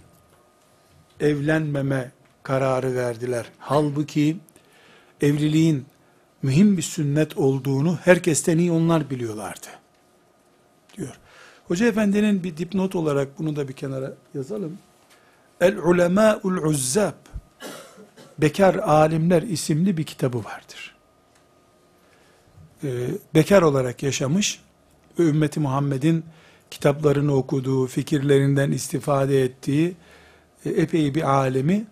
evlenmeme 1.20 2.10
kararı 2.44 2.94
verdiler. 2.94 3.46
Halbuki 3.58 4.36
evliliğin 5.20 5.86
mühim 6.42 6.76
bir 6.76 6.82
sünnet 6.82 7.36
olduğunu 7.36 7.98
herkesten 8.04 8.58
iyi 8.58 8.72
onlar 8.72 9.10
biliyorlardı. 9.10 9.66
Diyor. 10.96 11.18
Hoca 11.68 11.86
Efendi'nin 11.86 12.44
bir 12.44 12.56
dipnot 12.56 12.94
olarak 12.94 13.38
bunu 13.38 13.56
da 13.56 13.68
bir 13.68 13.72
kenara 13.72 14.14
yazalım. 14.34 14.78
El 15.60 15.76
ulemâ'ul 15.76 16.56
uzzab 16.56 17.14
Bekar 18.38 18.74
Alimler 18.74 19.42
isimli 19.42 19.96
bir 19.96 20.04
kitabı 20.04 20.38
vardır. 20.38 20.94
Ee, 22.84 23.08
bekar 23.34 23.62
olarak 23.62 24.02
yaşamış 24.02 24.60
ve 25.18 25.22
ümmeti 25.22 25.60
Muhammed'in 25.60 26.24
kitaplarını 26.70 27.34
okuduğu, 27.34 27.86
fikirlerinden 27.86 28.70
istifade 28.70 29.42
ettiği 29.42 29.96
e, 30.64 30.70
epey 30.70 31.14
bir 31.14 31.22
alemi 31.22 31.86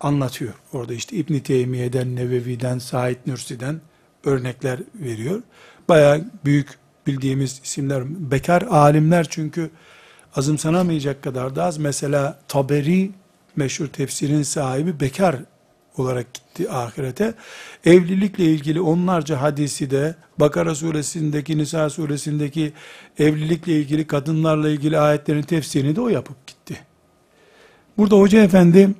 anlatıyor. 0.00 0.54
Orada 0.72 0.94
işte 0.94 1.16
İbn 1.16 1.38
Teymiye'den, 1.38 2.16
Nevevi'den, 2.16 2.78
Said 2.78 3.16
Nursi'den 3.26 3.80
örnekler 4.24 4.78
veriyor. 4.94 5.42
Baya 5.88 6.20
büyük 6.44 6.68
bildiğimiz 7.06 7.60
isimler, 7.64 8.02
bekar 8.30 8.62
alimler 8.62 9.26
çünkü 9.30 9.70
azımsanamayacak 10.36 11.22
kadar 11.22 11.56
da 11.56 11.64
az. 11.64 11.78
Mesela 11.78 12.38
Taberi, 12.48 13.10
meşhur 13.56 13.86
tefsirin 13.86 14.42
sahibi 14.42 15.00
bekar 15.00 15.36
olarak 15.96 16.34
gitti 16.34 16.70
ahirete. 16.70 17.34
Evlilikle 17.84 18.44
ilgili 18.44 18.80
onlarca 18.80 19.40
hadisi 19.40 19.90
de 19.90 20.14
Bakara 20.38 20.74
suresindeki, 20.74 21.58
Nisa 21.58 21.90
suresindeki 21.90 22.72
evlilikle 23.18 23.72
ilgili, 23.72 24.06
kadınlarla 24.06 24.68
ilgili 24.68 24.98
ayetlerin 24.98 25.42
tefsirini 25.42 25.96
de 25.96 26.00
o 26.00 26.08
yapıp 26.08 26.46
gitti. 26.46 26.80
Burada 27.98 28.16
Hoca 28.16 28.42
Efendi 28.42 28.90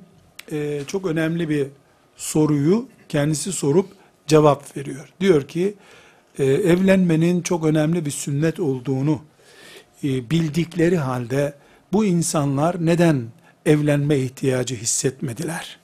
e, 0.51 0.81
çok 0.87 1.05
önemli 1.05 1.49
bir 1.49 1.67
soruyu 2.15 2.87
kendisi 3.09 3.51
sorup 3.51 3.87
cevap 4.27 4.77
veriyor. 4.77 5.09
Diyor 5.19 5.47
ki, 5.47 5.75
e, 6.39 6.45
evlenmenin 6.45 7.41
çok 7.41 7.65
önemli 7.65 8.05
bir 8.05 8.11
sünnet 8.11 8.59
olduğunu 8.59 9.21
e, 10.03 10.29
bildikleri 10.29 10.97
halde 10.97 11.53
bu 11.93 12.05
insanlar 12.05 12.85
neden 12.85 13.25
evlenme 13.65 14.17
ihtiyacı 14.17 14.75
hissetmediler 14.75 15.79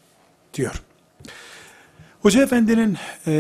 diyor. 0.54 0.84
Hoca 2.22 2.44
Efendi'nin 2.44 2.98
e, 3.28 3.34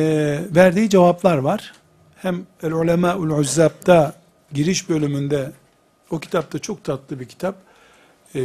verdiği 0.55 0.89
cevaplar 0.89 1.38
var. 1.38 1.74
Hem 2.15 2.45
El 2.63 2.71
Ulema'ul 2.71 3.30
Uzzab'da 3.30 4.15
giriş 4.53 4.89
bölümünde 4.89 5.51
o 6.09 6.19
kitapta 6.19 6.59
çok 6.59 6.84
tatlı 6.84 7.19
bir 7.19 7.26
kitap. 7.26 7.55
E, 8.36 8.41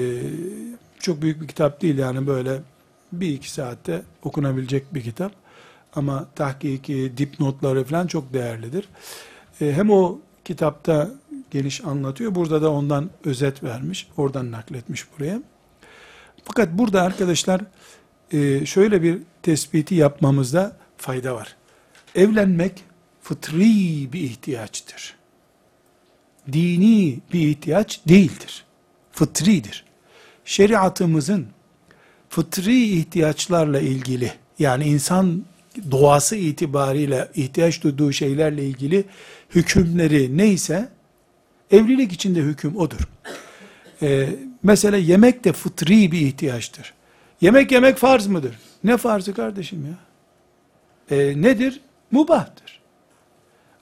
çok 1.00 1.22
büyük 1.22 1.40
bir 1.42 1.48
kitap 1.48 1.82
değil 1.82 1.98
yani 1.98 2.26
böyle 2.26 2.60
bir 3.12 3.28
iki 3.28 3.50
saatte 3.50 4.02
okunabilecek 4.22 4.94
bir 4.94 5.02
kitap. 5.02 5.32
Ama 5.94 6.26
tahkiki, 6.34 7.12
dipnotları 7.16 7.84
falan 7.84 8.06
çok 8.06 8.32
değerlidir. 8.32 8.88
E, 9.60 9.72
hem 9.72 9.90
o 9.90 10.18
kitapta 10.44 11.10
geniş 11.50 11.84
anlatıyor. 11.84 12.34
Burada 12.34 12.62
da 12.62 12.72
ondan 12.72 13.10
özet 13.24 13.62
vermiş. 13.62 14.08
Oradan 14.16 14.52
nakletmiş 14.52 15.06
buraya. 15.18 15.42
Fakat 16.44 16.68
burada 16.72 17.02
arkadaşlar 17.02 17.60
e, 18.32 18.66
şöyle 18.66 19.02
bir 19.02 19.18
tespiti 19.42 19.94
yapmamızda 19.94 20.76
fayda 20.96 21.34
var. 21.34 21.56
Evlenmek 22.14 22.84
fıtri 23.22 24.12
bir 24.12 24.20
ihtiyaçtır. 24.20 25.16
Dini 26.52 27.20
bir 27.32 27.48
ihtiyaç 27.48 28.00
değildir. 28.08 28.64
Fıtridir. 29.12 29.87
Şeriatımızın 30.48 31.46
fıtri 32.28 32.82
ihtiyaçlarla 32.82 33.80
ilgili 33.80 34.32
yani 34.58 34.84
insan 34.84 35.44
doğası 35.90 36.36
itibariyle 36.36 37.28
ihtiyaç 37.34 37.82
duyduğu 37.82 38.12
şeylerle 38.12 38.64
ilgili 38.64 39.04
hükümleri 39.50 40.36
neyse 40.36 40.88
evlilik 41.70 42.12
içinde 42.12 42.40
hüküm 42.40 42.76
odur. 42.76 43.08
Ee, 44.02 44.28
mesela 44.62 44.96
yemek 44.96 45.44
de 45.44 45.52
fıtri 45.52 46.12
bir 46.12 46.20
ihtiyaçtır. 46.20 46.94
Yemek 47.40 47.72
yemek 47.72 47.96
farz 47.96 48.26
mıdır? 48.26 48.58
Ne 48.84 48.96
farzı 48.96 49.34
kardeşim 49.34 49.86
ya? 49.86 49.98
Ee, 51.16 51.42
nedir? 51.42 51.80
Mubahtır. 52.10 52.80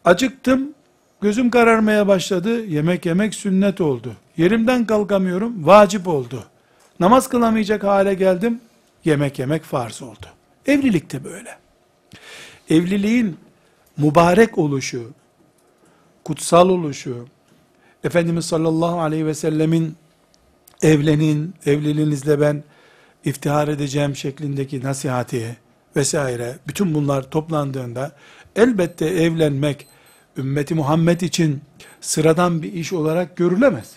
Acıktım, 0.05 0.75
gözüm 1.21 1.51
kararmaya 1.51 2.09
başladı, 2.09 2.65
yemek 2.65 3.07
yemek 3.07 3.35
sünnet 3.35 3.81
oldu. 3.81 4.17
Yerimden 4.37 4.87
kalkamıyorum, 4.87 5.67
vacip 5.67 6.09
oldu. 6.09 6.45
Namaz 7.01 7.29
kılamayacak 7.29 7.85
hale 7.85 8.15
geldim, 8.15 8.61
yemek 9.05 9.39
yemek 9.39 9.63
farz 9.63 10.03
oldu. 10.03 10.27
Evlilik 10.67 11.13
de 11.13 11.25
böyle. 11.25 11.59
Evliliğin 12.71 13.37
mübarek 13.97 14.59
oluşu, 14.59 15.11
kutsal 16.25 16.69
oluşu, 16.69 17.27
Efendimiz 18.05 18.45
sallallahu 18.45 19.01
aleyhi 19.01 19.27
ve 19.27 19.35
sellemin 19.35 19.97
evlenin, 20.83 21.55
evliliğinizle 21.67 22.41
ben 22.41 22.65
iftihar 23.25 23.69
edeceğim 23.69 24.17
şeklindeki 24.17 24.81
nasihati 24.81 25.57
vesaire, 25.97 26.59
bütün 26.69 26.95
bunlar 26.95 27.31
toplandığında 27.31 28.13
elbette 28.57 29.07
evlenmek 29.07 29.87
ümmeti 30.37 30.75
Muhammed 30.75 31.21
için 31.21 31.61
sıradan 32.01 32.63
bir 32.63 32.73
iş 32.73 32.93
olarak 32.93 33.37
görülemez. 33.37 33.93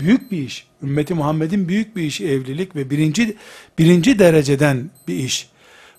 Büyük 0.00 0.30
bir 0.30 0.38
iş. 0.38 0.66
Ümmeti 0.82 1.14
Muhammed'in 1.14 1.68
büyük 1.68 1.96
bir 1.96 2.02
işi 2.02 2.28
evlilik 2.28 2.76
ve 2.76 2.90
birinci, 2.90 3.36
birinci 3.78 4.18
dereceden 4.18 4.90
bir 5.08 5.14
iş. 5.14 5.50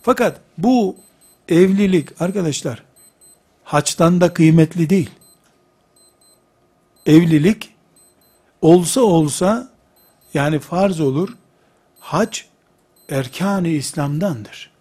Fakat 0.02 0.42
bu 0.58 0.96
evlilik 1.50 2.22
arkadaşlar 2.22 2.84
haçtan 3.64 4.22
da 4.22 4.34
kıymetli 4.34 4.90
değil. 4.90 5.10
Evlilik 7.06 7.74
olsa 8.62 9.02
olsa 9.02 9.72
yani 10.34 10.60
farz 10.60 11.00
olur. 11.00 11.30
Hac 12.00 12.40
erkan-ı 13.10 13.68
İslam'dandır. 13.68 14.72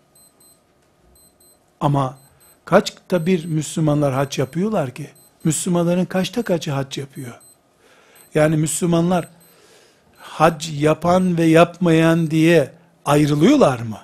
Ama 1.80 2.18
kaçta 2.64 3.26
bir 3.26 3.44
Müslümanlar 3.44 4.14
hac 4.14 4.38
yapıyorlar 4.38 4.94
ki? 4.94 5.10
Müslümanların 5.44 6.04
kaçta 6.04 6.42
kaçı 6.42 6.70
hac 6.70 6.98
yapıyor? 6.98 7.40
Yani 8.34 8.56
Müslümanlar 8.56 9.28
hac 10.16 10.68
yapan 10.80 11.38
ve 11.38 11.44
yapmayan 11.44 12.30
diye 12.30 12.72
ayrılıyorlar 13.04 13.80
mı? 13.80 13.98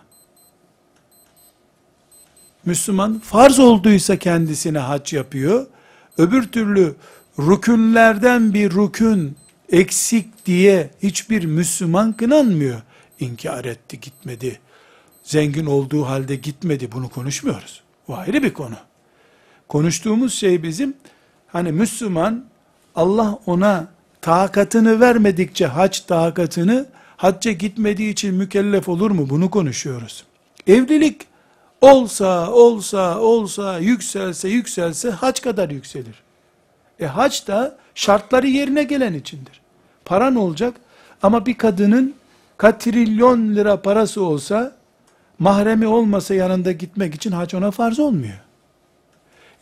Müslüman 2.64 3.18
farz 3.18 3.58
olduysa 3.58 4.16
kendisine 4.16 4.78
hac 4.78 5.12
yapıyor. 5.12 5.66
Öbür 6.18 6.48
türlü 6.48 6.94
rükünlerden 7.38 8.54
bir 8.54 8.70
rükün 8.70 9.36
eksik 9.72 10.46
diye 10.46 10.90
hiçbir 11.02 11.44
Müslüman 11.44 12.12
kınanmıyor. 12.12 12.82
İnkar 13.20 13.64
etti 13.64 14.00
gitmedi. 14.00 14.60
Zengin 15.22 15.66
olduğu 15.66 16.06
halde 16.06 16.36
gitmedi 16.36 16.92
bunu 16.92 17.08
konuşmuyoruz. 17.08 17.82
Bu 18.08 18.16
ayrı 18.16 18.42
bir 18.42 18.52
konu. 18.52 18.76
Konuştuğumuz 19.68 20.34
şey 20.34 20.62
bizim 20.62 20.94
hani 21.46 21.72
Müslüman 21.72 22.44
Allah 22.94 23.38
ona 23.46 23.95
takatını 24.26 25.00
vermedikçe 25.00 25.66
hac 25.66 25.98
takatını 26.00 26.86
hacca 27.16 27.52
gitmediği 27.52 28.12
için 28.12 28.34
mükellef 28.34 28.88
olur 28.88 29.10
mu? 29.10 29.30
Bunu 29.30 29.50
konuşuyoruz. 29.50 30.24
Evlilik 30.66 31.26
olsa 31.80 32.50
olsa 32.50 33.20
olsa 33.20 33.78
yükselse 33.78 34.48
yükselse 34.48 35.10
hac 35.10 35.40
kadar 35.40 35.70
yükselir. 35.70 36.14
E 37.00 37.06
hac 37.06 37.46
da 37.46 37.76
şartları 37.94 38.46
yerine 38.46 38.82
gelen 38.82 39.14
içindir. 39.14 39.60
Paran 40.04 40.36
olacak 40.36 40.74
ama 41.22 41.46
bir 41.46 41.54
kadının 41.54 42.14
katrilyon 42.56 43.54
lira 43.54 43.82
parası 43.82 44.22
olsa 44.24 44.76
mahremi 45.38 45.86
olmasa 45.86 46.34
yanında 46.34 46.72
gitmek 46.72 47.14
için 47.14 47.32
hac 47.32 47.54
ona 47.54 47.70
farz 47.70 47.98
olmuyor. 47.98 48.40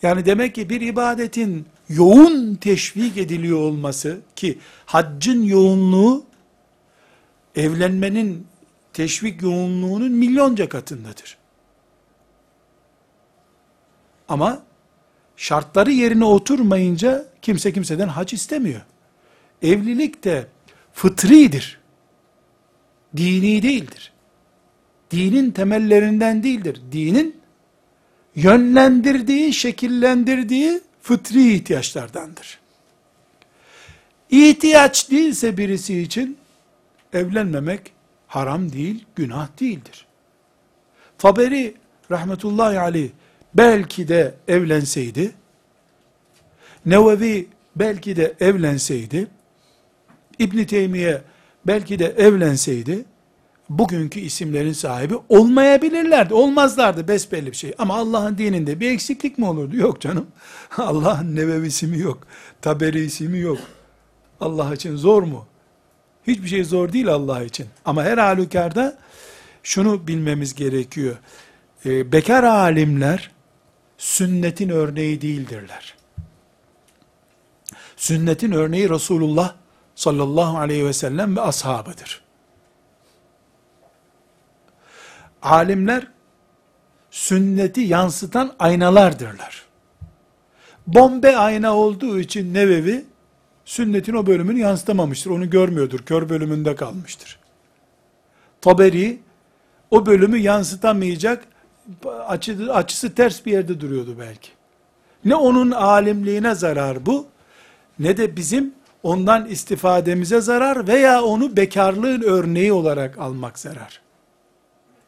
Yani 0.03 0.27
demek 0.27 0.55
ki 0.55 0.71
bir 0.71 0.81
ibadetin 0.81 1.67
yoğun 1.89 2.55
teşvik 2.55 3.17
ediliyor 3.17 3.59
olması 3.59 4.21
ki 4.37 4.59
haccın 4.87 5.43
yoğunluğu 5.43 6.25
evlenmenin 7.57 8.47
teşvik 8.93 9.43
yoğunluğunun 9.43 10.13
milyonca 10.13 10.69
katındadır. 10.69 11.39
Ama 14.29 14.63
şartları 15.37 15.93
yerine 15.93 16.25
oturmayınca 16.25 17.27
kimse 17.43 17.73
kimseden 17.73 18.09
hac 18.09 18.33
istemiyor. 18.33 18.81
Evlilik 19.63 20.25
de 20.25 20.47
fıtridir. 20.93 21.81
Dini 23.17 23.63
değildir. 23.63 24.13
Dinin 25.11 25.51
temellerinden 25.51 26.43
değildir. 26.43 26.83
Dinin 26.93 27.37
yönlendirdiği, 28.35 29.53
şekillendirdiği 29.53 30.81
fıtri 31.05 31.55
ihtiyaçlardandır. 31.55 32.59
İhtiyaç 34.31 35.11
değilse 35.11 35.57
birisi 35.57 36.01
için 36.01 36.39
evlenmemek 37.13 37.93
haram 38.27 38.73
değil, 38.73 39.05
günah 39.17 39.49
değildir. 39.61 40.07
Taberi 41.19 41.75
rahmetullahi 42.11 42.81
aleyh 42.81 43.09
belki 43.55 44.09
de 44.09 44.35
evlenseydi, 44.49 45.35
Nevevi 46.87 47.49
belki 47.77 48.17
de 48.17 48.35
evlenseydi, 48.41 49.27
İbn 50.39 50.65
Teymiye 50.65 51.23
belki 51.67 51.99
de 51.99 52.07
evlenseydi, 52.07 53.05
bugünkü 53.69 54.21
isimlerin 54.21 54.73
sahibi 54.73 55.15
olmayabilirlerdi. 55.29 56.35
Olmazlardı 56.35 57.09
besbelli 57.09 57.47
bir 57.47 57.57
şey. 57.57 57.75
Ama 57.79 57.97
Allah'ın 57.97 58.39
dininde 58.39 58.81
bir 58.81 58.91
eksiklik 58.91 59.39
mi 59.39 59.47
olurdu? 59.47 59.77
Yok 59.77 60.01
canım. 60.01 60.27
Allah'ın 60.77 61.37
nevevisi 61.37 61.87
mi 61.87 61.99
yok? 61.99 62.19
Taberisi 62.63 63.29
mi 63.29 63.39
yok? 63.39 63.59
Allah 64.41 64.75
için 64.75 64.97
zor 64.97 65.23
mu? 65.23 65.47
Hiçbir 66.27 66.49
şey 66.49 66.65
zor 66.65 66.93
değil 66.93 67.09
Allah 67.09 67.45
için. 67.45 67.67
Ama 67.85 68.05
her 68.05 68.19
halükarda 68.19 68.99
şunu 69.63 70.07
bilmemiz 70.07 70.55
gerekiyor. 70.55 71.17
Ee, 71.87 72.13
bekar 72.13 72.45
alimler 72.45 73.31
sünnetin 73.99 74.69
örneği 74.69 75.21
değildirler. 75.21 75.95
Sünnetin 77.97 78.53
örneği 78.53 78.91
Resulullah 78.91 79.55
sallallahu 79.95 80.59
aleyhi 80.59 80.87
ve 80.87 80.93
sellem 80.93 81.37
ve 81.37 81.41
ashabıdır. 81.41 82.24
Alimler 85.45 86.07
sünneti 87.11 87.81
yansıtan 87.81 88.53
aynalardırlar. 88.59 89.65
Bombe 90.87 91.37
ayna 91.37 91.77
olduğu 91.77 92.21
için 92.21 92.55
Nevevi 92.55 93.05
sünnetin 93.65 94.15
o 94.15 94.27
bölümünü 94.27 94.61
yansıtamamıştır. 94.61 95.31
Onu 95.31 95.51
görmüyordur. 95.51 96.01
Kör 96.01 96.29
bölümünde 96.29 96.77
kalmıştır. 96.77 97.39
Taberi 98.61 99.19
o 99.91 100.07
bölümü 100.07 100.39
yansıtamayacak 100.39 101.45
açı, 102.29 102.73
açısı 102.73 103.15
ters 103.15 103.47
bir 103.47 103.53
yerde 103.53 103.81
duruyordu 103.81 104.17
belki. 104.19 104.51
Ne 105.25 105.35
onun 105.35 105.71
alimliğine 105.71 106.55
zarar 106.55 107.07
bu 107.07 107.27
ne 107.99 108.17
de 108.17 108.37
bizim 108.37 108.75
ondan 109.03 109.47
istifademize 109.47 110.41
zarar 110.41 110.89
veya 110.89 111.23
onu 111.23 111.57
bekarlığın 111.57 112.23
örneği 112.23 112.73
olarak 112.73 113.19
almak 113.19 113.59
zarar. 113.59 114.04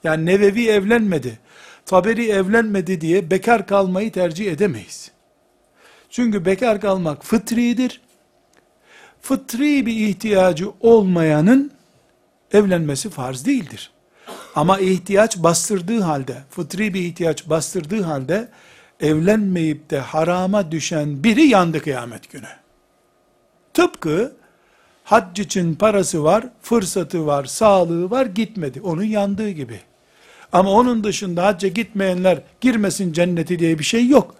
Yani 0.07 0.27
Nevevi 0.27 0.69
evlenmedi, 0.69 1.39
Taberi 1.87 2.29
evlenmedi 2.31 3.01
diye 3.01 3.31
bekar 3.31 3.67
kalmayı 3.67 4.13
tercih 4.13 4.53
edemeyiz. 4.53 5.11
Çünkü 6.11 6.45
bekar 6.45 6.81
kalmak 6.81 7.25
fıtridir. 7.25 8.01
Fıtri 9.21 9.87
bir 9.87 10.09
ihtiyacı 10.09 10.71
olmayanın 10.81 11.71
evlenmesi 12.53 13.11
farz 13.11 13.47
değildir. 13.47 13.91
Ama 14.55 14.79
ihtiyaç 14.79 15.37
bastırdığı 15.37 16.01
halde, 16.01 16.37
fıtri 16.51 16.95
bir 16.95 17.01
ihtiyaç 17.01 17.49
bastırdığı 17.49 18.03
halde, 18.03 18.49
evlenmeyip 19.01 19.91
de 19.91 19.99
harama 19.99 20.73
düşen 20.73 21.25
biri 21.25 21.47
yandı 21.47 21.81
kıyamet 21.81 22.31
günü. 22.31 22.49
Tıpkı 23.75 24.37
hac 25.05 25.41
için 25.41 25.75
parası 25.75 26.25
var, 26.25 26.45
fırsatı 26.63 27.27
var, 27.27 27.45
sağlığı 27.45 28.11
var, 28.11 28.27
gitmedi. 28.27 28.81
Onun 28.81 29.05
yandığı 29.05 29.51
gibi. 29.51 29.81
Ama 30.57 30.71
onun 30.71 31.05
dışında 31.05 31.47
hacca 31.47 31.69
gitmeyenler 31.69 32.43
girmesin 32.61 33.13
cenneti 33.13 33.59
diye 33.59 33.79
bir 33.79 33.85
şey 33.85 34.09
yok. 34.09 34.35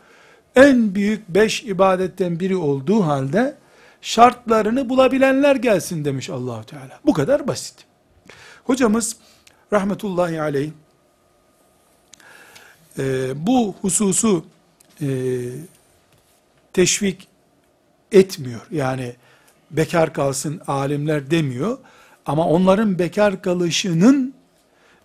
En 0.55 0.95
büyük 0.95 1.29
beş 1.29 1.63
ibadetten 1.63 2.41
biri 2.41 2.57
olduğu 2.57 3.07
halde 3.07 3.57
şartlarını 4.01 4.89
bulabilenler 4.89 5.57
gelsin 5.57 6.05
demiş 6.05 6.31
Allahu 6.31 6.67
Teala. 6.67 7.01
Bu 7.07 7.13
kadar 7.13 7.49
basit. 7.49 7.75
Hocamız 8.65 9.17
rahmetullahi 9.73 10.41
aleyh 10.41 10.71
e, 12.99 13.03
bu 13.47 13.75
hususu 13.81 14.45
e, 15.01 15.09
teşvik 16.73 17.29
etmiyor. 18.13 18.61
Yani 18.71 19.15
bekar 19.71 20.13
kalsın 20.13 20.61
alimler 20.67 21.31
demiyor. 21.31 21.79
Ama 22.27 22.49
onların 22.49 22.99
bekar 22.99 23.43
kalışının 23.43 24.36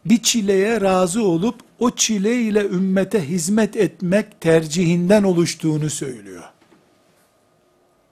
bir 0.06 0.18
çileye 0.24 0.82
razı 0.82 1.24
olup 1.24 1.56
o 1.80 1.92
çile 1.92 2.36
ile 2.36 2.66
ümmete 2.66 3.28
hizmet 3.28 3.76
etmek 3.76 4.42
tercihinden 4.42 5.24
oluştuğunu 5.24 5.90
söylüyor. 5.90 6.44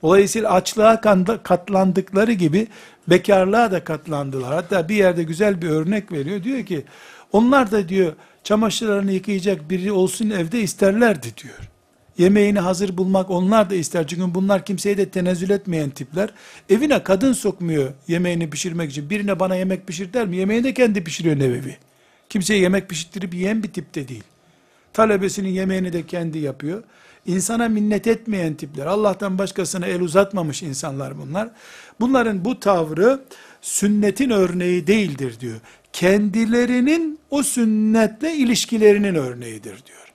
Dolayısıyla 0.01 0.51
açlığa 0.51 1.01
katlandıkları 1.43 2.31
gibi 2.31 2.67
bekarlığa 3.07 3.71
da 3.71 3.83
katlandılar. 3.83 4.53
Hatta 4.53 4.89
bir 4.89 4.95
yerde 4.95 5.23
güzel 5.23 5.61
bir 5.61 5.69
örnek 5.69 6.11
veriyor. 6.11 6.43
Diyor 6.43 6.65
ki 6.65 6.83
onlar 7.31 7.71
da 7.71 7.89
diyor 7.89 8.13
çamaşırlarını 8.43 9.11
yıkayacak 9.11 9.69
biri 9.69 9.91
olsun 9.91 10.29
evde 10.29 10.61
isterlerdi 10.61 11.27
diyor. 11.43 11.69
Yemeğini 12.19 12.59
hazır 12.59 12.97
bulmak 12.97 13.29
onlar 13.29 13.69
da 13.69 13.75
ister. 13.75 14.07
Çünkü 14.07 14.35
bunlar 14.35 14.65
kimseye 14.65 14.97
de 14.97 15.09
tenezzül 15.09 15.49
etmeyen 15.49 15.89
tipler. 15.89 16.29
Evine 16.69 17.03
kadın 17.03 17.33
sokmuyor 17.33 17.93
yemeğini 18.07 18.49
pişirmek 18.49 18.91
için. 18.91 19.09
Birine 19.09 19.39
bana 19.39 19.55
yemek 19.55 19.87
pişir 19.87 20.13
der 20.13 20.27
mi? 20.27 20.37
Yemeğini 20.37 20.63
de 20.63 20.73
kendi 20.73 21.03
pişiriyor 21.03 21.39
nevevi. 21.39 21.77
Kimseye 22.29 22.59
yemek 22.59 22.89
pişirttirip 22.89 23.33
yiyen 23.33 23.63
bir 23.63 23.67
tipte 23.73 24.07
değil. 24.07 24.23
Talebesinin 24.93 25.49
yemeğini 25.49 25.93
de 25.93 26.05
kendi 26.05 26.39
yapıyor. 26.39 26.83
İnsana 27.25 27.69
minnet 27.69 28.07
etmeyen 28.07 28.53
tipler. 28.53 28.85
Allah'tan 28.85 29.37
başkasına 29.37 29.85
el 29.85 30.01
uzatmamış 30.01 30.63
insanlar 30.63 31.17
bunlar. 31.17 31.49
Bunların 31.99 32.45
bu 32.45 32.59
tavrı 32.59 33.21
sünnetin 33.61 34.29
örneği 34.29 34.87
değildir 34.87 35.39
diyor. 35.39 35.59
Kendilerinin 35.93 37.19
o 37.29 37.43
sünnetle 37.43 38.33
ilişkilerinin 38.33 39.15
örneğidir 39.15 39.85
diyor. 39.85 40.08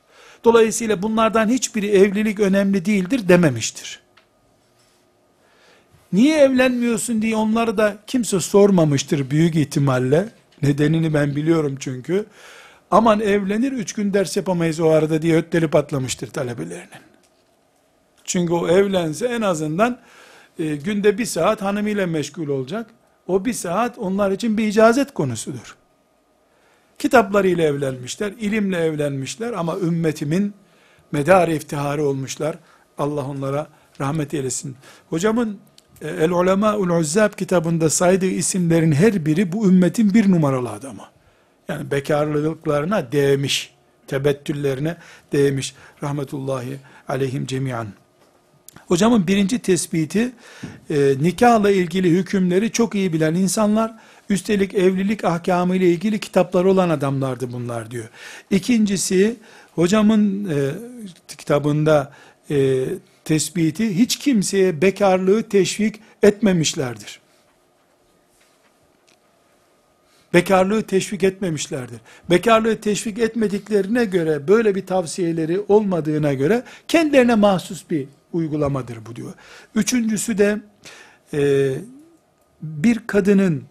Dolayısıyla 0.44 1.02
bunlardan 1.02 1.48
hiçbiri 1.48 1.90
evlilik 1.90 2.40
önemli 2.40 2.84
değildir 2.84 3.28
dememiştir. 3.28 4.00
Niye 6.12 6.38
evlenmiyorsun 6.38 7.22
diye 7.22 7.36
onları 7.36 7.78
da 7.78 7.96
kimse 8.06 8.40
sormamıştır 8.40 9.30
büyük 9.30 9.56
ihtimalle. 9.56 10.28
Nedenini 10.62 11.14
ben 11.14 11.36
biliyorum 11.36 11.76
çünkü. 11.80 12.26
Aman 12.90 13.20
evlenir 13.20 13.72
üç 13.72 13.92
gün 13.92 14.14
ders 14.14 14.36
yapamayız 14.36 14.80
o 14.80 14.88
arada 14.88 15.22
diye 15.22 15.36
ötteli 15.36 15.68
patlamıştır 15.68 16.26
talebelerinin. 16.26 17.04
Çünkü 18.24 18.52
o 18.52 18.68
evlense 18.68 19.26
en 19.26 19.42
azından 19.42 19.98
e, 20.58 20.76
günde 20.76 21.18
bir 21.18 21.26
saat 21.26 21.62
hanımıyla 21.62 22.06
meşgul 22.06 22.48
olacak. 22.48 22.90
O 23.26 23.44
bir 23.44 23.52
saat 23.52 23.98
onlar 23.98 24.30
için 24.30 24.58
bir 24.58 24.66
icazet 24.66 25.14
konusudur. 25.14 25.76
Kitaplarıyla 26.98 27.64
evlenmişler, 27.64 28.32
ilimle 28.40 28.78
evlenmişler 28.78 29.52
ama 29.52 29.78
ümmetimin 29.78 30.54
medar 31.12 31.48
iftiharı 31.48 32.04
olmuşlar. 32.04 32.58
Allah 32.98 33.24
onlara 33.24 33.66
rahmet 34.00 34.34
eylesin. 34.34 34.76
Hocamın 35.10 35.58
e, 36.02 36.08
El 36.08 36.30
Ulema 36.30 36.76
Ul 36.76 36.90
Uzzab 36.90 37.32
kitabında 37.32 37.90
saydığı 37.90 38.26
isimlerin 38.26 38.92
her 38.92 39.26
biri 39.26 39.52
bu 39.52 39.68
ümmetin 39.68 40.14
bir 40.14 40.30
numaralı 40.30 40.70
adamı. 40.70 41.02
Yani 41.68 41.90
bekarlılıklarına 41.90 43.12
değmiş, 43.12 43.74
tebettüllerine 44.06 44.96
değmiş. 45.32 45.74
Rahmetullahi 46.02 46.76
aleyhim 47.08 47.46
cemiyan. 47.46 47.86
Hocamın 48.88 49.26
birinci 49.26 49.58
tespiti, 49.58 50.32
e, 50.90 51.14
nikahla 51.20 51.70
ilgili 51.70 52.10
hükümleri 52.10 52.70
çok 52.70 52.94
iyi 52.94 53.12
bilen 53.12 53.34
insanlar, 53.34 53.94
üstelik 54.30 54.74
evlilik 54.74 55.24
ahkamı 55.24 55.76
ile 55.76 55.90
ilgili 55.90 56.20
kitapları 56.20 56.70
olan 56.70 56.88
adamlardı 56.88 57.52
bunlar 57.52 57.90
diyor. 57.90 58.08
İkincisi, 58.50 59.36
hocamın 59.74 60.50
e, 60.50 60.70
kitabında 61.36 62.12
e, 62.50 62.84
tespiti, 63.24 63.98
hiç 63.98 64.18
kimseye 64.18 64.82
bekarlığı 64.82 65.42
teşvik 65.42 66.00
etmemişlerdir. 66.22 67.20
Bekarlığı 70.34 70.82
teşvik 70.82 71.24
etmemişlerdir. 71.24 72.00
Bekarlığı 72.30 72.80
teşvik 72.80 73.18
etmediklerine 73.18 74.04
göre, 74.04 74.48
böyle 74.48 74.74
bir 74.74 74.86
tavsiyeleri 74.86 75.60
olmadığına 75.68 76.34
göre, 76.34 76.62
kendilerine 76.88 77.34
mahsus 77.34 77.90
bir 77.90 78.06
uygulamadır 78.32 79.06
bu 79.06 79.16
diyor. 79.16 79.32
Üçüncüsü 79.74 80.38
de 80.38 80.60
e, 81.34 81.72
bir 82.62 82.98
kadının 83.06 83.62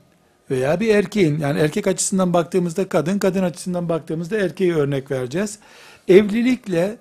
veya 0.54 0.80
bir 0.80 0.96
erkeğin 0.96 1.40
yani 1.40 1.60
erkek 1.60 1.88
açısından 1.88 2.34
baktığımızda 2.34 2.90
kadın, 2.90 3.20
kadın 3.20 3.44
açısından 3.44 3.90
baktığımızda 3.90 4.38
erkeği 4.38 4.76
örnek 4.76 5.12
vereceğiz. 5.12 5.60
Evlilikle 6.08 6.98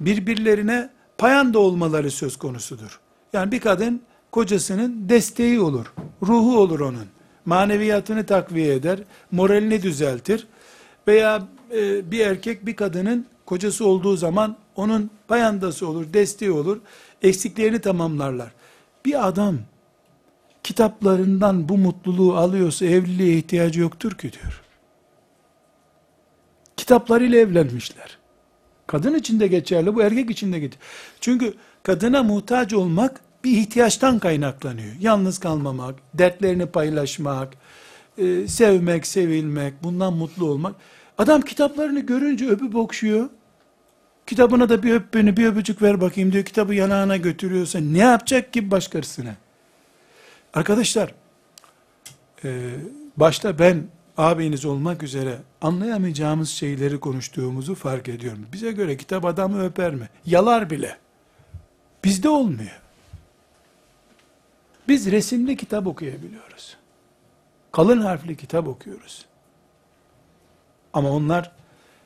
birbirlerine 0.00 0.90
payanda 1.18 1.58
olmaları 1.58 2.10
söz 2.10 2.36
konusudur. 2.36 3.00
Yani 3.32 3.52
bir 3.52 3.60
kadın 3.60 4.02
kocasının 4.32 5.08
desteği 5.08 5.60
olur, 5.60 5.92
ruhu 6.22 6.58
olur 6.58 6.80
onun. 6.80 7.06
Maneviyatını 7.44 8.26
takviye 8.26 8.74
eder, 8.74 8.98
moralini 9.30 9.82
düzeltir. 9.82 10.46
Veya 11.08 11.48
e, 11.74 12.10
bir 12.10 12.20
erkek 12.20 12.66
bir 12.66 12.76
kadının 12.76 13.26
kocası 13.46 13.86
olduğu 13.86 14.16
zaman 14.16 14.56
onun 14.76 15.10
payandası 15.28 15.88
olur, 15.88 16.12
desteği 16.12 16.50
olur 16.50 16.80
eksiklerini 17.22 17.80
tamamlarlar. 17.80 18.52
Bir 19.04 19.28
adam 19.28 19.58
kitaplarından 20.66 21.68
bu 21.68 21.78
mutluluğu 21.78 22.36
alıyorsa 22.36 22.86
evliliğe 22.86 23.38
ihtiyacı 23.38 23.80
yoktur 23.80 24.12
ki 24.12 24.32
diyor. 24.32 24.62
Kitaplarıyla 26.76 27.38
evlenmişler. 27.38 28.18
Kadın 28.86 29.14
için 29.14 29.40
de 29.40 29.46
geçerli, 29.46 29.94
bu 29.94 30.02
erkek 30.02 30.30
için 30.30 30.52
de 30.52 30.58
geçerli. 30.58 30.82
Çünkü 31.20 31.54
kadına 31.82 32.22
muhtaç 32.22 32.74
olmak 32.74 33.20
bir 33.44 33.50
ihtiyaçtan 33.50 34.18
kaynaklanıyor. 34.18 34.94
Yalnız 35.00 35.38
kalmamak, 35.38 35.94
dertlerini 36.14 36.66
paylaşmak, 36.66 37.54
e, 38.18 38.48
sevmek, 38.48 39.06
sevilmek, 39.06 39.74
bundan 39.82 40.12
mutlu 40.12 40.46
olmak. 40.46 40.74
Adam 41.18 41.42
kitaplarını 41.42 42.00
görünce 42.00 42.48
öpüp 42.48 42.76
okşuyor. 42.76 43.28
Kitabına 44.26 44.68
da 44.68 44.82
bir 44.82 44.94
öp 44.94 45.14
beni, 45.14 45.36
bir 45.36 45.46
öpücük 45.46 45.82
ver 45.82 46.00
bakayım 46.00 46.32
diyor. 46.32 46.44
Kitabı 46.44 46.74
yanağına 46.74 47.16
götürüyorsa 47.16 47.78
ne 47.78 47.98
yapacak 47.98 48.52
ki 48.52 48.70
başkasına? 48.70 49.45
Arkadaşlar, 50.56 51.14
e, 52.44 52.70
başta 53.16 53.58
ben 53.58 53.86
abiniz 54.16 54.64
olmak 54.64 55.02
üzere 55.02 55.38
anlayamayacağımız 55.60 56.48
şeyleri 56.48 57.00
konuştuğumuzu 57.00 57.74
fark 57.74 58.08
ediyorum. 58.08 58.46
Bize 58.52 58.72
göre 58.72 58.96
kitap 58.96 59.24
adamı 59.24 59.64
öper 59.64 59.94
mi? 59.94 60.08
Yalar 60.26 60.70
bile. 60.70 60.98
Bizde 62.04 62.28
olmuyor. 62.28 62.80
Biz 64.88 65.10
resimli 65.10 65.56
kitap 65.56 65.86
okuyabiliyoruz. 65.86 66.76
Kalın 67.72 68.00
harfli 68.00 68.36
kitap 68.36 68.68
okuyoruz. 68.68 69.26
Ama 70.92 71.10
onlar 71.10 71.52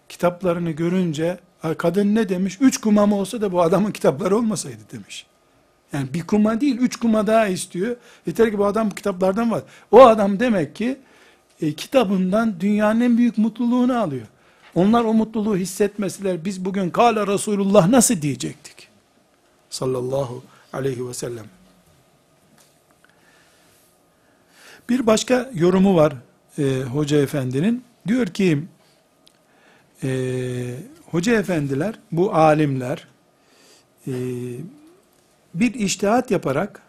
kitaplarını 0.09 0.71
görünce 0.71 1.39
kadın 1.79 2.15
ne 2.15 2.29
demiş? 2.29 2.59
Üç 2.61 2.79
kumam 2.79 3.13
olsa 3.13 3.41
da 3.41 3.53
bu 3.53 3.63
adamın 3.63 3.93
kitapları 3.93 4.37
olmasaydı 4.37 4.83
demiş. 4.93 5.27
Yani 5.93 6.15
bir 6.15 6.27
kuma 6.27 6.61
değil, 6.61 6.77
üç 6.77 6.97
kuma 6.97 7.27
daha 7.27 7.47
istiyor. 7.47 7.97
Yeter 8.27 8.51
ki 8.51 8.59
bu 8.59 8.67
adam 8.67 8.91
kitaplardan 8.91 9.51
var. 9.51 9.63
O 9.91 10.03
adam 10.03 10.41
demek 10.41 10.77
ki 10.77 10.99
e, 11.63 11.73
kitabından 11.73 12.61
dünyanın 12.61 13.01
en 13.01 13.19
büyük 13.19 13.39
mutluluğunu 13.39 14.01
alıyor. 14.01 14.27
Onlar 14.75 15.05
o 15.05 15.15
mutluluğu 15.15 15.57
hissetmeseler 15.57 16.45
biz 16.45 16.65
bugün 16.65 16.91
kâle 16.91 17.27
Resulullah 17.27 17.89
nasıl 17.89 18.23
diyecektik? 18.23 18.89
Sallallahu 19.71 20.43
aleyhi 20.73 21.09
ve 21.09 21.15
sellem. 21.15 21.47
Bir 24.89 25.07
başka 25.07 25.51
yorumu 25.55 25.97
var 25.97 26.15
e, 26.59 26.83
Hoca 26.83 27.21
Efendi'nin. 27.21 27.85
Diyor 28.07 28.27
ki 28.27 28.63
e, 30.03 30.11
Hoca 31.11 31.39
Efendiler, 31.39 31.95
bu 32.13 32.35
alimler 32.35 33.07
e, 34.07 34.13
bir 35.55 35.75
iştihat 35.75 36.31
yaparak 36.31 36.83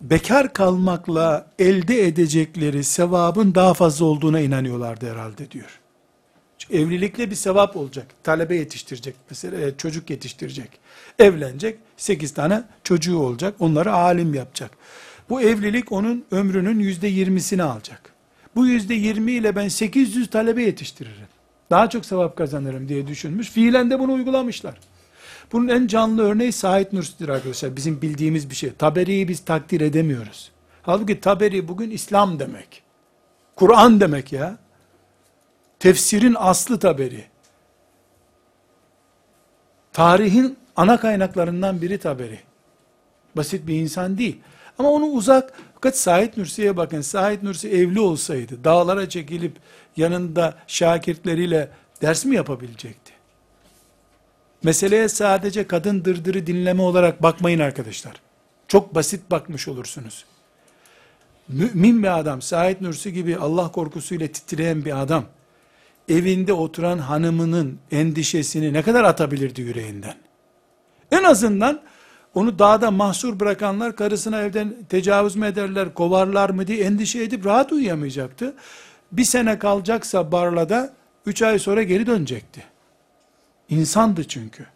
bekar 0.00 0.52
kalmakla 0.52 1.46
elde 1.58 2.06
edecekleri 2.06 2.84
sevabın 2.84 3.54
daha 3.54 3.74
fazla 3.74 4.04
olduğuna 4.04 4.40
inanıyorlardı 4.40 5.12
herhalde 5.12 5.50
diyor. 5.50 5.80
Çünkü 6.58 6.76
evlilikle 6.76 7.30
bir 7.30 7.34
sevap 7.34 7.76
olacak. 7.76 8.06
Talebe 8.22 8.56
yetiştirecek 8.56 9.14
mesela 9.30 9.66
e, 9.66 9.76
çocuk 9.76 10.10
yetiştirecek. 10.10 10.68
Evlenecek. 11.18 11.78
Sekiz 11.96 12.34
tane 12.34 12.62
çocuğu 12.84 13.18
olacak. 13.18 13.54
Onları 13.60 13.92
alim 13.92 14.34
yapacak. 14.34 14.70
Bu 15.30 15.40
evlilik 15.40 15.92
onun 15.92 16.24
ömrünün 16.30 16.78
yüzde 16.78 17.08
yirmisini 17.08 17.62
alacak. 17.62 18.12
Bu 18.56 18.66
yüzde 18.66 18.94
yirmi 18.94 19.32
ile 19.32 19.56
ben 19.56 19.68
800 19.68 20.30
talebe 20.30 20.62
yetiştiririm. 20.62 21.26
Daha 21.70 21.90
çok 21.90 22.06
sevap 22.06 22.36
kazanırım 22.36 22.88
diye 22.88 23.06
düşünmüş. 23.06 23.50
Fiilen 23.50 23.90
de 23.90 23.98
bunu 23.98 24.12
uygulamışlar. 24.12 24.74
Bunun 25.52 25.68
en 25.68 25.86
canlı 25.86 26.22
örneği 26.22 26.52
Said 26.52 26.86
Nursi'dir 26.92 27.28
arkadaşlar. 27.28 27.76
Bizim 27.76 28.02
bildiğimiz 28.02 28.50
bir 28.50 28.54
şey. 28.54 28.72
Taberi'yi 28.72 29.28
biz 29.28 29.44
takdir 29.44 29.80
edemiyoruz. 29.80 30.52
Halbuki 30.82 31.20
Taberi 31.20 31.68
bugün 31.68 31.90
İslam 31.90 32.38
demek. 32.38 32.82
Kur'an 33.56 34.00
demek 34.00 34.32
ya. 34.32 34.58
Tefsirin 35.78 36.36
aslı 36.38 36.78
Taberi. 36.78 37.24
Tarihin 39.92 40.56
ana 40.76 41.00
kaynaklarından 41.00 41.82
biri 41.82 41.98
Taberi. 41.98 42.40
Basit 43.36 43.66
bir 43.66 43.74
insan 43.74 44.18
değil. 44.18 44.40
Ama 44.78 44.90
onu 44.90 45.04
uzak, 45.04 45.52
fakat 45.74 45.98
Said 45.98 46.32
Nursi'ye 46.36 46.76
bakın. 46.76 47.00
Said 47.00 47.42
Nursi 47.42 47.68
evli 47.68 48.00
olsaydı, 48.00 48.64
dağlara 48.64 49.08
çekilip 49.08 49.56
yanında 49.96 50.54
şakirtleriyle 50.66 51.70
ders 52.02 52.24
mi 52.24 52.36
yapabilecekti? 52.36 53.11
Meseleye 54.62 55.08
sadece 55.08 55.66
kadın 55.66 56.04
dırdırı 56.04 56.46
dinleme 56.46 56.82
olarak 56.82 57.22
bakmayın 57.22 57.58
arkadaşlar. 57.58 58.12
Çok 58.68 58.94
basit 58.94 59.30
bakmış 59.30 59.68
olursunuz. 59.68 60.24
Mümin 61.48 62.02
bir 62.02 62.18
adam, 62.18 62.42
Said 62.42 62.76
Nursi 62.80 63.12
gibi 63.12 63.36
Allah 63.36 63.72
korkusuyla 63.72 64.26
titreyen 64.26 64.84
bir 64.84 65.02
adam, 65.02 65.24
evinde 66.08 66.52
oturan 66.52 66.98
hanımının 66.98 67.78
endişesini 67.90 68.72
ne 68.72 68.82
kadar 68.82 69.04
atabilirdi 69.04 69.60
yüreğinden? 69.60 70.14
En 71.10 71.24
azından 71.24 71.80
onu 72.34 72.58
dağda 72.58 72.90
mahsur 72.90 73.40
bırakanlar 73.40 73.96
karısına 73.96 74.40
evden 74.40 74.74
tecavüz 74.88 75.36
mü 75.36 75.46
ederler, 75.46 75.94
kovarlar 75.94 76.50
mı 76.50 76.66
diye 76.66 76.84
endişe 76.84 77.22
edip 77.22 77.46
rahat 77.46 77.72
uyuyamayacaktı. 77.72 78.54
Bir 79.12 79.24
sene 79.24 79.58
kalacaksa 79.58 80.32
Barla'da, 80.32 80.92
üç 81.26 81.42
ay 81.42 81.58
sonra 81.58 81.82
geri 81.82 82.06
dönecekti. 82.06 82.71
İnsandı 83.72 84.24
çünkü. 84.28 84.66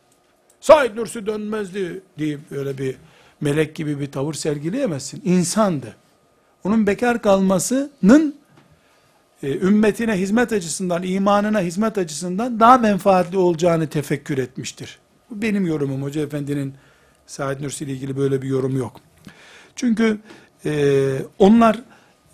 Said 0.61 0.97
Nursi 0.97 1.27
dönmezdi 1.27 2.03
deyip 2.19 2.41
öyle 2.51 2.79
bir 2.79 2.97
melek 3.41 3.75
gibi 3.75 4.01
bir 4.01 4.13
tavır 4.13 4.35
sergileyemezsin. 4.35 5.23
İnsandı. 5.25 5.97
Onun 6.65 6.87
bekar 6.87 7.23
kalmasının 7.23 8.35
e, 9.43 9.51
ümmetine 9.51 10.13
hizmet 10.13 10.53
açısından, 10.53 11.03
imanına 11.03 11.61
hizmet 11.61 11.99
açısından 11.99 12.61
daha 12.61 12.79
menfaatli 12.79 13.39
olacağını 13.39 13.89
tefekkür 13.89 14.39
etmiştir. 14.39 14.99
Bu 15.31 15.43
benim 15.43 15.67
yorumum. 15.67 16.03
Hoca 16.03 16.21
Efendi'nin 16.21 16.75
Said 17.27 17.63
Nursi 17.63 17.85
ile 17.85 17.93
ilgili 17.93 18.17
böyle 18.17 18.43
bir 18.43 18.49
yorum 18.49 18.77
yok. 18.77 19.01
Çünkü 19.77 20.19
e, 20.65 21.13
onlar 21.39 21.83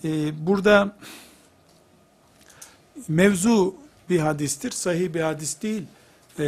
e, 0.05 0.09
burada 0.47 0.97
mevzu 3.09 3.75
bir 4.11 4.19
hadistir, 4.19 4.71
sahih 4.71 5.15
bir 5.15 5.21
hadis 5.21 5.63
değil. 5.63 5.85
E, 6.39 6.47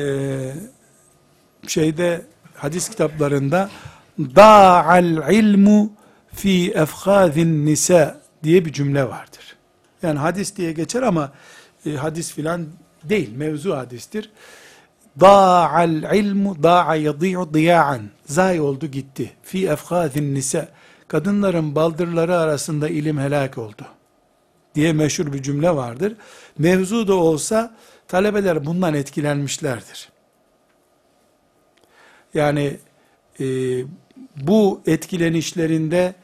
şeyde 1.66 2.22
hadis 2.55 2.89
kitaplarında 2.89 3.70
da'al 4.18 5.35
ilmu 5.35 5.93
fi 6.32 6.72
efkhazin 6.72 7.66
nisa 7.66 8.20
diye 8.43 8.64
bir 8.64 8.72
cümle 8.72 9.09
vardır. 9.09 9.57
Yani 10.03 10.18
hadis 10.18 10.57
diye 10.57 10.72
geçer 10.72 11.03
ama 11.03 11.32
e, 11.87 11.93
hadis 11.93 12.32
filan 12.32 12.66
değil, 13.05 13.37
mevzu 13.37 13.76
hadistir. 13.76 14.30
Da'al 15.20 16.16
ilmu 16.16 16.62
da'a 16.62 16.95
yadi'u 16.97 17.55
diya'an. 17.55 18.03
Zay 18.26 18.61
oldu 18.61 18.87
gitti. 18.87 19.32
Fi 19.43 19.68
efkhazin 19.68 20.35
nisa. 20.35 20.68
Kadınların 21.09 21.74
baldırları 21.74 22.39
arasında 22.39 22.89
ilim 22.89 23.18
helak 23.18 23.59
oldu. 23.59 23.82
Diye 24.74 24.93
meşhur 24.93 25.32
bir 25.32 25.43
cümle 25.43 25.76
vardır. 25.76 26.16
Mevzu 26.59 27.09
da 27.09 27.14
olsa 27.14 27.76
talebeler 28.09 28.67
bundan 28.67 28.95
etkilenmişlerdir. 28.95 30.09
Yani 32.35 32.77
e, 33.41 33.45
bu 34.37 34.83
etkilenişlerinde 34.87 36.15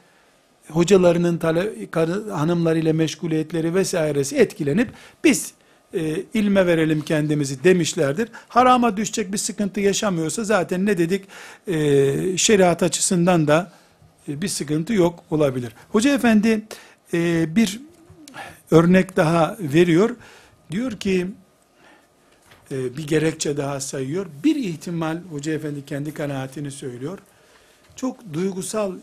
hocalarının 0.69 1.37
tale, 1.37 1.91
karı, 1.91 2.29
hanımlarıyla 2.31 2.93
meşguliyetleri 2.93 3.75
vesairesi 3.75 4.37
etkilenip 4.37 4.89
biz 5.23 5.53
e, 5.93 6.23
ilme 6.33 6.67
verelim 6.67 7.01
kendimizi 7.01 7.63
demişlerdir. 7.63 8.29
Harama 8.47 8.97
düşecek 8.97 9.33
bir 9.33 9.37
sıkıntı 9.37 9.79
yaşamıyorsa 9.79 10.43
zaten 10.43 10.85
ne 10.85 10.97
dedik 10.97 11.25
e, 11.67 12.37
şeriat 12.37 12.83
açısından 12.83 13.47
da 13.47 13.71
e, 14.27 14.41
bir 14.41 14.47
sıkıntı 14.47 14.93
yok 14.93 15.23
olabilir. 15.31 15.73
Hoca 15.89 16.13
efendi 16.15 16.61
e, 17.13 17.45
bir 17.55 17.81
örnek 18.71 19.17
daha 19.17 19.57
veriyor. 19.59 20.15
Diyor 20.71 20.91
ki 20.91 21.27
e, 22.71 22.97
bir 22.97 23.07
gerekçe 23.07 23.57
daha 23.57 23.79
sayıyor. 23.79 24.25
Bir 24.43 24.55
ihtimal 24.55 25.17
hoca 25.31 25.53
efendi 25.53 25.85
kendi 25.85 26.13
kanaatini 26.13 26.71
söylüyor. 26.71 27.19
Çok 27.95 28.33
duygusal 28.33 28.93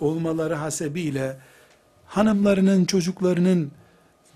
olmaları 0.00 0.54
hasebiyle 0.54 1.36
hanımlarının 2.06 2.84
çocuklarının 2.84 3.70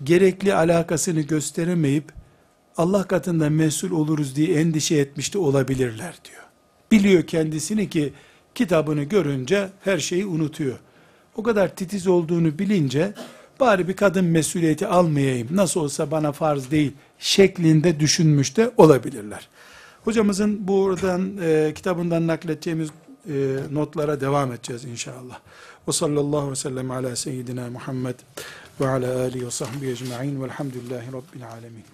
gerekli 0.03 0.53
alakasını 0.53 1.21
gösteremeyip 1.21 2.11
Allah 2.77 3.03
katında 3.03 3.49
mesul 3.49 3.91
oluruz 3.91 4.35
diye 4.35 4.59
endişe 4.59 4.95
etmişti 4.95 5.37
olabilirler 5.37 6.15
diyor. 6.25 6.43
Biliyor 6.91 7.23
kendisini 7.23 7.89
ki 7.89 8.13
kitabını 8.55 9.03
görünce 9.03 9.69
her 9.83 9.97
şeyi 9.97 10.25
unutuyor. 10.25 10.79
O 11.35 11.43
kadar 11.43 11.75
titiz 11.75 12.07
olduğunu 12.07 12.59
bilince 12.59 13.13
bari 13.60 13.88
bir 13.88 13.96
kadın 13.96 14.24
mesuliyeti 14.24 14.86
almayayım 14.86 15.48
nasıl 15.50 15.80
olsa 15.80 16.10
bana 16.10 16.32
farz 16.32 16.70
değil 16.70 16.92
şeklinde 17.18 18.00
düşünmüş 18.00 18.56
de 18.56 18.70
olabilirler. 18.76 19.48
Hocamızın 20.04 20.68
buradan 20.68 21.38
e, 21.42 21.72
kitabından 21.74 22.26
nakledeceğimiz 22.26 22.88
e, 23.28 23.56
notlara 23.72 24.20
devam 24.20 24.52
edeceğiz 24.52 24.84
inşallah. 24.84 25.38
Ve 25.88 25.92
sallallahu 25.92 26.36
aleyhi 26.36 26.50
ve 26.50 26.56
sellem 26.56 26.90
ala 26.90 27.16
seyyidina 27.16 27.70
Muhammed 27.70 28.14
ve 28.80 28.88
ala 28.88 29.20
alihi 29.20 29.46
ve 29.46 29.50
sahbihi 29.50 29.90
ecma'in 29.90 30.42
velhamdülillahi 30.42 31.06
rabbil 31.12 31.48
alemin. 31.52 31.84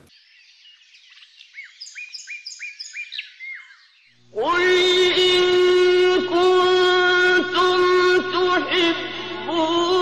قل 4.39 4.63
إن 5.29 5.43
كنتم 6.33 7.81
تحبون 8.35 10.02